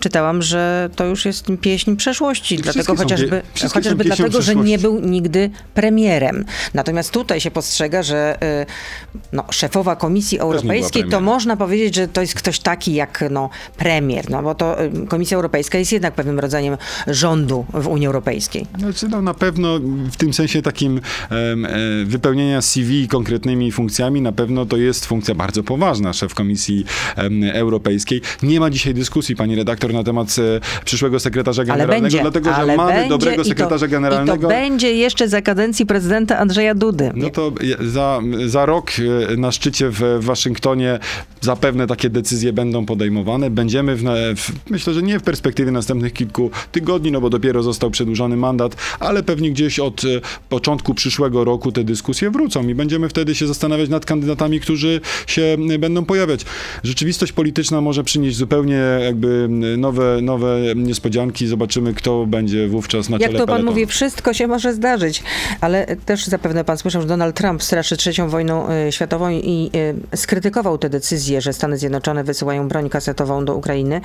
czytałam, 0.00 0.42
że 0.42 0.90
to 0.96 1.04
już 1.04 1.24
jest 1.24 1.46
pieśń 1.60 1.96
przeszłości. 1.96 2.58
Wszystkie 2.58 2.72
Dlatego 2.72 2.96
chociażby, 2.96 3.42
chociażby 3.72 4.04
dlatego, 4.04 4.42
że 4.42 4.54
nie 4.54 4.78
był 4.78 5.00
nigdy 5.00 5.50
premierem. 5.74 6.44
Natomiast 6.74 7.10
tutaj 7.10 7.40
się 7.40 7.50
postrzega, 7.50 8.02
że 8.02 8.38
no, 9.32 9.44
szefowa 9.50 9.96
Komisji 9.96 10.38
była 10.38 10.57
Europejskiej 10.62 11.04
to 11.04 11.20
można 11.20 11.56
powiedzieć, 11.56 11.94
że 11.94 12.08
to 12.08 12.20
jest 12.20 12.34
ktoś 12.34 12.58
taki 12.58 12.94
jak 12.94 13.24
no, 13.30 13.50
premier, 13.76 14.30
no 14.30 14.42
bo 14.42 14.54
to 14.54 14.80
e, 14.80 14.90
Komisja 15.08 15.36
Europejska 15.36 15.78
jest 15.78 15.92
jednak 15.92 16.14
pewnym 16.14 16.38
rodzajem 16.38 16.76
rządu 17.06 17.64
w 17.74 17.86
Unii 17.86 18.06
Europejskiej. 18.06 18.66
Znaczy, 18.78 19.08
no, 19.08 19.22
na 19.22 19.34
pewno 19.34 19.78
w 20.12 20.16
tym 20.16 20.32
sensie 20.34 20.62
takim 20.62 21.00
e, 21.30 21.56
wypełnienia 22.04 22.62
CV 22.62 23.08
konkretnymi 23.08 23.72
funkcjami, 23.72 24.20
na 24.20 24.32
pewno 24.32 24.66
to 24.66 24.76
jest 24.76 25.06
funkcja 25.06 25.34
bardzo 25.34 25.62
poważna, 25.62 26.12
szef 26.12 26.34
Komisji 26.34 26.84
Europejskiej. 27.52 28.20
Nie 28.42 28.60
ma 28.60 28.70
dzisiaj 28.70 28.94
dyskusji, 28.94 29.36
pani 29.36 29.56
redaktor, 29.56 29.92
na 29.92 30.04
temat 30.04 30.28
e, 30.38 30.60
przyszłego 30.84 31.20
sekretarza 31.20 31.62
Ale 31.62 31.66
generalnego, 31.68 32.02
będzie, 32.02 32.20
dlatego 32.20 32.50
że 32.50 32.56
ale 32.56 32.76
mamy 32.76 32.92
będzie 32.92 33.08
dobrego 33.08 33.34
i 33.34 33.44
to- 33.44 33.48
sekretarza 33.48 33.86
I 33.86 33.88
generalnego. 33.88 34.42
to 34.42 34.48
będzie 34.48 34.94
jeszcze 34.94 35.28
za 35.28 35.42
kadencji 35.42 35.86
prezydenta 35.86 36.38
Andrzeja 36.38 36.74
Dudy. 36.74 37.10
No 37.14 37.30
to 37.30 37.52
je- 37.60 37.76
za, 37.90 38.20
za 38.46 38.66
rok 38.66 38.90
e, 39.32 39.36
na 39.36 39.52
szczycie 39.52 39.90
w 39.90 40.00
Waszyngtonie 40.20 40.47
zapewne 41.40 41.86
takie 41.86 42.10
decyzje 42.10 42.52
będą 42.52 42.86
podejmowane. 42.86 43.50
Będziemy, 43.50 43.96
w, 43.96 44.02
w, 44.36 44.70
myślę, 44.70 44.94
że 44.94 45.02
nie 45.02 45.18
w 45.18 45.22
perspektywie 45.22 45.70
następnych 45.70 46.12
kilku 46.12 46.50
tygodni, 46.72 47.12
no 47.12 47.20
bo 47.20 47.30
dopiero 47.30 47.62
został 47.62 47.90
przedłużony 47.90 48.36
mandat, 48.36 48.76
ale 49.00 49.22
pewnie 49.22 49.50
gdzieś 49.50 49.78
od 49.78 50.04
e, 50.04 50.06
początku 50.48 50.94
przyszłego 50.94 51.44
roku 51.44 51.72
te 51.72 51.84
dyskusje 51.84 52.30
wrócą 52.30 52.68
i 52.68 52.74
będziemy 52.74 53.08
wtedy 53.08 53.34
się 53.34 53.46
zastanawiać 53.46 53.88
nad 53.88 54.06
kandydatami, 54.06 54.60
którzy 54.60 55.00
się 55.26 55.56
będą 55.78 56.04
pojawiać. 56.04 56.44
Rzeczywistość 56.82 57.32
polityczna 57.32 57.80
może 57.80 58.04
przynieść 58.04 58.36
zupełnie 58.36 58.82
jakby 59.04 59.48
nowe, 59.78 60.18
nowe 60.22 60.58
niespodzianki. 60.76 61.46
Zobaczymy, 61.46 61.94
kto 61.94 62.26
będzie 62.26 62.68
wówczas 62.68 63.08
na 63.08 63.16
Jak 63.16 63.30
czele 63.30 63.38
to 63.38 63.46
pan 63.46 63.56
peletonu. 63.56 63.70
mówi, 63.70 63.86
wszystko 63.86 64.34
się 64.34 64.46
może 64.46 64.74
zdarzyć, 64.74 65.22
ale 65.60 65.96
też 65.96 66.26
zapewne 66.26 66.64
pan 66.64 66.78
słyszał, 66.78 67.02
że 67.02 67.08
Donald 67.08 67.36
Trump 67.36 67.62
straszy 67.62 67.96
trzecią 67.96 68.28
wojną 68.28 68.68
e, 68.68 68.92
światową 68.92 69.30
i 69.30 69.70
e, 70.12 70.16
skrytykował 70.28 70.78
tę 70.78 70.88
decyzję, 70.90 71.40
że 71.40 71.52
Stany 71.52 71.78
Zjednoczone 71.78 72.24
wysyłają 72.24 72.68
broń 72.68 72.88
kasetową 72.88 73.44
do 73.44 73.54
Ukrainy. 73.54 74.00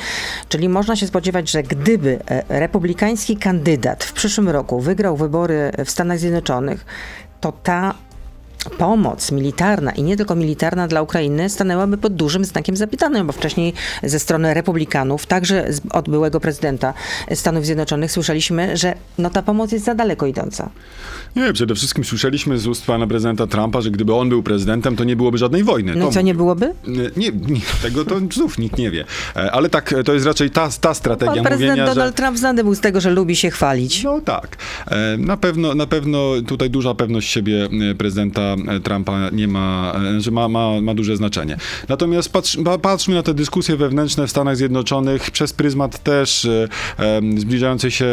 Czyli 0.49 0.69
można 0.69 0.95
się 0.95 1.07
spodziewać, 1.07 1.51
że 1.51 1.63
gdyby 1.63 2.19
e, 2.27 2.59
republikański 2.59 3.37
kandydat 3.37 4.03
w 4.03 4.13
przyszłym 4.13 4.49
roku 4.49 4.79
wygrał 4.79 5.17
wybory 5.17 5.71
w 5.85 5.91
Stanach 5.91 6.19
Zjednoczonych, 6.19 6.85
to 7.41 7.51
ta 7.51 7.93
pomoc 8.69 9.31
militarna 9.31 9.91
i 9.91 10.03
nie 10.03 10.17
tylko 10.17 10.35
militarna 10.35 10.87
dla 10.87 11.01
Ukrainy 11.01 11.49
stanęłaby 11.49 11.97
pod 11.97 12.15
dużym 12.15 12.45
znakiem 12.45 12.75
zapytania, 12.77 13.23
bo 13.23 13.33
wcześniej 13.33 13.73
ze 14.03 14.19
strony 14.19 14.53
republikanów, 14.53 15.25
także 15.25 15.67
od 15.91 16.09
byłego 16.09 16.39
prezydenta 16.39 16.93
Stanów 17.33 17.65
Zjednoczonych 17.65 18.11
słyszeliśmy, 18.11 18.77
że 18.77 18.95
no 19.17 19.29
ta 19.29 19.41
pomoc 19.41 19.71
jest 19.71 19.85
za 19.85 19.95
daleko 19.95 20.25
idąca. 20.25 20.69
Nie, 21.35 21.53
przede 21.53 21.75
wszystkim 21.75 22.03
słyszeliśmy 22.03 22.57
z 22.57 22.67
ust 22.67 22.85
pana 22.85 23.07
prezydenta 23.07 23.47
Trumpa, 23.47 23.81
że 23.81 23.91
gdyby 23.91 24.13
on 24.13 24.29
był 24.29 24.43
prezydentem, 24.43 24.95
to 24.95 25.03
nie 25.03 25.15
byłoby 25.15 25.37
żadnej 25.37 25.63
wojny. 25.63 25.95
No 25.95 26.09
i 26.09 26.11
co, 26.11 26.21
nie 26.21 26.33
byłoby? 26.33 26.73
Nie, 26.87 27.09
nie, 27.17 27.59
tego 27.81 28.05
to 28.05 28.15
znów 28.33 28.57
nikt 28.57 28.77
nie 28.77 28.91
wie. 28.91 29.05
E, 29.35 29.51
Ale 29.51 29.69
tak, 29.69 29.95
to 30.05 30.13
jest 30.13 30.25
raczej 30.25 30.49
ta, 30.49 30.69
ta 30.81 30.93
strategia 30.93 31.33
Pan 31.33 31.43
prezydent 31.43 31.71
mówienia, 31.71 31.93
Donald 31.95 32.17
że... 32.17 32.23
Trump 32.23 32.37
znany 32.37 32.63
był 32.63 32.75
z 32.75 32.79
tego, 32.79 33.01
że 33.01 33.09
lubi 33.09 33.35
się 33.35 33.49
chwalić. 33.51 34.03
No 34.03 34.21
tak. 34.21 34.57
E, 34.87 35.17
Na 35.17 35.37
pewno, 35.37 35.75
na 35.75 35.87
pewno 35.87 36.31
tutaj 36.47 36.69
duża 36.69 36.93
pewność 36.95 37.29
siebie 37.31 37.69
e, 37.91 37.95
prezydenta 37.95 38.52
e, 38.67 38.79
Trumpa 38.79 39.29
nie 39.29 39.47
ma, 39.47 39.93
e, 40.17 40.21
że 40.21 40.31
ma, 40.31 40.47
ma, 40.47 40.81
ma 40.81 40.93
duże 40.93 41.17
znaczenie. 41.17 41.57
Natomiast 41.89 42.31
patrz, 42.31 42.57
pa- 42.65 42.77
patrzmy 42.77 43.15
na 43.15 43.23
te 43.23 43.33
dyskusje 43.33 43.77
wewnętrzne 43.77 44.27
w 44.27 44.29
Stanach 44.29 44.57
Zjednoczonych 44.57 45.31
przez 45.31 45.53
pryzmat 45.53 46.03
też 46.03 46.45
e, 46.45 46.67
zbliżającej 47.37 47.91
się 47.91 48.05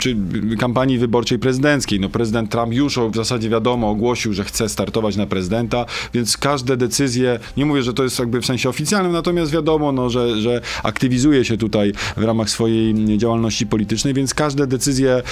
czy 0.00 0.16
kampanii 0.58 0.98
wyborczej 0.98 1.38
prezydenckiej. 1.38 2.00
No 2.00 2.08
prezydent 2.08 2.50
Trump 2.50 2.72
już 2.72 2.98
w 2.98 3.16
zasadzie 3.16 3.48
wiadomo 3.48 3.90
ogłosił, 3.90 4.32
że 4.32 4.44
chce 4.44 4.68
startować 4.68 5.16
na 5.16 5.26
prezydenta, 5.26 5.86
więc 6.14 6.36
każde 6.36 6.76
decyzje, 6.76 7.38
nie 7.56 7.66
mówię, 7.66 7.82
że 7.82 7.94
to 7.94 8.02
jest 8.02 8.18
jakby 8.18 8.40
w 8.40 8.46
sensie 8.46 8.68
oficjalnym, 8.68 9.12
natomiast 9.12 9.52
wiadomo, 9.52 9.92
no, 9.92 10.10
że, 10.10 10.40
że 10.40 10.60
aktywizuje 10.82 11.44
się 11.44 11.56
tutaj 11.56 11.92
w 12.16 12.22
ramach 12.22 12.50
swojej 12.50 13.18
działalności 13.18 13.66
politycznej, 13.66 14.14
więc 14.14 14.34
każde 14.34 14.66
decyzje 14.66 15.22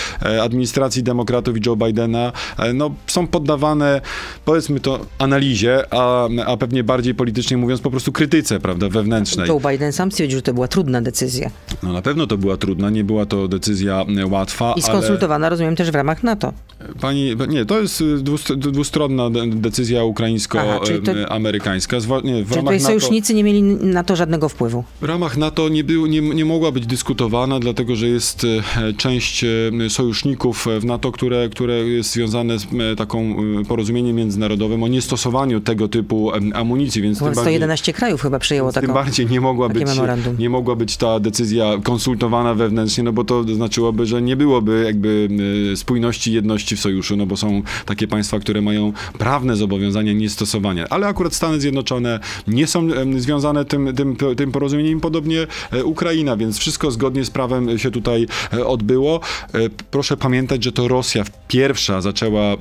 administracji 0.42 1.02
demokratów 1.02 1.56
i 1.56 1.60
Joe 1.66 1.76
Bidena 1.76 2.32
no, 2.74 2.94
są 3.06 3.26
poddawane, 3.26 4.00
powiedzmy 4.44 4.80
to, 4.80 5.06
analizie, 5.18 5.94
a, 5.94 6.28
a 6.46 6.56
pewnie 6.56 6.84
bardziej 6.84 7.14
politycznie 7.14 7.56
mówiąc, 7.56 7.80
po 7.80 7.90
prostu 7.90 8.12
krytyce, 8.12 8.60
prawda, 8.60 8.88
wewnętrznej. 8.88 9.48
Joe 9.48 9.60
Biden 9.70 9.92
sam 9.92 10.12
stwierdził, 10.12 10.38
że 10.38 10.42
to 10.42 10.54
była 10.54 10.68
trudna 10.68 11.00
decyzja. 11.02 11.50
No 11.82 11.92
na 11.92 12.02
pewno 12.02 12.26
to 12.26 12.38
była 12.38 12.56
trudna, 12.56 12.90
nie 12.90 13.04
była 13.04 13.26
to 13.26 13.48
decyzja 13.48 14.04
e, 14.18 14.26
łatwa, 14.26 14.70
I 14.70 14.72
ale... 14.72 14.82
skonsultowana, 14.82 15.48
rozumiem, 15.48 15.76
też 15.76 15.90
w 15.90 15.94
ramach 15.94 16.22
NATO. 16.22 16.52
Pani, 17.00 17.36
nie, 17.48 17.64
to 17.66 17.80
jest 17.80 18.00
dwust- 18.02 18.56
dwustronna 18.56 19.30
de- 19.30 19.46
decyzja 19.46 20.04
ukraińsko-amerykańska. 20.04 21.96
Czyli 22.00 22.44
ramach 22.56 22.64
tutaj 22.64 22.76
NATO, 22.76 22.86
sojusznicy 22.86 23.34
nie 23.34 23.44
mieli 23.44 23.62
na 23.62 24.04
to 24.04 24.16
żadnego 24.16 24.48
wpływu. 24.48 24.84
w 25.00 25.04
ramach 25.04 25.36
NATO 25.36 25.68
nie, 25.68 25.84
był, 25.84 26.06
nie, 26.06 26.20
nie 26.20 26.44
mogła 26.44 26.72
być 26.72 26.86
dyskutowana, 26.86 27.60
dlatego 27.60 27.96
że 27.96 28.06
jest 28.08 28.44
e, 28.44 28.92
część 28.92 29.44
e, 29.44 29.48
sojuszników 29.88 30.66
w 30.80 30.84
NATO, 30.84 31.12
które, 31.12 31.48
które 31.48 31.74
jest 31.74 32.12
związane 32.12 32.58
z 32.58 32.64
e, 32.92 32.96
taką 32.96 33.36
e, 33.60 33.64
porozumieniem 33.64 34.18
międzynarodowym 34.32 34.82
o 34.82 34.88
niestosowaniu 34.88 35.60
tego 35.60 35.88
typu 35.88 36.30
amunicji, 36.54 37.02
więc 37.02 37.18
tym 37.18 37.24
Chyba 37.24 37.34
bardziej... 37.34 37.52
111 37.52 37.92
krajów 37.92 38.22
chyba 38.22 38.38
przyjęło 38.38 38.72
Tym 38.72 38.80
taką. 38.82 38.94
bardziej 38.94 39.26
nie 39.26 39.40
mogła, 39.40 39.68
być, 39.68 39.84
memorandum. 39.84 40.38
nie 40.38 40.50
mogła 40.50 40.76
być 40.76 40.96
ta 40.96 41.20
decyzja 41.20 41.64
konsultowana 41.82 42.54
wewnętrznie, 42.54 43.04
no 43.04 43.12
bo 43.12 43.24
to 43.24 43.42
znaczyłoby, 43.54 44.06
że 44.06 44.22
nie 44.22 44.36
byłoby 44.36 44.82
jakby 44.86 45.28
y, 45.72 45.76
spójności, 45.76 46.32
jedności 46.32 46.76
w 46.76 46.80
sojuszu, 46.80 47.16
no 47.16 47.26
bo 47.26 47.36
są 47.36 47.62
takie 47.86 48.08
państwa, 48.08 48.38
które 48.38 48.62
mają 48.62 48.92
prawne 49.18 49.56
zobowiązania 49.56 50.12
niestosowania. 50.12 50.86
Ale 50.90 51.06
akurat 51.06 51.34
Stany 51.34 51.60
Zjednoczone 51.60 52.20
nie 52.46 52.66
są 52.66 52.88
związane 53.16 53.64
tym, 53.64 53.94
tym, 53.96 54.16
tym 54.36 54.52
porozumieniem, 54.52 55.00
podobnie 55.00 55.46
e, 55.72 55.84
Ukraina, 55.84 56.36
więc 56.36 56.58
wszystko 56.58 56.90
zgodnie 56.90 57.24
z 57.24 57.30
prawem 57.30 57.78
się 57.78 57.90
tutaj 57.90 58.26
e, 58.52 58.66
odbyło. 58.66 59.20
E, 59.54 59.58
Proszę 59.90 60.16
pamiętać, 60.16 60.64
że 60.64 60.72
to 60.72 60.88
Rosja 60.88 61.24
pierwsza 61.48 62.00
zaczęła 62.00 62.42
e, 62.42 62.56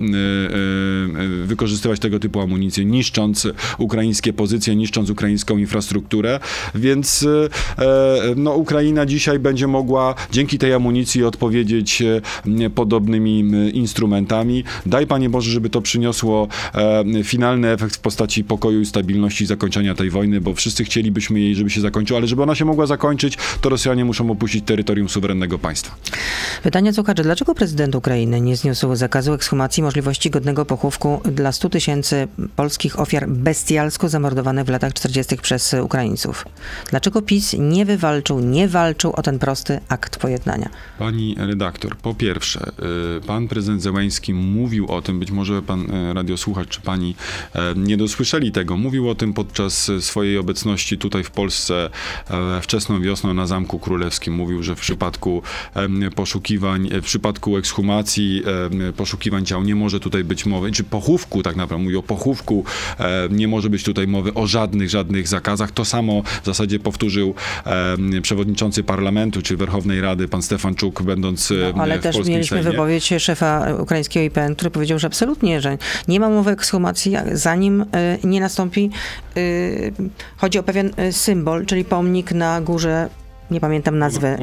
wykorzystywać 1.62 2.00
tego 2.00 2.19
typu 2.19 2.41
amunicję, 2.41 2.86
niszcząc 2.86 3.47
ukraińskie 3.78 4.34
pozycje, 4.34 4.76
niszcząc 4.76 5.10
ukraińską 5.10 5.58
infrastrukturę, 5.58 6.39
więc 6.76 7.24
e, 7.78 7.84
e, 7.84 8.36
no, 8.36 8.56
Ukraina 8.56 9.06
dzisiaj 9.06 9.39
będzie 9.39 9.67
mogła 9.67 10.15
dzięki 10.32 10.58
tej 10.58 10.74
amunicji 10.74 11.24
odpowiedzieć 11.24 12.02
e, 12.02 12.69
podobnymi 12.69 13.39
instrumentami. 13.74 14.63
Daj 14.86 15.08
Panie 15.08 15.30
Boże, 15.30 15.52
żeby 15.52 15.69
to 15.69 15.82
przyniosło 15.82 16.47
finalny 17.24 17.69
efekt 17.69 17.95
w 17.95 18.00
postaci 18.00 18.43
pokoju 18.43 18.82
i 18.82 18.86
stabilności 18.86 19.45
zakończenia 19.45 19.95
tej 19.95 20.10
wojny, 20.10 20.41
bo 20.41 20.54
wszyscy 20.54 20.84
chcielibyśmy 20.84 21.39
jej, 21.39 21.56
żeby 21.56 21.69
się 21.69 21.82
zakończyła, 21.82 22.17
ale 22.19 22.28
żeby 22.28 22.43
ona 22.43 22.56
się 22.56 22.65
mogła 22.65 22.86
zakończyć, 22.86 23.38
to 23.62 23.69
Rosjanie 23.69 24.06
muszą 24.06 24.32
opuścić 24.32 24.65
terytorium 24.65 25.10
suwerennego 25.10 25.60
państwa. 25.60 25.95
Pytanie 26.63 26.93
słuchaczy, 26.93 27.24
dlaczego 27.24 27.56
prezydent 27.56 27.95
Ukrainy 27.95 28.41
nie 28.41 28.56
zniósł 28.56 28.95
zakazu 28.95 29.34
ekshumacji 29.34 29.84
możliwości 29.84 30.30
godnego 30.30 30.65
pochówku 30.65 31.21
dla 31.26 31.50
100 31.51 31.69
tysięcy 31.69 32.27
polskich 32.55 32.99
ofiar 32.99 33.29
bestialsko 33.29 34.09
zamordowanych 34.09 34.65
w 34.65 34.69
latach 34.69 34.93
40. 34.93 35.37
przez 35.37 35.73
Ukraińców? 35.73 36.45
Dlaczego 36.89 37.21
PiS 37.21 37.55
nie 37.59 37.85
wywalczył, 37.85 38.39
nie 38.39 38.67
walczył 38.67 39.13
o 39.13 39.21
ten 39.21 39.39
prosty 39.39 39.79
akt 39.89 40.17
pojednania? 40.17 40.69
Pani 40.99 41.35
redaktor, 41.37 41.97
po 41.97 42.13
pierwsze, 42.13 42.71
y, 43.17 43.21
pan 43.27 43.47
prezydent 43.47 43.81
Zełański 43.81 44.33
mówił 44.33 44.87
o 44.87 45.01
tym, 45.01 45.19
być 45.19 45.31
może 45.31 45.61
pan 45.61 45.91
y, 45.91 46.13
radiosłuchacz 46.13 46.67
czy 46.67 46.81
pani 46.81 47.15
e, 47.55 47.73
nie 47.75 47.97
dosłyszeli 47.97 48.51
tego, 48.51 48.77
mówił 48.77 49.09
o 49.09 49.15
tym 49.15 49.33
podczas 49.33 49.91
swojej 49.99 50.37
obecności 50.37 50.97
tutaj 50.97 51.23
w 51.23 51.31
Polsce 51.31 51.89
wczesną 52.61 53.01
wiosną 53.01 53.33
na 53.33 53.47
Zamku 53.47 53.79
Królewskim. 53.79 54.33
Mówił, 54.33 54.63
że 54.63 54.75
w 54.75 54.79
przypadku 54.79 55.41
poszukiwań, 56.15 56.89
w 57.01 57.05
przypadku 57.05 57.57
ekshumacji, 57.57 58.43
poszukiwań 58.97 59.45
ciał 59.45 59.63
nie 59.63 59.75
może 59.75 59.99
tutaj 59.99 60.23
być 60.23 60.45
mowy, 60.45 60.71
czy 60.71 60.83
pochówku 60.83 61.40
tak 61.43 61.56
naprawdę, 61.56 61.84
mówi 61.84 61.95
o 61.95 62.04
pochówku, 62.04 62.63
e, 62.99 63.27
nie 63.32 63.47
może 63.47 63.69
być 63.69 63.84
tutaj 63.84 64.08
mowy 64.08 64.34
o 64.34 64.47
żadnych, 64.47 64.89
żadnych 64.89 65.27
zakazach. 65.27 65.71
To 65.71 65.86
samo 65.86 66.23
w 66.43 66.45
zasadzie 66.45 66.80
powtórzył 66.80 67.34
em, 67.65 68.21
przewodniczący 68.21 68.84
parlamentu, 68.84 69.41
czy 69.41 69.58
Werchownej 69.58 70.01
Rady, 70.01 70.27
pan 70.27 70.41
Stefanczuk, 70.41 71.01
będąc 71.04 71.51
e, 71.51 71.56
No, 71.75 71.84
Ale 71.84 71.99
w 71.99 72.04
też 72.04 72.15
polskim 72.15 72.34
mieliśmy 72.34 72.58
Sejmie. 72.58 72.71
wypowiedź 72.71 73.13
szefa 73.19 73.67
ukraińskiego 73.80 74.25
IPN, 74.25 74.56
który 74.56 74.71
powiedział, 74.71 74.99
że 74.99 75.08
absolutnie, 75.08 75.62
że 75.62 75.77
nie 76.08 76.19
ma 76.19 76.30
mowy 76.30 76.49
o 76.49 76.54
ekshumacji, 76.54 77.13
zanim 77.34 77.86
nie 78.23 78.39
nastąpi, 78.39 78.89
chodzi 80.38 80.60
o 80.60 80.63
pewien 80.63 80.91
symbol, 81.12 81.65
czyli 81.65 81.86
pomnik 81.86 82.32
na 82.32 82.62
górze 82.62 83.10
nie 83.51 83.59
pamiętam 83.59 83.97
nazwy. 83.97 84.37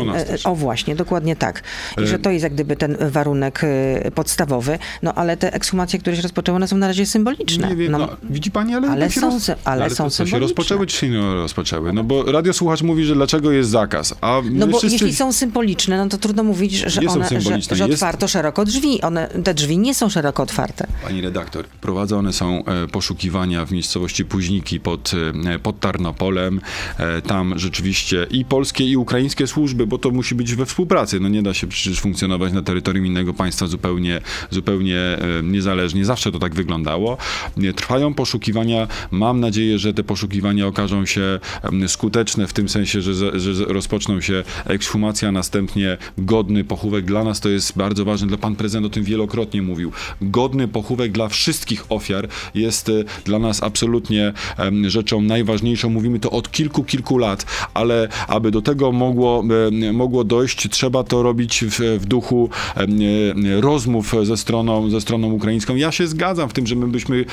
O 0.44 0.54
właśnie, 0.54 0.96
dokładnie 0.96 1.36
tak. 1.36 1.62
I 2.02 2.06
że 2.06 2.18
to 2.18 2.30
jest 2.30 2.42
jak 2.42 2.54
gdyby 2.54 2.76
ten 2.76 2.96
warunek 3.10 3.64
y, 3.64 4.10
podstawowy. 4.14 4.78
No 5.02 5.14
ale 5.14 5.36
te 5.36 5.52
ekshumacje, 5.54 5.98
które 5.98 6.16
się 6.16 6.22
rozpoczęły, 6.22 6.56
one 6.56 6.68
są 6.68 6.76
na 6.76 6.86
razie 6.86 7.06
symboliczne. 7.06 7.68
Nie 7.68 7.76
wiem, 7.76 7.92
no, 7.92 7.98
no, 7.98 8.08
widzi 8.30 8.50
pani, 8.50 8.74
ale, 8.74 8.88
ale 8.88 9.10
są 9.10 9.30
roz- 9.30 9.50
ale 9.64 9.84
ale 9.84 9.94
są 9.94 10.10
to 10.10 10.26
się 10.26 10.38
rozpoczęły, 10.38 10.86
czy 10.86 10.96
się 10.96 11.08
nie 11.08 11.34
rozpoczęły? 11.34 11.92
No 11.92 12.04
bo 12.04 12.32
radiosłuchacz 12.32 12.82
mówi, 12.82 13.04
że 13.04 13.14
dlaczego 13.14 13.52
jest 13.52 13.70
zakaz, 13.70 14.14
a 14.20 14.40
no 14.50 14.66
bo 14.66 14.78
wszyscy... 14.78 14.94
jeśli 14.94 15.14
są 15.14 15.32
symboliczne, 15.32 15.96
no 15.96 16.08
to 16.08 16.18
trudno 16.18 16.44
mówić, 16.44 16.72
że 16.72 17.00
Nie 17.00 17.08
one, 17.08 17.28
że, 17.28 17.40
że 17.40 17.84
Jest- 17.88 17.94
otwarto 17.94 18.28
szeroko 18.28 18.64
drzwi. 18.64 19.02
One, 19.02 19.28
te 19.44 19.54
drzwi 19.54 19.78
nie 19.78 19.94
są 19.94 20.08
szeroko 20.08 20.42
otwarte. 20.42 20.86
Pani 21.02 21.20
redaktor, 21.20 21.64
prowadzone 21.66 22.32
są 22.32 22.64
e, 22.64 22.86
poszukiwania 22.88 23.66
w 23.66 23.72
miejscowości 23.72 24.24
Późniki 24.24 24.80
pod, 24.80 25.10
e, 25.54 25.58
pod 25.58 25.80
Tarnopolem. 25.80 26.60
E, 26.98 27.22
Tam 27.22 27.58
rzeczywiście 27.58 28.26
i 28.30 28.44
polskie, 28.44 28.84
i 28.84 28.96
ukraińskie 28.98 29.46
służby, 29.46 29.87
bo 29.87 29.98
to 29.98 30.11
musi 30.11 30.34
być 30.34 30.54
we 30.54 30.66
współpracy. 30.66 31.20
No 31.20 31.28
nie 31.28 31.42
da 31.42 31.54
się 31.54 31.66
przecież 31.66 32.00
funkcjonować 32.00 32.52
na 32.52 32.62
terytorium 32.62 33.06
innego 33.06 33.34
państwa 33.34 33.66
zupełnie, 33.66 34.20
zupełnie 34.50 34.98
e, 34.98 35.18
niezależnie. 35.42 36.04
Zawsze 36.04 36.32
to 36.32 36.38
tak 36.38 36.54
wyglądało. 36.54 37.16
Trwają 37.76 38.14
poszukiwania. 38.14 38.88
Mam 39.11 39.40
nadzieję, 39.40 39.78
że 39.78 39.94
te 39.94 40.04
poszukiwania 40.04 40.66
okażą 40.66 41.06
się 41.06 41.40
skuteczne 41.87 42.46
w 42.46 42.52
tym 42.52 42.68
sensie, 42.68 43.02
że, 43.02 43.40
że 43.40 43.64
rozpoczną 43.64 44.20
się 44.20 44.44
ekshumacja, 44.64 45.32
następnie 45.32 45.96
godny 46.18 46.64
pochówek. 46.64 47.04
Dla 47.04 47.24
nas 47.24 47.40
to 47.40 47.48
jest 47.48 47.76
bardzo 47.76 48.04
ważne. 48.04 48.28
Dla 48.28 48.38
pan 48.38 48.56
prezydent 48.56 48.87
o 48.87 48.90
tym 48.90 49.04
wielokrotnie 49.04 49.62
mówił. 49.62 49.92
Godny 50.22 50.68
pochówek 50.68 51.12
dla 51.12 51.28
wszystkich 51.28 51.84
ofiar 51.88 52.28
jest 52.54 52.88
e, 52.88 52.92
dla 53.24 53.38
nas 53.38 53.62
absolutnie 53.62 54.32
rzeczą 54.87 55.20
najważniejszą. 55.20 55.90
Mówimy 55.90 56.20
to 56.20 56.30
od 56.30 56.50
kilku, 56.50 56.84
kilku 56.84 57.18
lat, 57.18 57.46
ale 57.74 58.08
aby 58.28 58.50
do 58.50 58.62
tego 58.62 58.77
mogło, 58.92 59.44
em, 59.68 59.94
mogło 59.94 60.24
dojść, 60.24 60.68
trzeba 60.70 61.04
to 61.04 61.22
robić 61.22 61.64
w, 61.64 61.98
w 62.00 62.06
duchu 62.06 62.50
em, 62.76 62.98
e, 63.58 63.60
rozmów 63.60 64.14
ze 64.22 64.36
stroną, 64.36 64.90
ze 64.90 65.00
stroną 65.00 65.32
ukraińską. 65.32 65.76
Ja 65.76 65.92
się 65.92 66.06
zgadzam 66.06 66.48
w 66.48 66.52
tym, 66.52 66.66
że 66.66 66.76
my 66.76 66.88
byśmy 66.88 67.24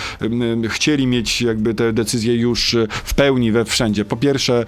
chcieli 0.69 1.08
mieć 1.08 1.41
jakby 1.41 1.73
te 1.73 1.93
decyzje 1.93 2.36
już 2.36 2.73
e, 2.73 2.88
w 2.89 3.13
pełni 3.13 3.51
we 3.51 3.65
wszędzie. 3.65 4.05
Po 4.05 4.17
pierwsze, 4.17 4.65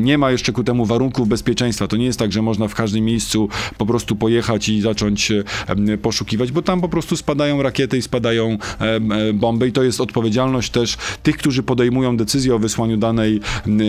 nie 0.00 0.18
ma 0.18 0.30
jeszcze 0.30 0.52
ku 0.52 0.64
temu 0.64 0.86
warunków 0.86 1.28
bezpieczeństwa. 1.28 1.88
To 1.88 1.96
nie 1.96 2.04
jest 2.04 2.18
tak, 2.18 2.32
że 2.32 2.42
można 2.42 2.68
w 2.68 2.74
każdym 2.74 3.04
miejscu 3.04 3.48
po 3.78 3.86
prostu 3.86 4.16
pojechać 4.16 4.68
i 4.68 4.80
zacząć 4.80 5.32
poszukiwać, 6.02 6.52
bo 6.52 6.62
tam 6.62 6.80
po 6.80 6.88
prostu 6.88 7.16
spadają 7.16 7.62
rakiety 7.62 7.98
i 7.98 8.02
spadają 8.02 8.58
e, 8.80 9.32
bomby 9.32 9.68
i 9.68 9.72
to 9.72 9.82
jest 9.82 10.00
odpowiedzialność 10.00 10.70
też 10.70 10.96
tych, 11.22 11.36
którzy 11.36 11.62
podejmują 11.62 12.16
decyzję 12.16 12.54
o 12.54 12.58
wysłaniu 12.58 12.96
danej 12.96 13.40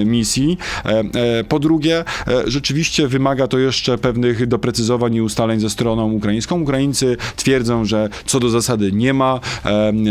misji. 0.06 0.58
E, 0.86 0.89
e, 0.89 1.43
Po 1.43 1.60
drugie, 1.60 1.99
e, 1.99 2.05
rzeczywiście 2.46 3.08
wymaga 3.08 3.48
to 3.48 3.58
jeszcze 3.58 3.98
pewnych 3.98 4.48
doprecyzowań 4.48 5.15
i 5.15 5.22
ustaleń 5.22 5.60
ze 5.60 5.70
stroną 5.70 6.12
ukraińską. 6.12 6.62
Ukraińcy 6.62 7.18
twierdzą, 7.36 7.86
że 7.86 8.10
co 8.26 8.39
do 8.39 8.50
zasady 8.50 8.91
nie 8.91 9.13
ma 9.13 9.39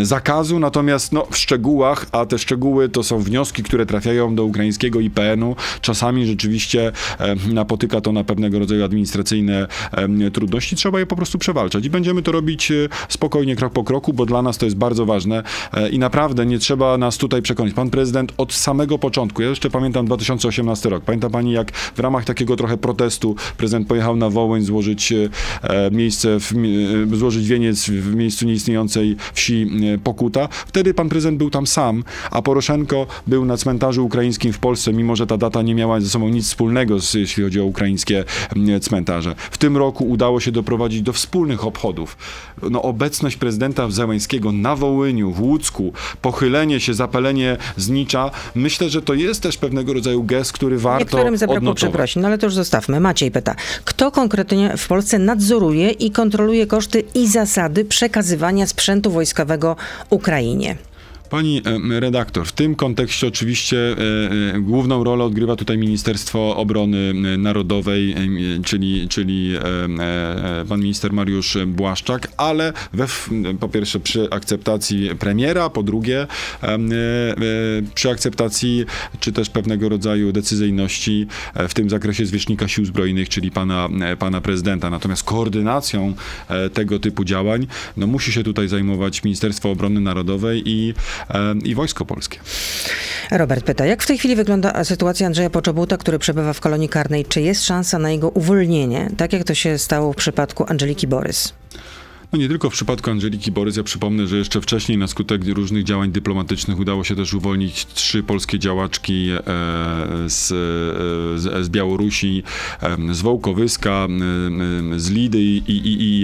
zakazu, 0.02 0.58
natomiast 0.58 1.12
no, 1.12 1.26
w 1.30 1.36
szczegółach, 1.36 2.06
a 2.12 2.26
te 2.26 2.38
szczegóły 2.38 2.88
to 2.88 3.02
są 3.02 3.18
wnioski, 3.18 3.62
które 3.62 3.86
trafiają 3.86 4.34
do 4.34 4.44
ukraińskiego 4.44 5.00
IPN-u. 5.00 5.56
Czasami 5.80 6.26
rzeczywiście 6.26 6.92
napotyka 7.52 8.00
to 8.00 8.12
na 8.12 8.24
pewnego 8.24 8.58
rodzaju 8.58 8.84
administracyjne 8.84 9.66
trudności. 10.32 10.76
Trzeba 10.76 10.98
je 10.98 11.06
po 11.06 11.16
prostu 11.16 11.38
przewalczać 11.38 11.84
i 11.84 11.90
będziemy 11.90 12.22
to 12.22 12.32
robić 12.32 12.70
e, 12.70 12.88
spokojnie, 13.08 13.56
krok 13.56 13.72
po 13.72 13.84
kroku, 13.84 14.12
bo 14.12 14.26
dla 14.26 14.42
nas 14.42 14.58
to 14.58 14.66
jest 14.66 14.76
bardzo 14.76 15.06
ważne 15.06 15.42
e, 15.72 15.88
i 15.88 15.98
naprawdę 15.98 16.46
nie 16.46 16.58
trzeba 16.58 16.98
nas 16.98 17.18
tutaj 17.18 17.42
przekonać. 17.42 17.74
Pan 17.74 17.90
prezydent 17.90 18.32
od 18.36 18.52
samego 18.52 18.98
początku, 18.98 19.42
ja 19.42 19.48
jeszcze 19.48 19.70
pamiętam 19.70 20.06
2018 20.06 20.88
rok, 20.88 21.04
pamięta 21.04 21.30
pani 21.30 21.52
jak 21.52 21.72
w 21.94 21.98
ramach 21.98 22.24
takiego 22.24 22.56
trochę 22.56 22.76
protestu 22.76 23.36
prezydent 23.56 23.88
pojechał 23.88 24.16
na 24.16 24.30
Wołyń 24.30 24.62
złożyć 24.62 25.12
e, 25.12 25.28
miejsce, 25.90 26.40
w, 26.40 26.52
e, 27.12 27.16
złożyć 27.16 27.48
wieniec 27.48 27.84
w 27.90 28.14
miejscu 28.14 28.46
nieistniejącej 28.46 29.16
wsi 29.34 29.70
e, 29.94 29.98
Pokuta. 29.98 30.48
Wtedy 30.66 30.94
pan 30.94 31.08
prezydent 31.08 31.38
był 31.38 31.50
tam 31.50 31.66
sam, 31.66 32.04
a 32.30 32.42
Poroszenko 32.42 33.06
był 33.26 33.44
na 33.44 33.56
cmentarzu 33.56 34.04
ukraińskim 34.04 34.52
w 34.52 34.58
Polsce, 34.58 34.92
mimo 34.92 35.16
że 35.16 35.26
ta 35.26 35.36
data 35.36 35.62
nie 35.62 35.74
miała 35.74 36.00
ze 36.00 36.08
sobą 36.08 36.28
nic 36.28 36.46
wspólnego, 36.46 36.96
jeśli 37.14 37.44
chodzi 37.44 37.60
o 37.60 37.64
ukraińskie 37.64 38.24
cmentarze. 38.80 39.34
W 39.50 39.58
tym 39.58 39.76
roku 39.76 40.08
udało 40.08 40.40
się 40.40 40.52
doprowadzić 40.52 41.02
do 41.02 41.12
wspólnych 41.12 41.66
obchodów. 41.66 42.16
No, 42.70 42.82
obecność 42.82 43.36
prezydenta 43.36 43.90
Zełańskiego 43.90 44.52
na 44.52 44.76
Wołyniu, 44.76 45.32
w 45.32 45.40
Łódzku, 45.40 45.92
pochylenie 46.22 46.80
się, 46.80 46.94
zapalenie 46.94 47.56
znicza, 47.76 48.30
myślę, 48.54 48.90
że 48.90 49.02
to 49.02 49.14
jest 49.14 49.42
też 49.42 49.56
pewnego 49.56 49.92
rodzaju 49.92 50.24
gest, 50.24 50.52
który 50.52 50.78
warto 50.78 51.04
Niektórym 51.04 51.36
przeprosin, 51.74 52.22
no 52.22 52.28
ale 52.28 52.38
to 52.38 52.46
już 52.46 52.54
zostawmy. 52.54 53.00
Maciej 53.00 53.30
pyta, 53.30 53.54
kto 53.84 54.10
konkretnie 54.10 54.76
w 54.76 54.88
Polsce 54.88 55.18
nadzoruje 55.18 55.90
i 55.90 56.10
kontroluje 56.10 56.66
koszty 56.66 57.04
i 57.14 57.28
zasady 57.28 57.84
przekazywania 57.84 58.66
sprzętu 58.66 59.10
wojskowego 59.10 59.76
Ukrainie? 60.10 60.76
Pani 61.34 61.62
em, 61.64 61.92
redaktor, 61.92 62.46
w 62.46 62.52
tym 62.52 62.74
kontekście 62.74 63.26
oczywiście 63.26 63.78
e, 63.78 64.54
e, 64.54 64.60
główną 64.60 65.04
rolę 65.04 65.24
odgrywa 65.24 65.56
tutaj 65.56 65.78
Ministerstwo 65.78 66.56
Obrony 66.56 67.12
e, 67.34 67.38
Narodowej, 67.38 68.12
e, 68.12 68.16
czyli, 68.64 69.08
czyli 69.08 69.56
e, 69.56 69.60
e, 69.60 70.64
pan 70.68 70.80
minister 70.80 71.12
Mariusz 71.12 71.58
Błaszczak, 71.66 72.28
ale 72.36 72.72
we, 72.92 73.06
po 73.60 73.68
pierwsze 73.68 74.00
przy 74.00 74.30
akceptacji 74.30 75.10
premiera, 75.18 75.70
po 75.70 75.82
drugie 75.82 76.20
e, 76.62 76.66
e, 76.66 76.78
przy 77.94 78.10
akceptacji 78.10 78.84
czy 79.20 79.32
też 79.32 79.50
pewnego 79.50 79.88
rodzaju 79.88 80.32
decyzyjności 80.32 81.26
e, 81.54 81.68
w 81.68 81.74
tym 81.74 81.90
zakresie 81.90 82.26
zwierzchnika 82.26 82.68
sił 82.68 82.84
zbrojnych, 82.84 83.28
czyli 83.28 83.50
pana, 83.50 83.88
e, 84.00 84.16
pana 84.16 84.40
prezydenta. 84.40 84.90
Natomiast 84.90 85.24
koordynacją 85.24 86.14
e, 86.48 86.70
tego 86.70 86.98
typu 86.98 87.24
działań 87.24 87.66
no, 87.96 88.06
musi 88.06 88.32
się 88.32 88.42
tutaj 88.42 88.68
zajmować 88.68 89.24
Ministerstwo 89.24 89.70
Obrony 89.70 90.00
Narodowej 90.00 90.62
i, 90.66 90.90
e, 90.90 91.23
i 91.64 91.74
Wojsko 91.74 92.04
Polskie. 92.04 92.38
Robert 93.30 93.64
pyta, 93.64 93.86
jak 93.86 94.02
w 94.02 94.06
tej 94.06 94.18
chwili 94.18 94.36
wygląda 94.36 94.84
sytuacja 94.84 95.26
Andrzeja 95.26 95.50
Poczobuta, 95.50 95.96
który 95.96 96.18
przebywa 96.18 96.52
w 96.52 96.60
kolonii 96.60 96.88
karnej? 96.88 97.24
Czy 97.24 97.40
jest 97.40 97.64
szansa 97.64 97.98
na 97.98 98.10
jego 98.10 98.28
uwolnienie, 98.28 99.10
tak 99.16 99.32
jak 99.32 99.44
to 99.44 99.54
się 99.54 99.78
stało 99.78 100.12
w 100.12 100.16
przypadku 100.16 100.64
Angeliki 100.68 101.06
Borys? 101.06 101.52
No 102.34 102.40
nie 102.40 102.48
tylko 102.48 102.70
w 102.70 102.72
przypadku 102.72 103.10
Angeliki 103.10 103.52
Borys, 103.52 103.76
ja 103.76 103.82
przypomnę, 103.82 104.26
że 104.26 104.36
jeszcze 104.36 104.60
wcześniej 104.60 104.98
na 104.98 105.06
skutek 105.06 105.44
różnych 105.44 105.84
działań 105.84 106.12
dyplomatycznych 106.12 106.78
udało 106.78 107.04
się 107.04 107.16
też 107.16 107.34
uwolnić 107.34 107.86
trzy 107.86 108.22
polskie 108.22 108.58
działaczki 108.58 109.28
e, 109.30 109.40
z, 110.26 110.52
e, 110.52 111.38
z, 111.38 111.64
z 111.64 111.68
Białorusi, 111.68 112.42
e, 112.82 113.14
z 113.14 113.20
Wołkowyska, 113.20 114.06
e, 114.94 115.00
z 115.00 115.10
Lidy 115.10 115.40
i, 115.40 115.56
i, 115.56 115.76
i, 115.76 116.22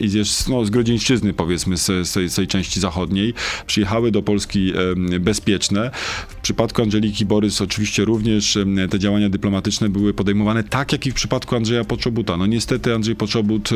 i, 0.00 0.20
e, 0.20 0.24
z, 0.24 0.48
no, 0.48 0.64
z 0.64 0.70
Grodzieńszczyzny 0.70 1.32
powiedzmy, 1.32 1.76
z, 1.76 2.08
z, 2.08 2.12
tej, 2.12 2.28
z 2.28 2.34
tej 2.34 2.46
części 2.46 2.80
zachodniej. 2.80 3.34
Przyjechały 3.66 4.10
do 4.10 4.22
Polski 4.22 4.72
e, 5.14 5.20
bezpieczne. 5.20 5.90
W 6.44 6.46
przypadku 6.46 6.82
Angeliki 6.82 7.26
Borys 7.26 7.60
oczywiście 7.60 8.04
również 8.04 8.58
te 8.90 8.98
działania 8.98 9.28
dyplomatyczne 9.28 9.88
były 9.88 10.14
podejmowane 10.14 10.64
tak, 10.64 10.92
jak 10.92 11.06
i 11.06 11.10
w 11.10 11.14
przypadku 11.14 11.56
Andrzeja 11.56 11.84
Poczobuta. 11.84 12.36
No 12.36 12.46
niestety 12.46 12.94
Andrzej 12.94 13.16
Poczobut 13.16 13.70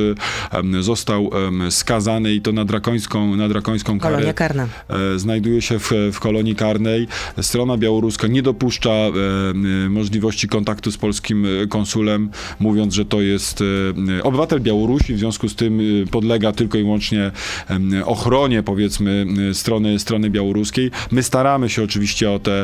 został 0.81 1.31
skazany 1.71 2.35
i 2.35 2.41
to 2.41 2.53
na 2.53 2.64
drakońską, 2.64 3.37
na 3.37 3.49
drakońską 3.49 3.99
karę. 3.99 4.14
Kolonia 4.14 4.33
karna. 4.33 4.69
E, 4.89 5.19
znajduje 5.19 5.62
się 5.62 5.79
w, 5.79 5.93
w 6.12 6.21
kolonii 6.21 6.55
karnej. 6.55 7.09
Strona 7.41 7.77
białoruska 7.77 8.27
nie 8.27 8.43
dopuszcza 8.43 8.91
możliwości 9.89 10.49
kontaktu 10.49 10.93
z 10.93 10.97
polskim 10.97 11.47
e, 11.47 11.66
konsulem, 11.66 12.31
mówiąc, 12.61 12.95
że 12.95 13.05
to 13.05 13.21
jest 13.21 13.64
e, 14.19 14.23
obywatel 14.23 14.61
Białorusi, 14.61 15.14
w 15.14 15.19
związku 15.19 15.49
z 15.49 15.55
tym 15.55 15.81
podlega 16.11 16.53
tylko 16.53 16.79
i 16.79 16.83
wyłącznie 16.83 17.31
ochronie, 18.05 18.62
powiedzmy, 18.62 19.27
strony, 19.53 19.99
strony 19.99 20.31
białoruskiej. 20.31 20.91
My 21.11 21.23
staramy 21.23 21.69
się 21.69 21.83
oczywiście 21.83 22.31
o 22.31 22.39
te, 22.39 22.58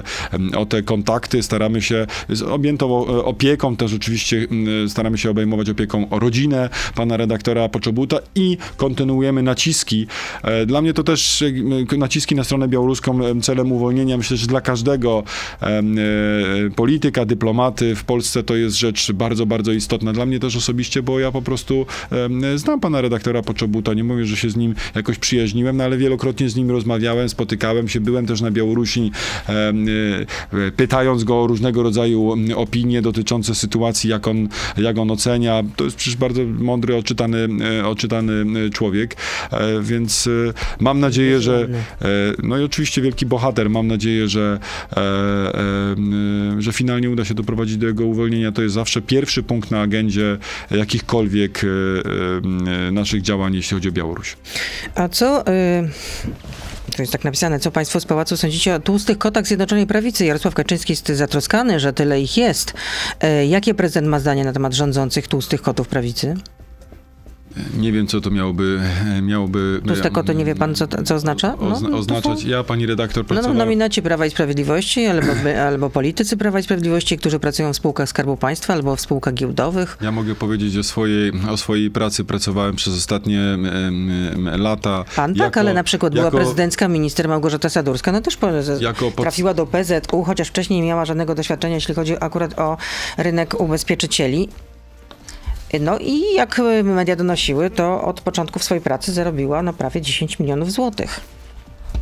o 0.57 0.67
te 0.67 0.83
kontakty, 0.83 1.43
staramy 1.43 1.83
się 1.83 2.07
z 2.29 2.43
objętą 2.43 3.07
e, 3.07 3.25
opieką, 3.25 3.77
też 3.77 3.95
oczywiście 3.95 4.47
m, 4.51 4.89
staramy 4.89 5.19
się 5.19 5.31
obejmować 5.31 5.71
opieką 5.71 6.09
o 6.11 6.19
rodzinę 6.19 6.69
pana 6.95 7.17
redaktora 7.17 7.69
Poczobuta 7.69 8.19
i 8.35 8.57
kontynuujemy 8.77 9.43
naciski. 9.43 10.07
E, 10.43 10.67
Dla 10.67 10.83
mnie 10.83 10.95
to 10.95 11.03
też 11.03 11.43
e, 11.93 11.97
naciski 11.97 12.35
na 12.35 12.45
stronę 12.45 12.69
białoruską 12.69 13.25
em, 13.25 13.43
celem 13.43 13.73
uwolnienia. 13.73 14.17
Myślę, 14.17 14.37
że 14.37 14.47
dla 14.47 14.61
każdego 14.61 15.23
e, 15.63 15.83
polityka, 16.77 17.25
dyplomaty 17.25 17.95
w 17.95 18.05
Polsce 18.05 18.43
to 18.43 18.57
jest 18.57 18.77
rzecz 18.77 19.13
bardzo, 19.13 19.47
bardzo 19.47 19.73
istotna. 19.73 20.13
Dla 20.13 20.27
mnie 20.27 20.41
też 20.41 20.57
osobiście, 20.57 21.03
bo 21.03 21.21
ja 21.21 21.33
po 21.33 21.43
prostu 21.43 21.87
znam 22.57 22.81
pana 22.81 23.01
redaktora 23.01 23.43
Poczobuta. 23.43 23.95
Nie 23.95 24.05
mówię, 24.05 24.25
że 24.27 24.37
się 24.37 24.51
z 24.51 24.57
nim 24.57 24.75
jakoś 24.95 25.19
przyjaźniłem, 25.19 25.77
no 25.77 25.85
ale 25.85 25.97
wielokrotnie 25.97 26.49
z 26.49 26.57
nim 26.57 26.71
rozmawiałem, 26.71 27.29
spotykałem 27.29 27.89
się, 27.89 28.01
byłem 28.01 28.27
też 28.27 28.41
na 28.41 28.51
Białorusi, 28.51 29.11
e, 29.49 29.73
pytając 30.77 31.25
go 31.25 31.43
o 31.43 31.47
różnego 31.47 31.83
rodzaju 31.83 32.37
opinie 32.57 33.03
dotyczące 33.03 33.55
sytuacji, 33.55 34.11
jak 34.11 34.29
on, 34.29 34.49
jak 34.77 34.99
on 34.99 35.11
ocenia. 35.11 35.63
To 35.77 35.85
jest 35.85 35.97
przecież 35.97 36.17
bardzo 36.17 36.43
mądry, 36.45 36.97
oczytany, 36.97 37.49
e, 37.81 37.87
oczytany 37.87 38.33
e, 38.67 38.71
człowiek, 38.71 39.17
e, 39.51 39.81
więc 39.83 40.29
mam 40.81 41.01
nadzieję, 41.01 41.41
że 41.41 41.69
e, 42.03 42.07
no 42.43 42.59
i 42.59 42.65
oczywiście 42.65 43.03
wielki 43.03 43.27
bohater, 43.27 43.71
mam 43.71 43.87
nadzieję, 43.87 44.29
że, 44.29 44.59
e, 44.97 45.95
że 46.59 46.73
finalnie 46.73 47.11
uda 47.11 47.25
się 47.25 47.35
doprowadzić 47.35 47.77
do 47.77 47.87
jego 47.87 48.05
uwolnienia. 48.05 48.53
To 48.53 48.63
jest 48.63 48.75
zawsze 48.75 49.03
pierwszy 49.03 49.43
punkt 49.43 49.71
na 49.71 49.81
agendzie 49.81 50.39
jakichkolwiek 50.71 51.63
naszych 52.93 53.23
działań, 53.23 53.55
jeśli 53.55 53.75
chodzi 53.75 53.89
o 53.89 53.93
Białoruś. 53.93 54.37
A 54.95 55.09
co... 55.09 55.45
To 56.97 57.03
jest 57.03 57.13
tak 57.13 57.25
napisane, 57.25 57.61
co 57.61 57.71
państwo 57.71 58.01
z 58.01 58.05
pałacu 58.05 58.37
sądzicie 58.37 58.75
o 58.75 58.81
tłustych 58.81 59.19
kotach 59.19 59.47
Zjednoczonej 59.47 59.87
Prawicy? 59.87 60.25
Jarosław 60.25 60.55
Kaczyński 60.55 60.93
jest 60.93 61.09
zatroskany, 61.09 61.81
że 61.81 61.93
tyle 61.93 62.21
ich 62.21 62.37
jest. 62.37 62.75
E, 63.21 63.47
Jakie 63.47 63.75
prezydent 63.75 64.09
ma 64.09 64.21
zdanie 64.21 64.45
na 64.45 64.53
temat 64.53 64.75
rządzących 64.75 65.29
tłustych 65.29 65.63
kotów 65.63 65.89
prawicy? 65.89 66.35
Nie 67.79 67.93
wiem, 67.93 68.07
co 68.07 68.21
to 68.21 68.31
miałoby... 68.31 68.81
miałoby 69.23 69.81
Tłuste 69.87 70.11
koty, 70.11 70.35
nie 70.35 70.45
wie 70.45 70.55
pan, 70.55 70.75
co, 70.75 70.87
co 71.05 71.15
oznacza? 71.15 71.57
No, 71.61 71.69
Ozna- 71.77 71.91
to 71.91 71.97
oznaczać. 71.97 72.45
Ja, 72.45 72.65
pani 72.65 72.87
redaktor, 72.87 73.17
No, 73.25 73.29
no, 73.29 73.29
pracowałem... 73.35 73.59
nominaci 73.59 74.03
Prawa 74.03 74.27
i 74.27 74.31
Sprawiedliwości, 74.31 75.07
albo, 75.07 75.27
albo 75.69 75.91
politycy 75.91 76.37
Prawa 76.37 76.59
i 76.59 76.63
Sprawiedliwości, 76.63 77.19
którzy 77.19 77.39
pracują 77.39 77.73
w 77.73 77.77
spółkach 77.77 78.09
Skarbu 78.09 78.37
Państwa, 78.37 78.73
albo 78.73 78.97
w 78.97 79.01
spółkach 79.01 79.35
giełdowych. 79.35 79.99
Ja 80.01 80.13
mogę 80.13 80.35
powiedzieć 80.35 80.77
o 80.77 80.83
swojej, 80.83 81.33
o 81.51 81.57
swojej 81.57 81.91
pracy. 81.91 82.25
Pracowałem 82.25 82.77
przez 82.77 82.95
ostatnie 82.97 83.41
em, 83.41 83.67
em, 83.67 84.61
lata. 84.63 85.05
Pan 85.17 85.35
tak, 85.35 85.39
jako- 85.45 85.61
ale 85.61 85.75
na 85.75 85.85
przykład 85.85 86.13
była 86.13 86.25
jako- 86.25 86.37
prezydencka 86.37 86.89
minister 86.89 87.29
Małgorzata 87.29 87.69
Sadurska, 87.69 88.13
no 88.13 88.21
też 88.21 88.37
po, 88.37 88.47
pod- 89.11 89.15
trafiła 89.17 89.55
do 89.55 89.67
PZU, 89.67 90.23
chociaż 90.25 90.49
wcześniej 90.49 90.81
nie 90.81 90.87
miała 90.87 91.05
żadnego 91.05 91.35
doświadczenia, 91.35 91.75
jeśli 91.75 91.95
chodzi 91.95 92.15
akurat 92.21 92.59
o 92.59 92.77
rynek 93.19 93.61
ubezpieczycieli. 93.61 94.49
No 95.81 95.99
i 95.99 96.35
jak 96.35 96.61
media 96.85 97.17
donosiły, 97.17 97.71
to 97.71 98.03
od 98.03 98.21
początku 98.21 98.59
swojej 98.59 98.83
pracy 98.83 99.13
zarobiła 99.13 99.63
na 99.63 99.73
prawie 99.73 100.01
10 100.01 100.39
milionów 100.39 100.73
złotych. 100.73 101.21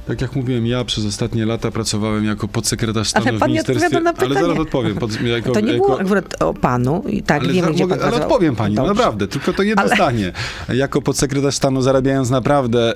Tak 0.07 0.21
jak 0.21 0.37
mówiłem, 0.37 0.67
ja 0.67 0.85
przez 0.85 1.05
ostatnie 1.07 1.47
lata 1.47 1.71
pracowałem 1.71 2.25
jako 2.25 2.49
podsekretarz 2.49 3.09
stanu 3.09 3.27
Ale 3.29 3.37
w 3.37 3.41
pan 3.41 3.49
nie 3.49 3.53
ministerstwie. 3.55 3.87
odpowiada 3.87 4.05
na 4.05 4.19
ale 4.19 4.29
pytanie. 4.29 4.47
zaraz 4.47 4.59
odpowiem. 4.63 4.97
Pod, 4.97 5.21
jako, 5.23 5.51
To 5.53 5.61
nie 5.61 5.73
jako, 5.73 5.85
było 5.87 6.01
akurat 6.01 6.43
o 6.43 6.55
panu 6.55 7.03
i 7.09 7.23
tak 7.23 7.43
ale, 7.43 7.53
wiemy, 7.53 7.75
za- 7.77 7.83
mogę, 7.87 8.05
ale 8.05 8.17
odpowiem 8.17 8.57
pani, 8.57 8.75
no 8.75 8.87
naprawdę, 8.87 9.29
tylko 9.29 9.53
to 9.53 9.63
jedno 9.63 9.83
Ale- 9.83 9.95
zdanie. 9.95 10.33
Jako 10.75 11.03
podsekretarz 11.03 11.55
stanu 11.55 11.83
zarabiając 11.83 12.31
naprawdę 12.31 12.95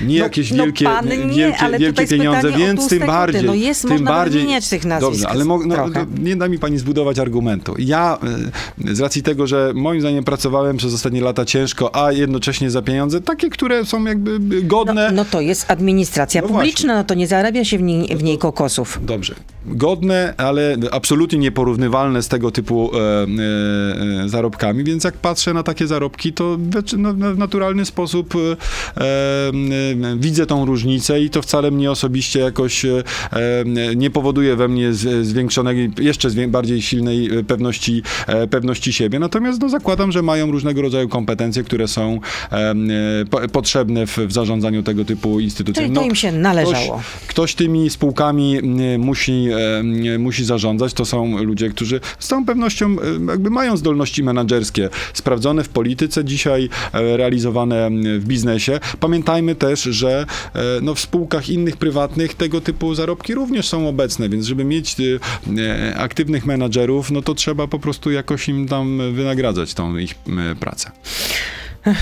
nie 0.00 0.18
No- 0.18 0.24
jakieś 0.24 0.50
no 0.50 0.64
wielkie, 0.64 0.84
pan 0.84 1.08
nie, 1.08 1.16
wielkie, 1.34 1.58
ale 1.58 1.78
wielkie 1.78 2.06
pieniądze, 2.06 2.52
więc 2.52 2.88
tym 2.88 3.06
bardziej. 3.06 3.44
No 3.44 3.54
jest, 3.54 3.82
tym 3.82 3.90
można 3.90 4.10
bardziej, 4.10 4.40
wymieniać 4.40 4.68
tych 4.68 4.84
nazwisk 4.84 5.12
Dobrze, 5.12 5.28
ale 5.28 5.44
mo, 5.44 5.58
no, 5.66 5.76
no, 5.76 6.06
nie 6.22 6.36
da 6.36 6.48
mi 6.48 6.58
pani 6.58 6.78
zbudować 6.78 7.18
argumentu. 7.18 7.74
Ja 7.78 8.18
y, 8.88 8.94
z 8.94 9.00
racji 9.00 9.22
tego, 9.22 9.46
że 9.46 9.72
moim 9.74 10.00
zdaniem 10.00 10.24
pracowałem 10.24 10.76
przez 10.76 10.94
ostatnie 10.94 11.20
lata 11.20 11.44
ciężko, 11.44 11.96
a 12.06 12.12
jednocześnie 12.12 12.70
za 12.70 12.82
pieniądze 12.82 13.20
takie, 13.20 13.50
które 13.50 13.84
są 13.84 14.04
jakby 14.04 14.62
godne. 14.62 15.06
No, 15.10 15.16
no 15.16 15.24
to 15.24 15.37
jest 15.40 15.70
administracja 15.70 16.42
No 16.42 16.48
publiczna, 16.48 16.94
no 16.94 17.04
to 17.04 17.14
nie 17.14 17.26
zarabia 17.26 17.64
się 17.64 17.78
w 17.78 17.82
niej, 17.82 18.16
w 18.16 18.22
niej 18.22 18.38
kokosów. 18.38 18.98
Dobrze. 19.02 19.34
Godne, 19.66 20.34
ale 20.36 20.76
absolutnie 20.90 21.38
nieporównywalne 21.38 22.22
z 22.22 22.28
tego 22.28 22.50
typu 22.50 22.90
e, 22.94 22.98
e, 22.98 24.24
e, 24.24 24.28
zarobkami, 24.28 24.84
więc 24.84 25.04
jak 25.04 25.14
patrzę 25.14 25.54
na 25.54 25.62
takie 25.62 25.86
zarobki, 25.86 26.32
to 26.32 26.58
w, 26.58 26.96
no, 26.98 27.12
no, 27.12 27.34
w 27.34 27.38
naturalny 27.38 27.84
sposób 27.84 28.34
e, 28.34 28.38
e, 29.00 30.16
widzę 30.16 30.46
tą 30.46 30.64
różnicę 30.64 31.20
i 31.20 31.30
to 31.30 31.42
wcale 31.42 31.70
mnie 31.70 31.90
osobiście 31.90 32.40
jakoś 32.40 32.84
e, 32.84 33.02
e, 33.32 33.64
nie 33.96 34.10
powoduje 34.10 34.56
we 34.56 34.68
mnie 34.68 34.92
zwiększonej, 35.22 35.90
jeszcze 35.98 36.28
bardziej 36.48 36.82
silnej 36.82 37.38
e, 37.38 37.44
pewności, 37.44 38.02
e, 38.26 38.46
pewności 38.46 38.92
siebie. 38.92 39.18
Natomiast 39.18 39.60
no, 39.60 39.68
zakładam, 39.68 40.12
że 40.12 40.22
mają 40.22 40.50
różnego 40.50 40.82
rodzaju 40.82 41.08
kompetencje, 41.08 41.62
które 41.62 41.88
są 41.88 42.20
e, 42.52 42.56
e, 42.56 42.74
po, 43.30 43.48
potrzebne 43.48 44.06
w, 44.06 44.18
w 44.18 44.32
zarządzaniu 44.32 44.82
tego 44.82 45.04
typu 45.04 45.27
typu. 45.64 45.72
Czyli 45.72 45.90
to 45.90 46.02
im 46.02 46.14
się 46.14 46.32
należało. 46.32 47.00
Ktoś, 47.00 47.26
ktoś 47.28 47.54
tymi 47.54 47.90
spółkami 47.90 48.56
m, 48.56 49.00
musi, 49.00 49.46
e, 49.50 49.78
m, 49.78 50.22
musi 50.22 50.44
zarządzać. 50.44 50.92
To 50.92 51.04
są 51.04 51.42
ludzie, 51.44 51.68
którzy 51.70 52.00
z 52.18 52.28
całą 52.28 52.46
pewnością 52.46 52.96
jakby 53.28 53.50
mają 53.50 53.76
zdolności 53.76 54.22
menedżerskie, 54.22 54.88
sprawdzone 55.14 55.64
w 55.64 55.68
polityce, 55.68 56.24
dzisiaj 56.24 56.68
realizowane 56.92 57.90
w 58.18 58.24
biznesie. 58.24 58.80
Pamiętajmy 59.00 59.54
też, 59.54 59.82
że 59.82 60.26
no, 60.82 60.94
w 60.94 61.00
spółkach 61.00 61.48
innych 61.48 61.76
prywatnych 61.76 62.34
tego 62.34 62.60
typu 62.60 62.94
zarobki 62.94 63.34
również 63.34 63.68
są 63.68 63.88
obecne, 63.88 64.28
więc 64.28 64.46
żeby 64.46 64.64
mieć 64.64 64.96
aktywnych 65.96 66.46
menadżerów, 66.46 67.10
no 67.10 67.22
to 67.22 67.34
trzeba 67.34 67.66
po 67.66 67.78
prostu 67.78 68.10
jakoś 68.10 68.48
im 68.48 68.68
tam 68.68 69.00
wynagradzać 69.14 69.74
tą 69.74 69.96
ich 69.96 70.14
pracę. 70.60 70.90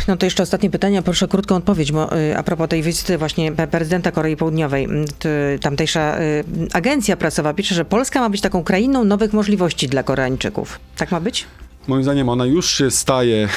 No 0.08 0.16
to 0.16 0.26
jeszcze 0.26 0.42
ostatnie 0.42 0.70
pytanie, 0.70 1.02
proszę 1.02 1.28
krótką 1.28 1.56
odpowiedź, 1.56 1.92
bo 1.92 2.16
y, 2.18 2.36
a 2.36 2.42
propos 2.42 2.68
tej 2.68 2.82
wizyty 2.82 3.18
właśnie 3.18 3.52
prezydenta 3.52 4.12
Korei 4.12 4.36
Południowej, 4.36 4.84
m, 4.84 5.04
t, 5.18 5.28
tamtejsza 5.60 6.20
y, 6.20 6.44
agencja 6.72 7.16
prasowa 7.16 7.54
pisze, 7.54 7.74
że 7.74 7.84
Polska 7.84 8.20
ma 8.20 8.30
być 8.30 8.40
taką 8.40 8.64
krainą 8.64 9.04
nowych 9.04 9.32
możliwości 9.32 9.88
dla 9.88 10.02
Koreańczyków. 10.02 10.80
Tak 10.96 11.10
ma 11.10 11.20
być? 11.20 11.46
Moim 11.88 12.02
zdaniem 12.02 12.28
ona 12.28 12.46
już 12.46 12.70
się 12.70 12.90
staje, 12.90 13.48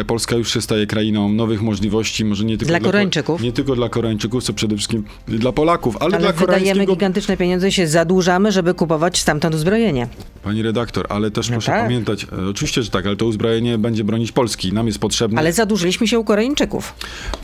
e, 0.00 0.04
Polska 0.04 0.36
już 0.36 0.52
się 0.52 0.60
staje 0.62 0.86
krainą 0.86 1.28
nowych 1.28 1.62
możliwości, 1.62 2.24
może 2.24 2.44
nie 2.44 2.58
tylko 2.58 2.68
Dla 2.68 2.78
ko- 2.78 2.84
Koreańczyków? 2.84 3.42
Nie 3.42 3.52
tylko 3.52 3.74
dla 3.76 3.88
Koreańczyków, 3.88 4.44
co 4.44 4.52
przede 4.52 4.76
wszystkim 4.76 5.04
dla 5.28 5.52
Polaków, 5.52 5.96
ale, 5.96 6.04
Ale 6.16 6.18
dla 6.22 6.32
wydajemy 6.32 6.60
koreańskiego... 6.62 6.92
gigantyczne 6.92 7.36
pieniądze 7.36 7.68
i 7.68 7.72
się 7.72 7.86
zadłużamy, 7.88 8.52
żeby 8.52 8.74
kupować 8.74 9.18
stamtąd 9.18 9.54
uzbrojenie. 9.54 10.08
Pani 10.42 10.62
redaktor, 10.62 11.06
ale 11.08 11.30
też 11.30 11.48
No 11.48 11.52
proszę 11.52 11.72
tak. 11.72 11.82
pamiętać, 11.82 12.24
e, 12.24 12.48
oczywiście, 12.50 12.82
że 12.82 12.90
tak, 12.90 13.06
ale 13.06 13.16
to 13.16 13.26
uzbrojenie 13.26 13.78
będzie 13.78 14.04
bronić 14.04 14.32
Polski, 14.32 14.72
nam 14.72 14.86
jest 14.86 14.98
potrzebne. 14.98 15.38
Ale 15.38 15.52
zadłużyliśmy 15.52 16.08
się 16.08 16.18
u 16.18 16.24
Koreańczyków. 16.24 16.94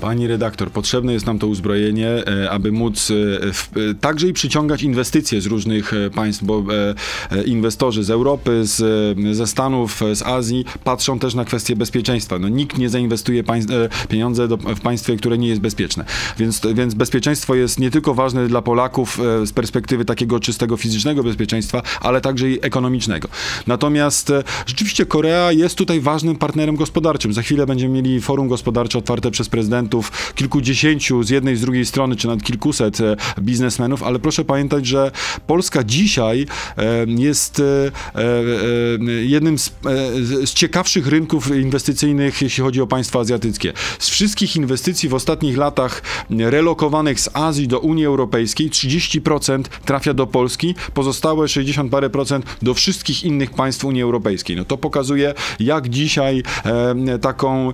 Pani 0.00 0.26
redaktor, 0.26 0.70
potrzebne 0.70 1.12
jest 1.12 1.26
nam 1.26 1.38
to 1.38 1.46
uzbrojenie, 1.46 2.08
e, 2.08 2.50
aby 2.50 2.72
móc 2.72 3.12
w, 3.52 3.94
także 4.00 4.28
i 4.28 4.32
przyciągać 4.32 4.82
inwestycje 4.82 5.40
z 5.40 5.46
różnych 5.46 5.92
państw, 6.14 6.44
bo 6.44 6.64
inwestorzy 7.46 8.04
z 8.04 8.10
Europy, 8.10 8.60
z, 8.66 8.76
ze 9.36 9.46
Stanów, 9.46 10.00
z 10.14 10.22
Azji 10.28 10.64
patrzą 10.84 11.18
też 11.18 11.34
na 11.34 11.44
kwestie 11.44 11.76
bezpieczeństwa. 11.76 12.38
No, 12.38 12.48
nikt 12.48 12.78
nie 12.78 12.88
zainwestuje 12.88 13.40
e, 13.40 14.06
pieniądze 14.08 14.48
do, 14.48 14.56
w 14.56 14.80
państwie, 14.80 15.16
które 15.16 15.38
nie 15.38 15.48
jest 15.48 15.60
bezpieczne. 15.60 16.04
Więc, 16.38 16.60
więc 16.74 16.94
bezpieczeństwo 16.94 17.54
jest 17.54 17.78
nie 17.78 17.90
tylko 17.90 18.14
ważne 18.14 18.48
dla 18.48 18.62
Polaków 18.62 19.20
e, 19.20 19.46
z 19.46 19.52
perspektywy 19.52 20.04
takiego 20.04 20.40
czystego 20.40 20.76
fizycznego 20.76 21.22
bezpieczeństwa, 21.22 21.82
ale 22.00 22.20
także 22.20 22.50
i 22.50 22.58
ekonomicznego. 22.62 23.28
Natomiast 23.66 24.30
e, 24.30 24.42
rzeczywiście 24.66 25.06
Korea 25.06 25.52
jest 25.52 25.74
tutaj 25.74 26.00
ważnym 26.00 26.36
partnerem 26.36 26.76
gospodarczym. 26.76 27.32
Za 27.32 27.42
chwilę 27.42 27.66
będziemy 27.66 27.94
mieli 27.94 28.20
forum 28.20 28.48
gospodarcze 28.48 28.98
otwarte 28.98 29.30
przez 29.30 29.48
prezydentów 29.48 30.32
kilkudziesięciu 30.34 31.22
z 31.22 31.30
jednej 31.30 31.56
z 31.56 31.60
drugiej 31.60 31.86
strony, 31.86 32.16
czy 32.16 32.26
nawet 32.26 32.44
kilkuset 32.44 32.98
biznesmenów, 33.40 34.02
ale 34.02 34.18
proszę 34.18 34.44
pamiętać, 34.44 34.86
że 34.86 35.10
Polska 35.46 35.84
dzisiaj 35.84 36.46
jest 37.06 37.62
jednym 39.24 39.58
z, 39.58 39.72
z 40.22 40.54
ciekawszych 40.54 41.06
rynków 41.06 41.56
inwestycyjnych, 41.56 42.42
jeśli 42.42 42.64
chodzi 42.64 42.80
o 42.80 42.86
państwa 42.86 43.20
azjatyckie. 43.20 43.72
Z 43.98 44.08
wszystkich 44.08 44.56
inwestycji 44.56 45.08
w 45.08 45.14
ostatnich 45.14 45.56
latach 45.56 46.02
relokowanych 46.30 47.20
z 47.20 47.28
Azji 47.32 47.68
do 47.68 47.80
Unii 47.80 48.06
Europejskiej 48.06 48.70
30% 48.70 49.62
trafia 49.84 50.14
do 50.14 50.26
Polski, 50.26 50.74
pozostałe 50.94 51.48
60 51.48 51.90
parę 51.90 52.10
procent 52.10 52.46
do 52.62 52.74
wszystkich 52.74 53.24
innych 53.24 53.50
państw 53.50 53.84
Unii 53.84 54.02
Europejskiej. 54.02 54.56
No 54.56 54.64
to 54.64 54.78
pokazuje, 54.78 55.34
jak 55.60 55.88
dzisiaj 55.88 56.42
e, 56.64 57.18
taką 57.18 57.68
e, 57.68 57.72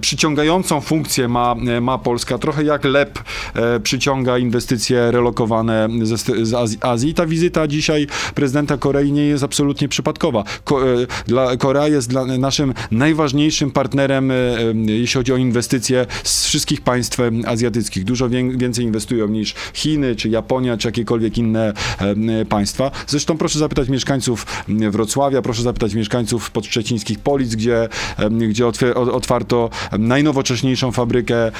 przyciągającą 0.00 0.80
funkcję 0.80 1.28
ma, 1.28 1.54
ma 1.80 1.98
Polska. 1.98 2.38
Trochę 2.38 2.64
jak 2.64 2.84
LEP 2.84 3.18
e, 3.54 3.80
przyciąga 3.80 4.38
inwestycje 4.38 5.10
relokowane 5.10 5.88
ze, 6.02 6.16
z 6.46 6.54
Azji. 6.54 6.78
Azji. 6.80 7.14
Ta 7.14 7.26
wizyta 7.26 7.66
dzisiaj 7.66 8.06
prezydenta 8.34 8.76
Korei 8.76 9.12
nie 9.12 9.26
jest 9.26 9.44
absolutnie 9.44 9.88
przypadkowa. 9.88 10.44
Ko, 10.64 10.88
e, 10.88 11.06
dla, 11.26 11.53
Korea 11.58 11.88
jest 11.88 12.08
dla 12.08 12.24
naszym 12.24 12.74
najważniejszym 12.90 13.70
partnerem, 13.70 14.30
e, 14.30 14.34
e, 14.34 14.74
jeśli 14.86 15.18
chodzi 15.18 15.32
o 15.32 15.36
inwestycje 15.36 16.06
z 16.24 16.46
wszystkich 16.46 16.80
państw 16.80 17.20
e, 17.20 17.30
azjatyckich. 17.46 18.04
Dużo 18.04 18.28
wię- 18.28 18.58
więcej 18.58 18.84
inwestują 18.84 19.28
niż 19.28 19.54
Chiny, 19.74 20.16
czy 20.16 20.28
Japonia, 20.28 20.76
czy 20.76 20.88
jakiekolwiek 20.88 21.38
inne 21.38 21.72
państwa. 22.48 22.90
Zresztą 23.06 23.38
proszę 23.38 23.58
zapytać 23.58 23.88
mieszkańców 23.88 24.46
Wrocławia, 24.90 25.42
proszę 25.42 25.62
zapytać 25.62 25.94
mieszkańców 25.94 26.50
podszczecińskich 26.50 27.18
Polic, 27.18 27.54
gdzie, 27.54 27.88
gdzie 28.48 28.66
otwarto 29.12 29.70
najnowocześniejszą 29.98 30.92
fabrykę 30.92 31.52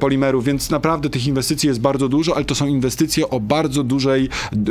polimerów, 0.00 0.44
więc 0.44 0.70
naprawdę 0.70 1.10
tych 1.10 1.26
inwestycji 1.26 1.66
jest 1.66 1.80
bardzo 1.80 2.08
dużo, 2.08 2.36
ale 2.36 2.44
to 2.44 2.54
są 2.54 2.66
inwestycje 2.66 3.30
o 3.30 3.40
bardzo 3.40 3.82
dużej 3.84 4.28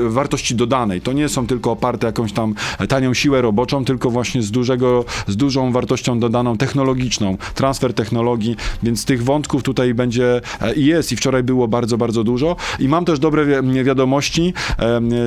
wartości 0.07 0.55
dodanej. 0.55 1.01
To 1.01 1.13
nie 1.13 1.29
są 1.29 1.47
tylko 1.47 1.71
oparte 1.71 2.07
jakąś 2.07 2.33
tam 2.33 2.55
tanią 2.89 3.13
siłę 3.13 3.41
roboczą, 3.41 3.85
tylko 3.85 4.09
właśnie 4.09 4.28
z 4.39 4.51
dużego, 4.51 5.05
z 5.27 5.35
dużą 5.37 5.71
wartością 5.71 6.19
dodaną 6.19 6.57
technologiczną, 6.57 7.37
transfer 7.55 7.93
technologii, 7.93 8.55
więc 8.83 9.05
tych 9.05 9.23
wątków 9.23 9.63
tutaj 9.63 9.93
będzie 9.93 10.41
e, 10.61 10.73
i 10.73 10.85
jest 10.85 11.11
i 11.11 11.15
wczoraj 11.15 11.43
było 11.43 11.67
bardzo, 11.67 11.97
bardzo 11.97 12.23
dużo 12.23 12.55
i 12.79 12.87
mam 12.87 13.05
też 13.05 13.19
dobre 13.19 13.45
wi- 13.45 13.83
wiadomości 13.83 14.53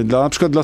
dla 0.05 0.23
na 0.23 0.31
przykład 0.31 0.53
dla 0.53 0.63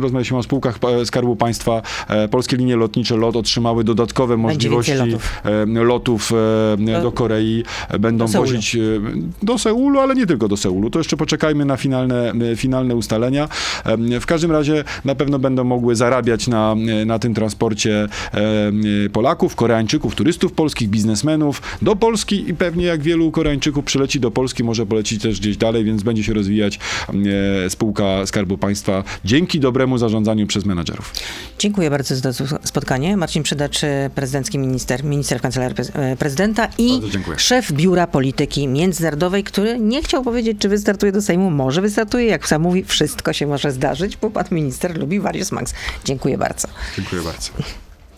rozmawialiśmy 0.00 0.38
o 0.38 0.42
spółkach 0.42 0.78
e, 1.00 1.06
Skarbu 1.06 1.36
Państwa, 1.36 1.82
e, 2.08 2.28
Polskie 2.28 2.56
Linie 2.56 2.76
Lotnicze 2.76 3.16
LOT 3.16 3.36
otrzymały 3.36 3.84
dodatkowe 3.84 4.36
możliwości 4.36 4.92
lotów. 4.92 5.42
lotów 5.84 6.32
do 7.02 7.12
Korei, 7.12 7.64
będą 8.00 8.26
do 8.26 8.32
wozić 8.46 8.76
do 9.42 9.58
Seulu, 9.58 10.00
ale 10.00 10.14
nie 10.14 10.26
tylko 10.26 10.48
do 10.48 10.56
Seulu. 10.56 10.90
To 10.90 10.98
jeszcze 10.98 11.16
poczekajmy 11.16 11.64
na 11.64 11.76
finalne, 11.76 12.32
finalne 12.56 12.94
ustalenia. 12.96 13.48
W 14.20 14.26
każdym 14.26 14.52
razie 14.52 14.84
na 15.04 15.14
pewno 15.14 15.38
będą 15.38 15.64
mogły 15.64 15.96
zarabiać 15.96 16.46
na, 16.48 16.74
na 17.06 17.18
tym 17.18 17.34
transporcie 17.34 17.71
em, 17.86 18.82
e, 19.06 19.10
Polaków, 19.10 19.56
Koreańczyków, 19.56 20.14
turystów 20.14 20.52
polskich, 20.52 20.88
biznesmenów 20.88 21.62
do 21.82 21.96
Polski 21.96 22.50
i 22.50 22.54
pewnie 22.54 22.84
jak 22.84 23.02
wielu 23.02 23.30
Koreańczyków 23.30 23.84
przyleci 23.84 24.20
do 24.20 24.30
Polski, 24.30 24.64
może 24.64 24.86
polecić 24.86 25.22
też 25.22 25.40
gdzieś 25.40 25.56
dalej, 25.56 25.84
więc 25.84 26.02
będzie 26.02 26.24
się 26.24 26.34
rozwijać 26.34 26.78
e, 27.64 27.70
spółka 27.70 28.26
Skarbu 28.26 28.58
Państwa 28.58 29.04
dzięki 29.24 29.60
dobremu 29.60 29.98
zarządzaniu 29.98 30.46
przez 30.46 30.64
menadżerów. 30.64 31.12
Dziękuję 31.58 31.90
bardzo 31.90 32.16
za 32.16 32.32
to 32.32 32.44
spotkanie. 32.64 33.16
Marcin 33.16 33.42
Przydacz, 33.42 33.84
e, 33.84 34.10
prezydencki 34.14 34.58
minister, 34.58 35.04
minister 35.04 35.38
w 35.38 35.42
kancelarii 35.42 35.76
prez- 35.76 35.98
e, 35.98 36.16
prezydenta 36.16 36.68
i 36.78 37.00
szef 37.36 37.72
Biura 37.72 38.06
Polityki 38.06 38.68
Międzynarodowej, 38.68 39.44
który 39.44 39.78
nie 39.78 40.02
chciał 40.02 40.22
powiedzieć, 40.22 40.58
czy 40.60 40.68
wystartuje 40.68 41.12
do 41.12 41.22
Sejmu. 41.22 41.50
Może 41.50 41.80
wystartuje, 41.80 42.26
jak 42.26 42.48
sam 42.48 42.62
mówi, 42.62 42.84
wszystko 42.84 43.32
się 43.32 43.46
może 43.46 43.72
zdarzyć, 43.72 44.16
bo 44.16 44.30
pan 44.30 44.44
minister 44.50 44.98
lubi 44.98 45.20
Warius 45.20 45.52
Max. 45.52 45.74
Dziękuję 46.04 46.38
bardzo. 46.38 46.68
Dziękuję 46.96 47.22
bardzo. 47.22 47.48